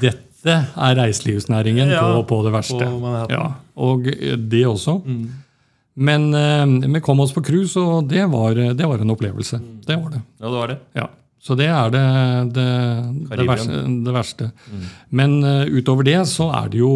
dette 0.00 0.29
er 0.48 0.96
reiselivsnæringen 0.96 1.90
Ja, 1.92 2.00
på, 2.00 2.24
på 2.30 2.40
det 2.46 2.52
verste. 2.54 2.80
på 2.80 3.14
Ja, 3.30 3.44
og 3.76 4.08
det 4.50 4.66
også. 4.66 5.00
Men 6.00 6.34
eh, 6.34 6.92
vi 6.94 7.00
kom 7.04 7.20
oss 7.20 7.34
på 7.36 7.42
cruise, 7.44 7.76
og 7.80 8.08
det 8.08 8.24
var, 8.32 8.54
det 8.54 8.86
var 8.86 9.02
en 9.02 9.12
opplevelse. 9.12 9.60
Det 9.86 9.96
var 9.96 10.14
det. 10.16 10.22
Ja, 10.38 10.46
det 10.46 10.56
var 10.56 10.72
det. 10.72 10.78
Ja. 10.96 11.08
Så 11.40 11.56
det 11.56 11.70
er 11.72 11.92
det, 11.92 12.06
det, 12.52 12.70
det, 13.32 13.44
verste, 13.48 13.76
verste. 14.12 14.50
Men 15.08 15.38
uh, 15.40 15.64
utover 15.72 16.04
det 16.04 16.18
så 16.28 16.50
er 16.52 16.68
det 16.68 16.82
jo 16.82 16.92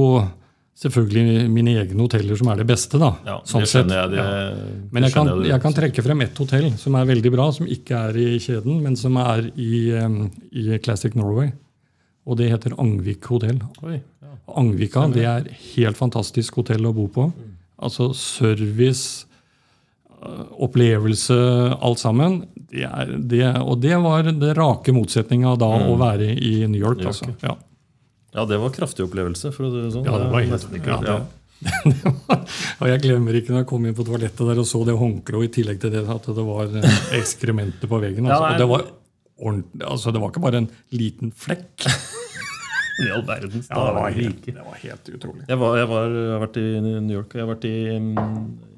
selvfølgelig 0.76 1.46
mine 1.48 1.72
egne 1.80 2.02
hoteller 2.02 2.36
som 2.36 2.50
er 2.52 2.60
det 2.60 2.66
beste. 2.68 3.00
da. 3.00 3.14
Ja, 3.24 3.38
sånn 3.48 3.64
sett. 3.64 3.88
jeg. 3.88 4.10
Det, 4.12 4.20
Ja. 4.20 4.52
Men 4.92 5.06
jeg 5.06 5.14
kan, 5.14 5.30
jeg 5.48 5.60
kan 5.62 5.76
trekke 5.76 6.04
frem 6.04 6.26
ett 6.26 6.38
hotell 6.38 6.68
som 6.78 6.96
er 6.98 7.08
veldig 7.08 7.32
bra, 7.32 7.48
som 7.56 7.66
ikke 7.66 8.02
er 8.10 8.20
i 8.20 8.38
kjeden, 8.42 8.82
men 8.84 8.98
som 9.00 9.16
er 9.22 9.48
i, 9.56 9.74
um, 9.96 10.26
i 10.52 10.76
Classic 10.84 11.16
Norway. 11.16 11.54
Og 12.24 12.38
det 12.40 12.48
heter 12.52 12.74
Angvik 12.80 13.26
hotell. 13.28 13.58
Ja. 13.84 13.98
Angvika 14.56 15.06
det 15.12 15.24
er 15.28 15.46
helt 15.74 15.98
fantastisk 15.98 16.56
hotell 16.60 16.86
å 16.88 16.94
bo 16.96 17.06
på. 17.12 17.28
Altså 17.84 18.10
service, 18.16 19.26
øh, 20.22 20.44
opplevelse, 20.66 21.36
alt 21.84 22.00
sammen. 22.00 22.42
Det 22.70 22.86
er, 22.88 23.12
det, 23.18 23.44
og 23.60 23.78
det 23.82 23.98
var 24.02 24.30
det 24.30 24.54
rake 24.56 24.94
motsetninga 24.96 25.54
da 25.60 25.68
å 25.90 25.94
være 26.00 26.32
i 26.32 26.54
New 26.66 26.80
York. 26.80 26.98
New 27.02 27.06
York, 27.06 27.12
altså. 27.12 27.30
Ja. 27.44 27.56
ja, 28.34 28.46
det 28.50 28.60
var 28.62 28.72
kraftig 28.74 29.04
opplevelse, 29.06 29.52
for 29.54 29.68
å 29.68 29.72
si 29.74 29.82
det 29.84 29.92
sånn. 29.94 30.08
Ja, 30.08 30.18
det 30.22 30.30
var 30.32 30.46
helt- 30.48 30.78
ikke, 30.80 31.00
ja, 31.04 31.22
og 32.82 32.88
jeg 32.90 33.00
glemmer 33.04 33.36
ikke 33.38 33.54
når 33.54 33.62
jeg 33.62 33.68
kom 33.70 33.86
inn 33.88 33.94
på 33.96 34.04
toalettet 34.04 34.42
der 34.44 34.58
og 34.60 34.66
så 34.68 34.82
det 34.84 34.96
håndkleet, 35.00 35.38
og 35.38 35.46
i 35.46 35.52
tillegg 35.54 35.78
til 35.80 35.92
det 35.94 36.02
at 36.12 36.26
det 36.36 36.44
var 36.44 36.74
eh, 36.80 36.98
ekskrementer 37.16 37.88
på 37.88 38.00
veggen. 38.02 38.26
Altså. 38.28 38.50
Og 38.50 38.60
det 38.60 38.68
var 38.68 38.84
altså 39.38 40.12
det 40.14 40.22
var 40.22 40.30
ikke 40.30 40.44
bare 40.44 40.62
en 40.62 40.70
liten 40.94 41.32
flekk. 41.34 41.86
I 43.02 43.08
all 43.10 43.24
verdens 43.26 43.66
Ja, 43.66 43.80
det, 43.88 43.94
var 43.96 44.12
helt, 44.14 44.44
det 44.46 44.62
var 44.62 44.78
helt 44.78 45.08
utrolig. 45.10 45.44
Jeg, 45.48 45.58
var, 45.58 45.78
jeg, 45.80 45.88
var, 45.90 46.12
jeg 46.14 46.30
har 46.30 46.42
vært 46.44 46.58
i 46.60 46.66
New 46.84 47.16
York 47.16 47.34
jeg 47.34 47.42
har 47.42 47.50
vært 47.50 47.66
i, 47.66 47.78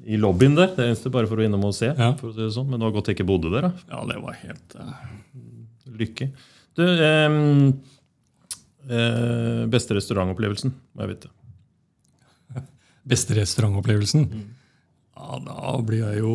i 0.09 0.17
lobbyen 0.17 0.57
der. 0.57 0.71
Det 0.73 0.87
eneste 0.87 1.11
bare 1.13 1.29
for 1.29 1.37
å 1.37 1.45
innom 1.45 1.67
og 1.69 1.75
se. 1.77 1.91
Ja. 1.91 2.15
for 2.17 2.31
å 2.31 2.33
si 2.33 2.41
det 2.41 2.49
sånn. 2.55 2.65
Men 2.71 2.81
det 2.81 2.87
var 2.87 2.95
godt 2.97 3.11
jeg 3.11 3.19
ikke 3.19 3.27
bodde 3.29 3.53
der. 3.53 3.69
da. 3.69 3.85
Ja, 3.93 4.01
det 4.09 4.17
var 4.23 4.39
helt... 4.41 4.77
uh... 4.81 4.95
Lykke. 5.97 6.27
Du, 6.77 6.83
em, 6.83 7.37
eh, 8.89 9.63
beste 9.71 9.95
restaurantopplevelsen, 9.97 10.73
må 10.93 11.05
jeg 11.05 11.13
vite. 11.15 11.31
Beste 13.13 13.37
restaurantopplevelsen? 13.37 14.27
Mm. 14.29 14.43
Ja, 15.17 15.39
da 15.47 15.77
blir 15.81 16.03
jeg 16.03 16.21
jo 16.21 16.33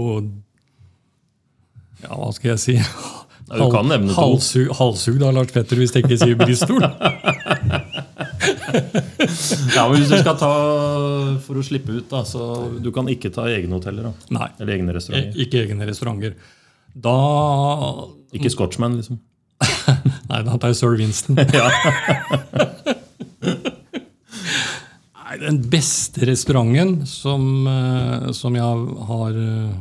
Ja, 2.03 2.17
hva 2.17 2.33
skal 2.35 2.55
jeg 2.57 2.63
si? 2.65 2.79
Ja, 3.53 3.59
du 3.61 3.67
kan 3.75 3.85
nevne 3.91 4.09
to. 4.15 4.17
halshug, 4.17 4.71
halshugd 4.79 5.23
av 5.29 5.35
Lars 5.37 5.53
Petter 5.53 5.77
hvis 5.77 5.93
jeg 5.93 6.07
ikke 6.07 6.19
sier 6.23 6.39
bristol. 6.41 6.81
Ja, 9.77 9.85
men 9.89 10.01
Hvis 10.01 10.09
du 10.11 10.17
skal 10.19 10.35
ta 10.41 10.49
for 11.45 11.59
å 11.61 11.63
slippe 11.65 11.93
ut, 11.95 12.09
da, 12.11 12.23
så 12.27 12.41
du 12.83 12.89
kan 12.95 13.07
ikke 13.13 13.31
ta 13.35 13.45
egne 13.53 13.77
hoteller? 13.77 14.09
da. 14.09 14.13
Nei, 14.35 14.49
Eller 14.59 14.75
egne 14.79 14.95
restauranter. 14.97 15.37
ikke 15.45 15.61
egne 15.63 15.87
restauranter. 15.87 16.35
Da 16.95 17.15
Ikke 18.35 18.51
Scotchman, 18.51 18.97
liksom. 18.99 19.21
Nei, 20.31 20.41
da 20.49 20.57
tar 20.59 20.73
jeg 20.73 20.81
Sir 20.81 20.97
Winston. 20.99 21.39
Ja. 21.55 21.69
Nei, 25.23 25.37
Den 25.45 25.61
beste 25.73 26.27
restauranten 26.29 27.05
som, 27.09 27.47
eh, 27.69 28.29
som 28.37 28.57
jeg 28.59 28.83
har 29.13 29.39
eh, 29.39 29.73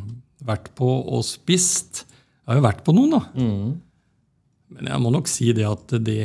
vært 0.47 0.69
på 0.77 0.87
og 1.11 1.25
spist 1.27 2.05
Jeg 2.51 2.57
har 2.57 2.61
jo 2.61 2.67
vært 2.67 2.81
på 2.83 2.93
noen, 2.95 3.13
da. 3.15 3.21
Men 4.71 4.87
jeg 4.91 4.99
må 5.03 5.11
nok 5.15 5.27
si 5.31 5.51
det 5.55 5.63
at 5.67 5.93
det 6.03 6.17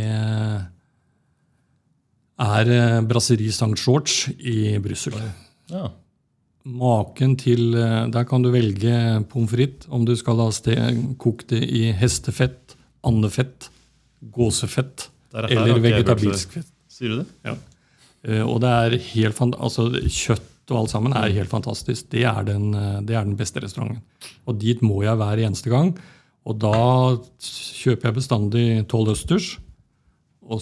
er 2.43 2.70
eh, 2.70 2.99
Brasserie 3.07 3.53
St. 3.55 3.70
George 3.79 4.35
i 4.43 4.74
Brussel. 4.83 5.14
ja. 5.70 5.87
Maken 6.66 7.37
til 7.39 7.77
eh, 7.79 8.09
Der 8.11 8.24
kan 8.27 8.43
du 8.43 8.49
velge 8.51 9.22
pommes 9.31 9.53
frites 9.53 9.87
om 9.87 10.03
du 10.05 10.16
skal 10.18 10.41
ha 10.43 10.49
sted, 10.51 10.99
kokt 11.22 11.53
det 11.55 11.61
i 11.62 11.93
hestefett, 11.95 12.74
andefett, 13.07 13.68
gåsefett 14.35 15.07
eller 15.37 15.79
vegetabilsk 15.79 16.57
fett. 16.59 16.66
Sier 16.91 17.12
du 17.14 17.20
det? 17.20 17.27
Ja. 17.47 17.55
Eh, 18.27 18.43
Og 18.43 18.59
det 18.64 18.72
er 18.74 18.99
helt 19.12 19.39
altså 19.55 19.93
Kjøtt 19.95 20.43
og 20.74 20.81
alt 20.81 20.91
sammen 20.91 21.14
er 21.14 21.31
helt 21.31 21.53
fantastisk. 21.53 22.09
Det 22.11 22.24
er, 22.27 22.43
den, 22.43 22.72
det 23.07 23.14
er 23.14 23.22
den 23.22 23.37
beste 23.39 23.62
restauranten. 23.62 24.03
Og 24.51 24.59
dit 24.59 24.81
må 24.83 25.05
jeg 25.05 25.14
hver 25.14 25.39
eneste 25.47 25.70
gang. 25.70 25.93
Og 26.47 26.59
da 26.62 26.76
kjøper 27.42 28.11
jeg 28.11 28.18
bestandig 28.20 28.66
tolv 28.90 29.14
østers. 29.16 29.57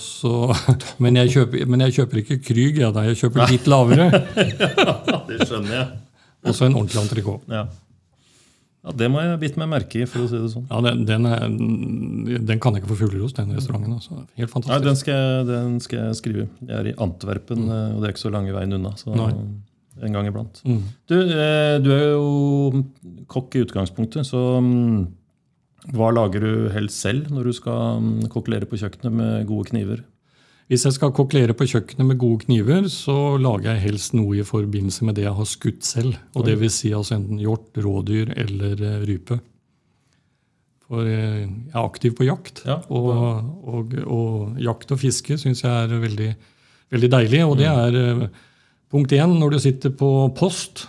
Så, 0.01 0.33
men, 1.05 1.19
jeg 1.21 1.33
kjøper, 1.35 1.65
men 1.69 1.85
jeg 1.85 1.99
kjøper 1.99 2.23
ikke 2.23 2.41
Krüg, 2.41 2.81
jeg, 2.81 2.93
jeg 3.11 3.21
kjøper 3.21 3.51
litt 3.53 3.69
lavere. 3.69 4.11
Det 5.29 5.45
skjønner 5.45 5.75
jeg. 5.77 5.89
Og 6.45 6.57
så 6.57 6.69
en 6.69 6.77
ordentlig 6.77 7.01
entrecôte. 7.01 7.49
Ja. 7.53 7.65
ja, 8.85 8.95
Det 9.01 9.09
må 9.13 9.23
jeg 9.25 9.37
bite 9.41 9.61
meg 9.61 9.71
merke 9.73 10.03
i, 10.03 10.09
for 10.09 10.25
å 10.25 10.29
si 10.29 10.41
det 10.41 10.51
sånn. 10.53 10.67
Ja, 10.69 10.81
den, 10.85 11.05
den, 11.09 11.29
er, 11.29 11.45
den 12.49 12.61
kan 12.61 12.77
jeg 12.77 12.85
ikke 12.85 12.93
få 12.93 12.99
fugler 13.05 13.25
hos, 13.25 13.37
den 13.37 13.53
restauranten. 13.57 13.97
Altså. 13.97 14.25
Helt 14.37 14.45
Nei, 14.45 14.53
fantastisk. 14.53 14.87
den 14.89 15.01
skal, 15.01 15.21
jeg, 15.21 15.47
den 15.49 15.79
skal 15.85 16.01
jeg 16.03 16.19
skrive. 16.21 16.47
Jeg 16.65 16.77
er 16.81 16.91
i 16.93 16.97
Antwerpen, 17.07 17.65
mm. 17.65 17.75
og 17.95 18.01
det 18.01 18.09
er 18.09 18.17
ikke 18.17 18.25
så 18.27 18.33
lange 18.35 18.57
veien 18.57 18.77
unna. 18.77 18.93
Så 19.01 19.17
Nei. 19.17 19.31
en 20.05 20.17
gang 20.17 20.29
iblant. 20.29 20.61
Mm. 20.69 20.81
Du, 21.13 21.17
eh, 21.21 21.75
du 21.85 21.93
er 21.97 22.07
jo 22.13 22.85
kokk 23.33 23.57
i 23.57 23.65
utgangspunktet, 23.65 24.29
så 24.29 24.45
mm, 24.65 25.01
hva 25.93 26.09
lager 26.15 26.41
du 26.41 26.53
helst 26.73 27.03
selv 27.05 27.29
når 27.33 27.51
du 27.51 27.57
skal 27.57 28.01
mm, 28.01 28.27
kokkelere 28.33 28.69
på 28.69 28.79
kjøkkenet 28.81 29.13
med 29.13 29.49
gode 29.49 29.69
kniver? 29.73 30.05
Hvis 30.73 30.87
jeg 30.87 30.97
skal 30.97 31.13
kokkelere 31.13 31.53
på 31.53 31.67
kjøkkenet 31.69 32.09
med 32.09 32.17
gode 32.21 32.47
kniver, 32.47 32.87
så 32.89 33.37
lager 33.37 33.75
jeg 33.75 33.83
helst 33.83 34.15
noe 34.17 34.39
i 34.41 34.47
forbindelse 34.49 35.05
med 35.05 35.19
det 35.19 35.27
jeg 35.27 35.37
har 35.37 35.49
skutt 35.49 35.85
selv. 35.85 36.17
Og 36.33 36.47
det 36.47 36.57
vil 36.63 36.73
si 36.73 36.95
altså 36.97 37.19
enten 37.19 37.43
hjort, 37.43 37.69
rådyr 37.77 38.33
eller 38.33 38.81
eh, 38.81 39.03
rype. 39.05 39.39
For 40.89 41.05
eh, 41.05 41.45
jeg 41.45 41.75
er 41.75 41.83
aktiv 41.83 42.17
på 42.17 42.25
jakt. 42.31 42.65
Ja, 42.65 42.79
og, 42.89 43.13
og, 43.69 43.95
og 44.09 44.57
jakt 44.65 44.97
og 44.97 45.03
fiske 45.05 45.37
syns 45.41 45.67
jeg 45.67 45.69
er 45.69 46.01
veldig, 46.01 46.31
veldig 46.97 47.13
deilig. 47.13 47.45
Og 47.45 47.61
det 47.61 47.69
er 47.69 48.01
eh, 48.01 48.27
punkt 48.89 49.13
én 49.13 49.37
når 49.37 49.59
du 49.59 49.61
sitter 49.67 49.93
på 49.93 50.11
post, 50.39 50.87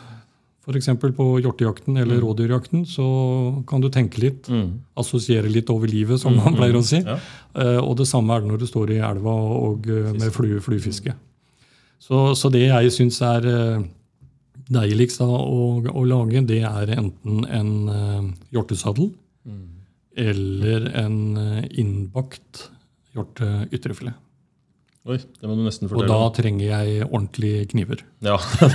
f.eks. 0.66 0.90
på 1.16 1.26
hjortejakten 1.44 1.98
eller 2.02 2.22
rådyrjakten, 2.24 2.86
så 2.90 3.06
kan 3.70 3.84
du 3.84 3.90
tenke 3.94 4.22
litt. 4.24 4.50
Assosiere 4.98 5.52
litt 5.52 5.70
over 5.70 5.92
livet, 5.92 6.20
som 6.22 6.36
man 6.38 6.58
pleier 6.58 6.78
å 6.80 6.84
si. 6.86 7.02
Ja. 7.04 7.20
Uh, 7.56 7.82
og 7.84 7.94
det 8.02 8.08
samme 8.10 8.34
er 8.34 8.42
det 8.42 8.52
når 8.52 8.64
du 8.64 8.68
står 8.70 8.96
i 8.96 9.04
elva 9.06 9.36
og 9.70 9.86
uh, 9.88 10.10
med 10.18 10.34
flue, 10.34 10.62
fluefiske. 10.64 11.14
Så, 12.02 12.26
så 12.38 12.52
det 12.54 12.66
jeg 12.66 12.92
syns 12.94 13.22
er 13.26 13.46
uh, 13.46 13.86
deiligst 14.66 15.22
da, 15.22 15.30
å, 15.30 15.70
å 15.86 16.06
lage, 16.10 16.42
det 16.50 16.64
er 16.66 16.96
enten 16.98 17.46
en 17.46 17.72
uh, 17.86 18.34
hjortesadel 18.56 19.14
eller 20.16 20.86
en 20.96 21.18
innbakt 21.76 22.70
hjorte-ytrefilet. 23.18 24.16
Oi, 25.06 25.20
det 25.22 25.46
må 25.46 25.54
du 25.54 25.62
nesten 25.62 25.86
Og 25.94 26.08
da 26.10 26.18
trenger 26.34 26.66
jeg 26.66 27.06
ordentlige 27.06 27.68
kniver. 27.70 28.00
Ja. 28.26 28.40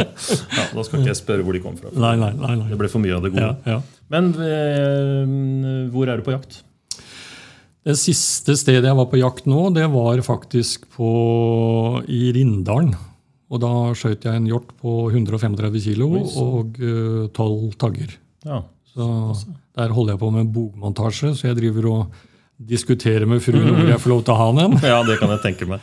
ja, 0.00 0.64
Da 0.72 0.84
skal 0.86 1.02
ikke 1.02 1.10
jeg 1.10 1.18
spørre 1.18 1.44
hvor 1.44 1.52
de 1.52 1.60
kom 1.60 1.76
fra. 1.76 1.92
Nei, 1.92 2.14
nei, 2.16 2.30
nei. 2.38 2.54
nei. 2.62 2.68
Det 2.70 2.78
ble 2.80 2.88
for 2.88 3.04
mye 3.04 3.18
av 3.18 3.26
det 3.26 3.34
gode. 3.34 3.50
Ja, 3.68 3.74
ja. 3.76 4.06
Men 4.14 4.30
eh, 4.40 5.92
hvor 5.92 6.08
er 6.08 6.22
du 6.22 6.24
på 6.24 6.32
jakt? 6.32 6.62
Det 7.84 7.98
siste 8.00 8.56
stedet 8.60 8.88
jeg 8.88 8.96
var 8.96 9.10
på 9.12 9.20
jakt 9.20 9.44
nå, 9.48 9.66
det 9.76 9.84
var 9.92 10.24
faktisk 10.24 10.88
på, 10.96 11.12
i 12.08 12.32
Rindalen. 12.36 12.94
Og 13.50 13.60
da 13.60 13.74
skjøt 13.98 14.24
jeg 14.24 14.40
en 14.40 14.48
hjort 14.48 14.72
på 14.80 14.96
135 15.10 15.80
kilo 15.84 16.14
og 16.16 16.80
eh, 16.80 17.28
tolv 17.36 17.74
tagger. 17.80 18.16
Ja. 18.48 18.62
Så 18.88 19.06
der 19.76 19.92
holder 19.92 20.16
jeg 20.16 20.24
på 20.24 20.32
med 20.32 20.48
bogmontasje, 20.54 21.34
så 21.36 21.50
jeg 21.50 21.60
driver 21.60 21.92
og 21.92 22.20
diskuterer 22.60 23.24
med 23.26 23.40
fruen 23.42 23.70
hvor 23.72 23.88
jeg 23.88 24.00
får 24.02 24.12
lov 24.12 24.24
til 24.26 24.34
å 24.34 24.38
ha 24.40 24.48
den. 24.60 24.78
ja, 24.92 24.98
det 25.06 25.18
kan 25.20 25.30
jeg 25.32 25.40
tenke 25.46 25.68
meg. 25.70 25.80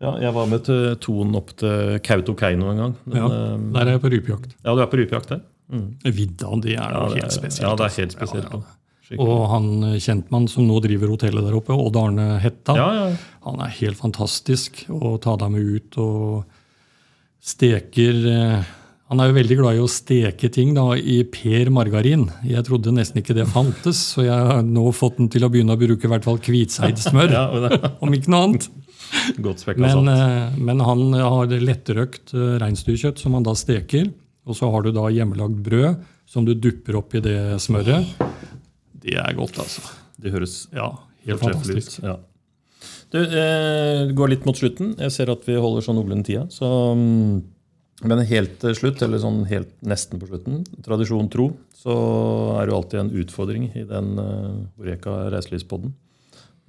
Ja, 0.00 0.14
jeg 0.16 0.32
var 0.32 0.46
med 0.48 0.62
til 0.64 0.94
Ton 1.04 1.34
opp 1.36 1.50
til 1.60 1.98
Kautokeino 2.06 2.70
en 2.72 2.78
gang. 2.80 2.92
Den, 3.04 3.16
Ja, 3.20 3.26
eh, 3.28 3.56
der 3.74 3.80
er 3.86 3.90
jeg 3.98 4.00
på 4.06 4.10
rypejakt. 4.14 4.54
ja, 4.64 4.72
du 4.74 4.80
er 4.80 4.88
på 4.88 4.96
rypejakt 5.02 5.28
der? 5.34 5.42
Vidda, 6.02 6.48
det 6.64 6.72
er 6.72 6.78
Ja, 6.78 6.86
noe 6.94 7.10
det 7.14 7.20
helt 7.22 7.32
spesielt. 7.36 7.60
ja, 7.68 7.74
det 7.76 7.84
er 7.84 7.90
altså. 7.90 8.00
helt 8.00 8.12
spesielt. 8.16 8.50
Ja, 8.54 8.60
ja. 9.10 9.18
Og 9.20 9.42
han 9.50 9.68
kjentmann 10.00 10.48
som 10.48 10.66
nå 10.70 10.80
driver 10.82 11.08
hotellet 11.12 11.44
der 11.44 11.54
oppe, 11.58 11.74
Odd 11.74 11.96
Arne 11.98 12.38
Hetta, 12.40 12.76
Ja, 12.78 12.88
ja. 12.94 13.16
han 13.44 13.60
er 13.60 13.68
helt 13.76 13.98
fantastisk 13.98 14.84
å 14.88 15.18
ta 15.20 15.36
deg 15.36 15.50
med 15.50 15.62
ut 15.76 15.98
og 15.98 16.44
steker 17.42 18.20
eh, 18.30 18.64
Han 19.10 19.18
er 19.18 19.30
jo 19.30 19.34
veldig 19.40 19.56
glad 19.58 19.74
i 19.74 19.82
å 19.82 19.88
steke 19.90 20.48
ting 20.54 20.70
da, 20.76 20.84
i 20.94 21.24
per 21.26 21.66
margarin. 21.74 22.28
Jeg 22.46 22.62
trodde 22.68 22.92
nesten 22.94 23.18
ikke 23.18 23.34
det 23.34 23.48
fantes, 23.50 23.98
så 24.14 24.22
jeg 24.22 24.44
har 24.52 24.62
nå 24.62 24.84
fått 24.94 25.18
den 25.18 25.30
til 25.32 25.42
å 25.42 25.50
begynne 25.50 25.74
å 25.74 25.80
bruke 25.80 26.06
i 26.06 26.12
hvert 26.12 26.28
fall 26.28 26.38
hvitseidsmør. 26.38 27.34
Om 28.06 28.14
ikke 28.14 28.30
noe 28.30 28.44
annet. 28.46 28.68
Godt 29.42 29.64
Men, 29.74 30.06
eh, 30.12 30.54
men 30.62 30.82
han 30.86 31.02
har 31.18 31.50
lettrøkt 31.50 32.30
eh, 32.38 32.54
reinsdyrkjøtt 32.62 33.18
som 33.18 33.34
han 33.34 33.46
da 33.48 33.56
steker. 33.58 34.12
Og 34.46 34.54
så 34.56 34.70
har 34.70 34.86
du 34.86 34.92
da 34.94 35.08
hjemmelagd 35.10 35.58
brød 35.66 36.06
som 36.30 36.46
du 36.46 36.54
dupper 36.54 37.00
opp 37.02 37.18
i 37.18 37.22
det 37.24 37.38
smøret. 37.62 38.06
Det 39.02 39.18
er 39.18 39.34
godt, 39.34 39.58
altså. 39.58 39.82
Det 40.20 40.30
høres 40.30 40.60
Ja, 40.70 40.92
helt 41.26 41.42
fantastisk. 41.42 41.98
ut. 41.98 42.04
Ja. 42.06 42.16
Du, 43.10 43.18
eh, 43.18 44.06
går 44.14 44.36
litt 44.36 44.46
mot 44.46 44.54
slutten. 44.54 44.94
Jeg 45.02 45.10
ser 45.10 45.32
at 45.34 45.42
vi 45.48 45.58
holder 45.58 45.82
sånn 45.82 45.98
noenlunde 45.98 46.28
tida. 46.30 46.46
Så, 46.54 46.70
mm, 46.94 47.40
men 48.06 48.22
helt 48.28 48.58
til 48.62 48.76
slutt, 48.76 49.02
eller 49.04 49.20
sånn 49.20 49.42
helt 49.50 49.72
nesten 49.84 50.20
på 50.20 50.28
slutten, 50.30 50.62
tradisjon 50.84 51.28
tro, 51.32 51.50
så 51.76 51.96
er 52.58 52.66
det 52.66 52.72
jo 52.72 52.78
alltid 52.78 53.00
en 53.00 53.12
utfordring 53.22 53.66
i 53.76 53.84
den 53.88 54.14
uh, 54.20 54.80
Oreka 54.80 55.16
reiselivspodden. 55.32 55.92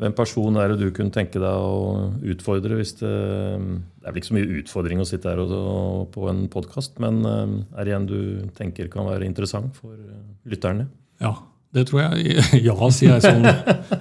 Hvem 0.02 0.16
person 0.18 0.56
er 0.58 0.72
det 0.72 0.80
du 0.82 0.88
kunne 0.96 1.14
tenke 1.14 1.38
deg 1.38 1.62
å 1.62 2.08
utfordre 2.34 2.80
hvis 2.80 2.96
det 3.04 3.12
Det 3.12 4.08
er 4.08 4.16
vel 4.16 4.18
ikke 4.18 4.30
så 4.32 4.38
mye 4.40 4.56
utfordring 4.64 5.04
å 5.04 5.06
sitte 5.06 5.30
her 5.30 5.44
og, 5.44 5.54
og, 5.54 6.08
på 6.16 6.26
en 6.32 6.48
podkast, 6.50 6.98
men 7.04 7.22
eh, 7.28 7.54
er 7.78 7.86
det 7.86 7.94
en 8.00 8.08
du 8.10 8.22
tenker 8.58 8.90
kan 8.90 9.06
være 9.06 9.28
interessant 9.30 9.78
for 9.78 9.94
eh, 9.94 10.24
lytterne? 10.50 10.88
Ja, 11.22 11.36
det 11.76 11.86
tror 11.92 12.08
jeg. 12.08 12.42
Ja, 12.66 12.78
sier 12.90 13.20
jeg 13.20 13.28
sånn. 13.28 13.46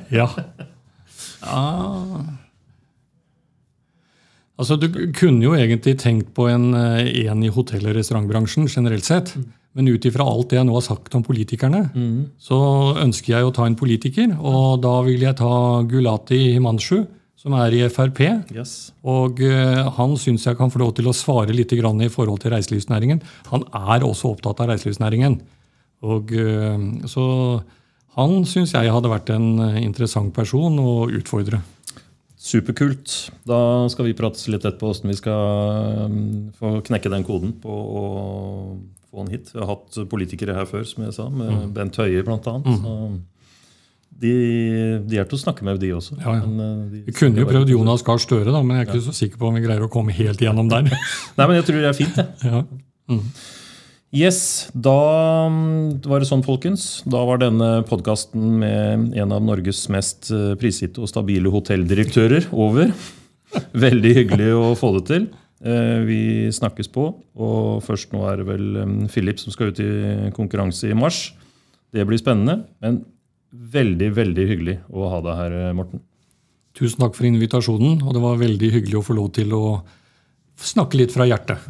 Ja. 0.09 0.31
ja. 1.45 2.39
Altså, 4.61 4.77
Du 4.77 4.89
kunne 5.17 5.43
jo 5.43 5.57
egentlig 5.57 5.97
tenkt 5.99 6.35
på 6.37 6.49
en, 6.51 6.75
eh, 6.75 7.27
en 7.27 7.43
i 7.43 7.49
hotell- 7.49 7.89
og 7.89 7.97
restaurantbransjen 7.97 8.69
generelt 8.69 9.05
sett. 9.05 9.33
Men 9.75 9.87
ut 9.89 10.05
ifra 10.05 10.27
alt 10.27 10.51
det 10.51 10.59
jeg 10.59 10.67
nå 10.67 10.75
har 10.75 10.83
sagt 10.83 11.15
om 11.15 11.23
politikerne, 11.23 11.93
så 12.43 12.97
ønsker 12.99 13.37
jeg 13.37 13.47
å 13.47 13.55
ta 13.55 13.67
en 13.67 13.77
politiker. 13.77 14.37
Og 14.43 14.81
da 14.83 15.01
vil 15.07 15.21
jeg 15.21 15.37
ta 15.39 15.83
Gulati 15.87 16.55
Himanshu, 16.57 17.07
som 17.37 17.55
er 17.55 17.71
i 17.71 17.89
Frp. 17.89 18.19
Yes. 18.53 18.91
Og 19.05 19.39
uh, 19.41 19.89
han 19.97 20.17
syns 20.17 20.45
jeg 20.45 20.59
kan 20.59 20.71
få 20.71 20.83
lov 20.83 20.95
til 20.97 21.07
å 21.07 21.15
svare 21.15 21.55
litt 21.55 21.71
grann 21.71 22.03
i 22.03 22.11
forhold 22.11 22.43
til 22.43 22.51
reiselivsnæringen. 22.51 23.23
Han 23.53 23.63
er 23.73 24.05
også 24.05 24.35
opptatt 24.35 24.61
av 24.61 24.73
reiselivsnæringen. 24.73 25.39
Og, 26.03 26.35
uh, 26.35 27.07
så 27.07 27.63
han 28.19 28.43
syns 28.45 28.75
jeg 28.75 28.91
hadde 28.91 29.09
vært 29.09 29.31
en 29.31 29.79
interessant 29.79 30.35
person 30.35 30.77
å 30.83 31.07
utfordre. 31.15 31.63
Superkult. 32.41 33.13
Da 33.45 33.59
skal 33.93 34.07
vi 34.09 34.15
prates 34.17 34.47
litt 34.49 34.65
etterpå 34.65 34.89
hvordan 34.89 35.11
vi 35.13 35.17
skal 35.19 36.07
um, 36.07 36.23
få 36.57 36.79
knekke 36.87 37.13
den 37.13 37.27
koden 37.27 37.53
på 37.61 37.69
å 37.75 38.05
få 39.11 39.27
den 39.27 39.35
hit. 39.35 39.51
Vi 39.53 39.61
har 39.61 39.69
hatt 39.69 39.99
politikere 40.09 40.57
her 40.57 40.65
før, 40.71 40.87
som 40.89 41.05
jeg 41.05 41.17
sa, 41.19 41.29
med 41.29 41.51
Mm. 41.51 41.75
Bent 41.77 42.01
Høie 42.01 42.25
bl.a. 42.25 42.55
Mm. 42.65 43.21
de, 44.23 44.33
de 45.05 45.21
er 45.21 45.29
til 45.29 45.37
å 45.37 45.43
snakke 45.43 45.69
med, 45.69 45.83
de 45.85 45.93
også. 45.99 46.17
Ja, 46.17 46.39
ja. 46.39 46.49
Men, 46.49 46.81
uh, 46.81 46.89
de 46.89 47.05
Vi 47.11 47.17
kunne 47.19 47.45
jo 47.45 47.49
prøvd 47.51 47.75
Jonas 47.77 48.05
Gahr 48.07 48.25
Støre, 48.25 48.49
da, 48.49 48.65
men 48.65 48.79
jeg 48.79 48.87
er 48.87 48.93
ikke 48.95 49.07
så 49.11 49.17
sikker 49.21 49.41
på 49.41 49.51
om 49.51 49.61
vi 49.61 49.67
greier 49.67 49.85
å 49.85 49.93
komme 49.93 50.17
helt 50.17 50.41
igjennom 50.41 50.73
der. 50.73 50.89
Nei, 51.37 51.45
men 51.45 51.59
jeg 51.61 51.69
tror 51.69 51.83
det 51.85 51.93
er 51.93 51.99
fint, 52.01 52.23
jeg. 52.25 52.29
ja. 52.55 53.21
Yes, 54.11 54.67
da 54.75 55.47
mm, 55.47 56.01
var 56.03 56.19
det 56.19 56.27
sånn, 56.27 56.43
folkens. 56.43 57.05
Da 57.07 57.21
var 57.29 57.39
denne 57.39 57.85
podkasten 57.87 58.57
med 58.59 59.13
en 59.15 59.35
av 59.37 59.45
Norges 59.47 59.85
mest 59.95 60.33
eh, 60.35 60.57
prisgitte 60.59 60.99
og 60.99 61.11
stabile 61.13 61.53
hotelldirektører 61.55 62.49
over. 62.51 62.91
Veldig 63.87 64.13
hyggelig 64.17 64.51
å 64.57 64.73
få 64.79 64.97
det 64.99 65.05
til. 65.13 65.29
Eh, 65.63 66.03
Vi 66.09 66.21
snakkes 66.57 66.91
på. 66.91 67.07
Og 67.39 67.85
først 67.87 68.11
nå 68.11 68.25
er 68.27 68.43
det 68.43 68.49
vel 68.51 68.67
mm, 68.83 68.99
Philip 69.15 69.39
som 69.39 69.55
skal 69.55 69.71
ut 69.71 69.83
i 69.85 69.91
konkurranse 70.35 70.91
i 70.91 70.99
mars. 70.99 71.29
Det 71.95 72.03
blir 72.07 72.19
spennende. 72.19 72.65
Men 72.83 73.05
veldig, 73.51 74.11
veldig 74.19 74.49
hyggelig 74.51 74.77
å 74.91 75.07
ha 75.15 75.23
deg 75.23 75.39
her, 75.45 75.59
eh, 75.61 75.73
Morten. 75.79 76.03
Tusen 76.75 77.03
takk 77.03 77.15
for 77.15 77.31
invitasjonen, 77.31 78.03
og 78.03 78.15
det 78.15 78.27
var 78.27 78.43
veldig 78.43 78.75
hyggelig 78.75 78.99
å 78.99 79.07
få 79.07 79.15
lov 79.19 79.31
til 79.39 79.55
å 79.55 79.65
snakke 80.65 80.99
litt 81.01 81.15
fra 81.15 81.27
hjertet. 81.29 81.67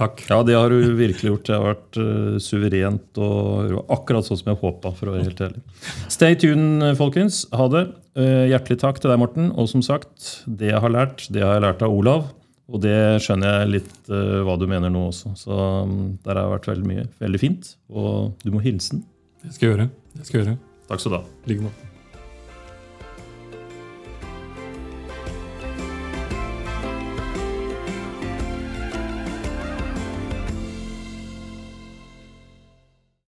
Takk. 0.00 0.22
Ja, 0.30 0.40
det 0.46 0.56
har 0.56 0.72
du 0.72 0.94
virkelig 0.98 1.32
gjort. 1.32 1.46
Det 1.48 1.56
har 1.56 1.66
vært 1.66 2.00
uh, 2.00 2.38
suverent 2.42 3.20
og 3.20 3.76
akkurat 3.92 4.26
sånn 4.26 4.40
som 4.40 4.52
jeg 4.52 4.60
håpa. 4.62 4.92
for 4.96 5.10
å 5.10 5.16
være 5.16 5.28
helt 5.28 5.42
ærlig. 5.46 5.62
Stay 6.12 6.38
tuned, 6.40 6.84
folkens. 7.00 7.44
Ha 7.56 7.68
det. 7.72 7.86
Uh, 8.18 8.46
hjertelig 8.50 8.80
takk 8.82 9.00
til 9.02 9.12
deg, 9.12 9.20
Morten. 9.22 9.50
Og 9.54 9.70
som 9.72 9.84
sagt, 9.84 10.32
det 10.46 10.72
jeg 10.72 10.82
har 10.82 10.94
lært, 10.94 11.26
det 11.32 11.44
har 11.44 11.58
jeg 11.58 11.66
lært 11.68 11.84
av 11.86 11.94
Olav. 11.94 12.30
Og 12.70 12.82
det 12.84 12.96
skjønner 13.24 13.60
jeg 13.60 13.74
litt 13.76 13.94
uh, 14.12 14.40
hva 14.46 14.56
du 14.60 14.66
mener 14.70 14.92
nå 14.92 15.08
også. 15.10 15.34
Så 15.38 15.52
um, 15.52 16.16
der 16.24 16.38
har 16.38 16.52
vært 16.54 16.70
veldig 16.70 16.90
mye. 16.90 17.06
Veldig 17.22 17.42
fint. 17.42 17.74
Og 17.90 18.34
du 18.44 18.52
må 18.54 18.62
hilse 18.64 18.96
den. 18.96 19.06
Det 19.44 19.54
skal 19.56 19.68
jeg 19.68 19.76
gjøre. 19.76 19.92
Det 20.16 20.26
skal 20.26 20.40
jeg 20.42 20.50
gjøre. 20.52 20.58
Takk 20.90 21.04
skal 21.04 21.16
du 21.16 21.20
ha. 21.20 21.24
I 21.46 21.54
like 21.54 21.68
måte. 21.68 21.89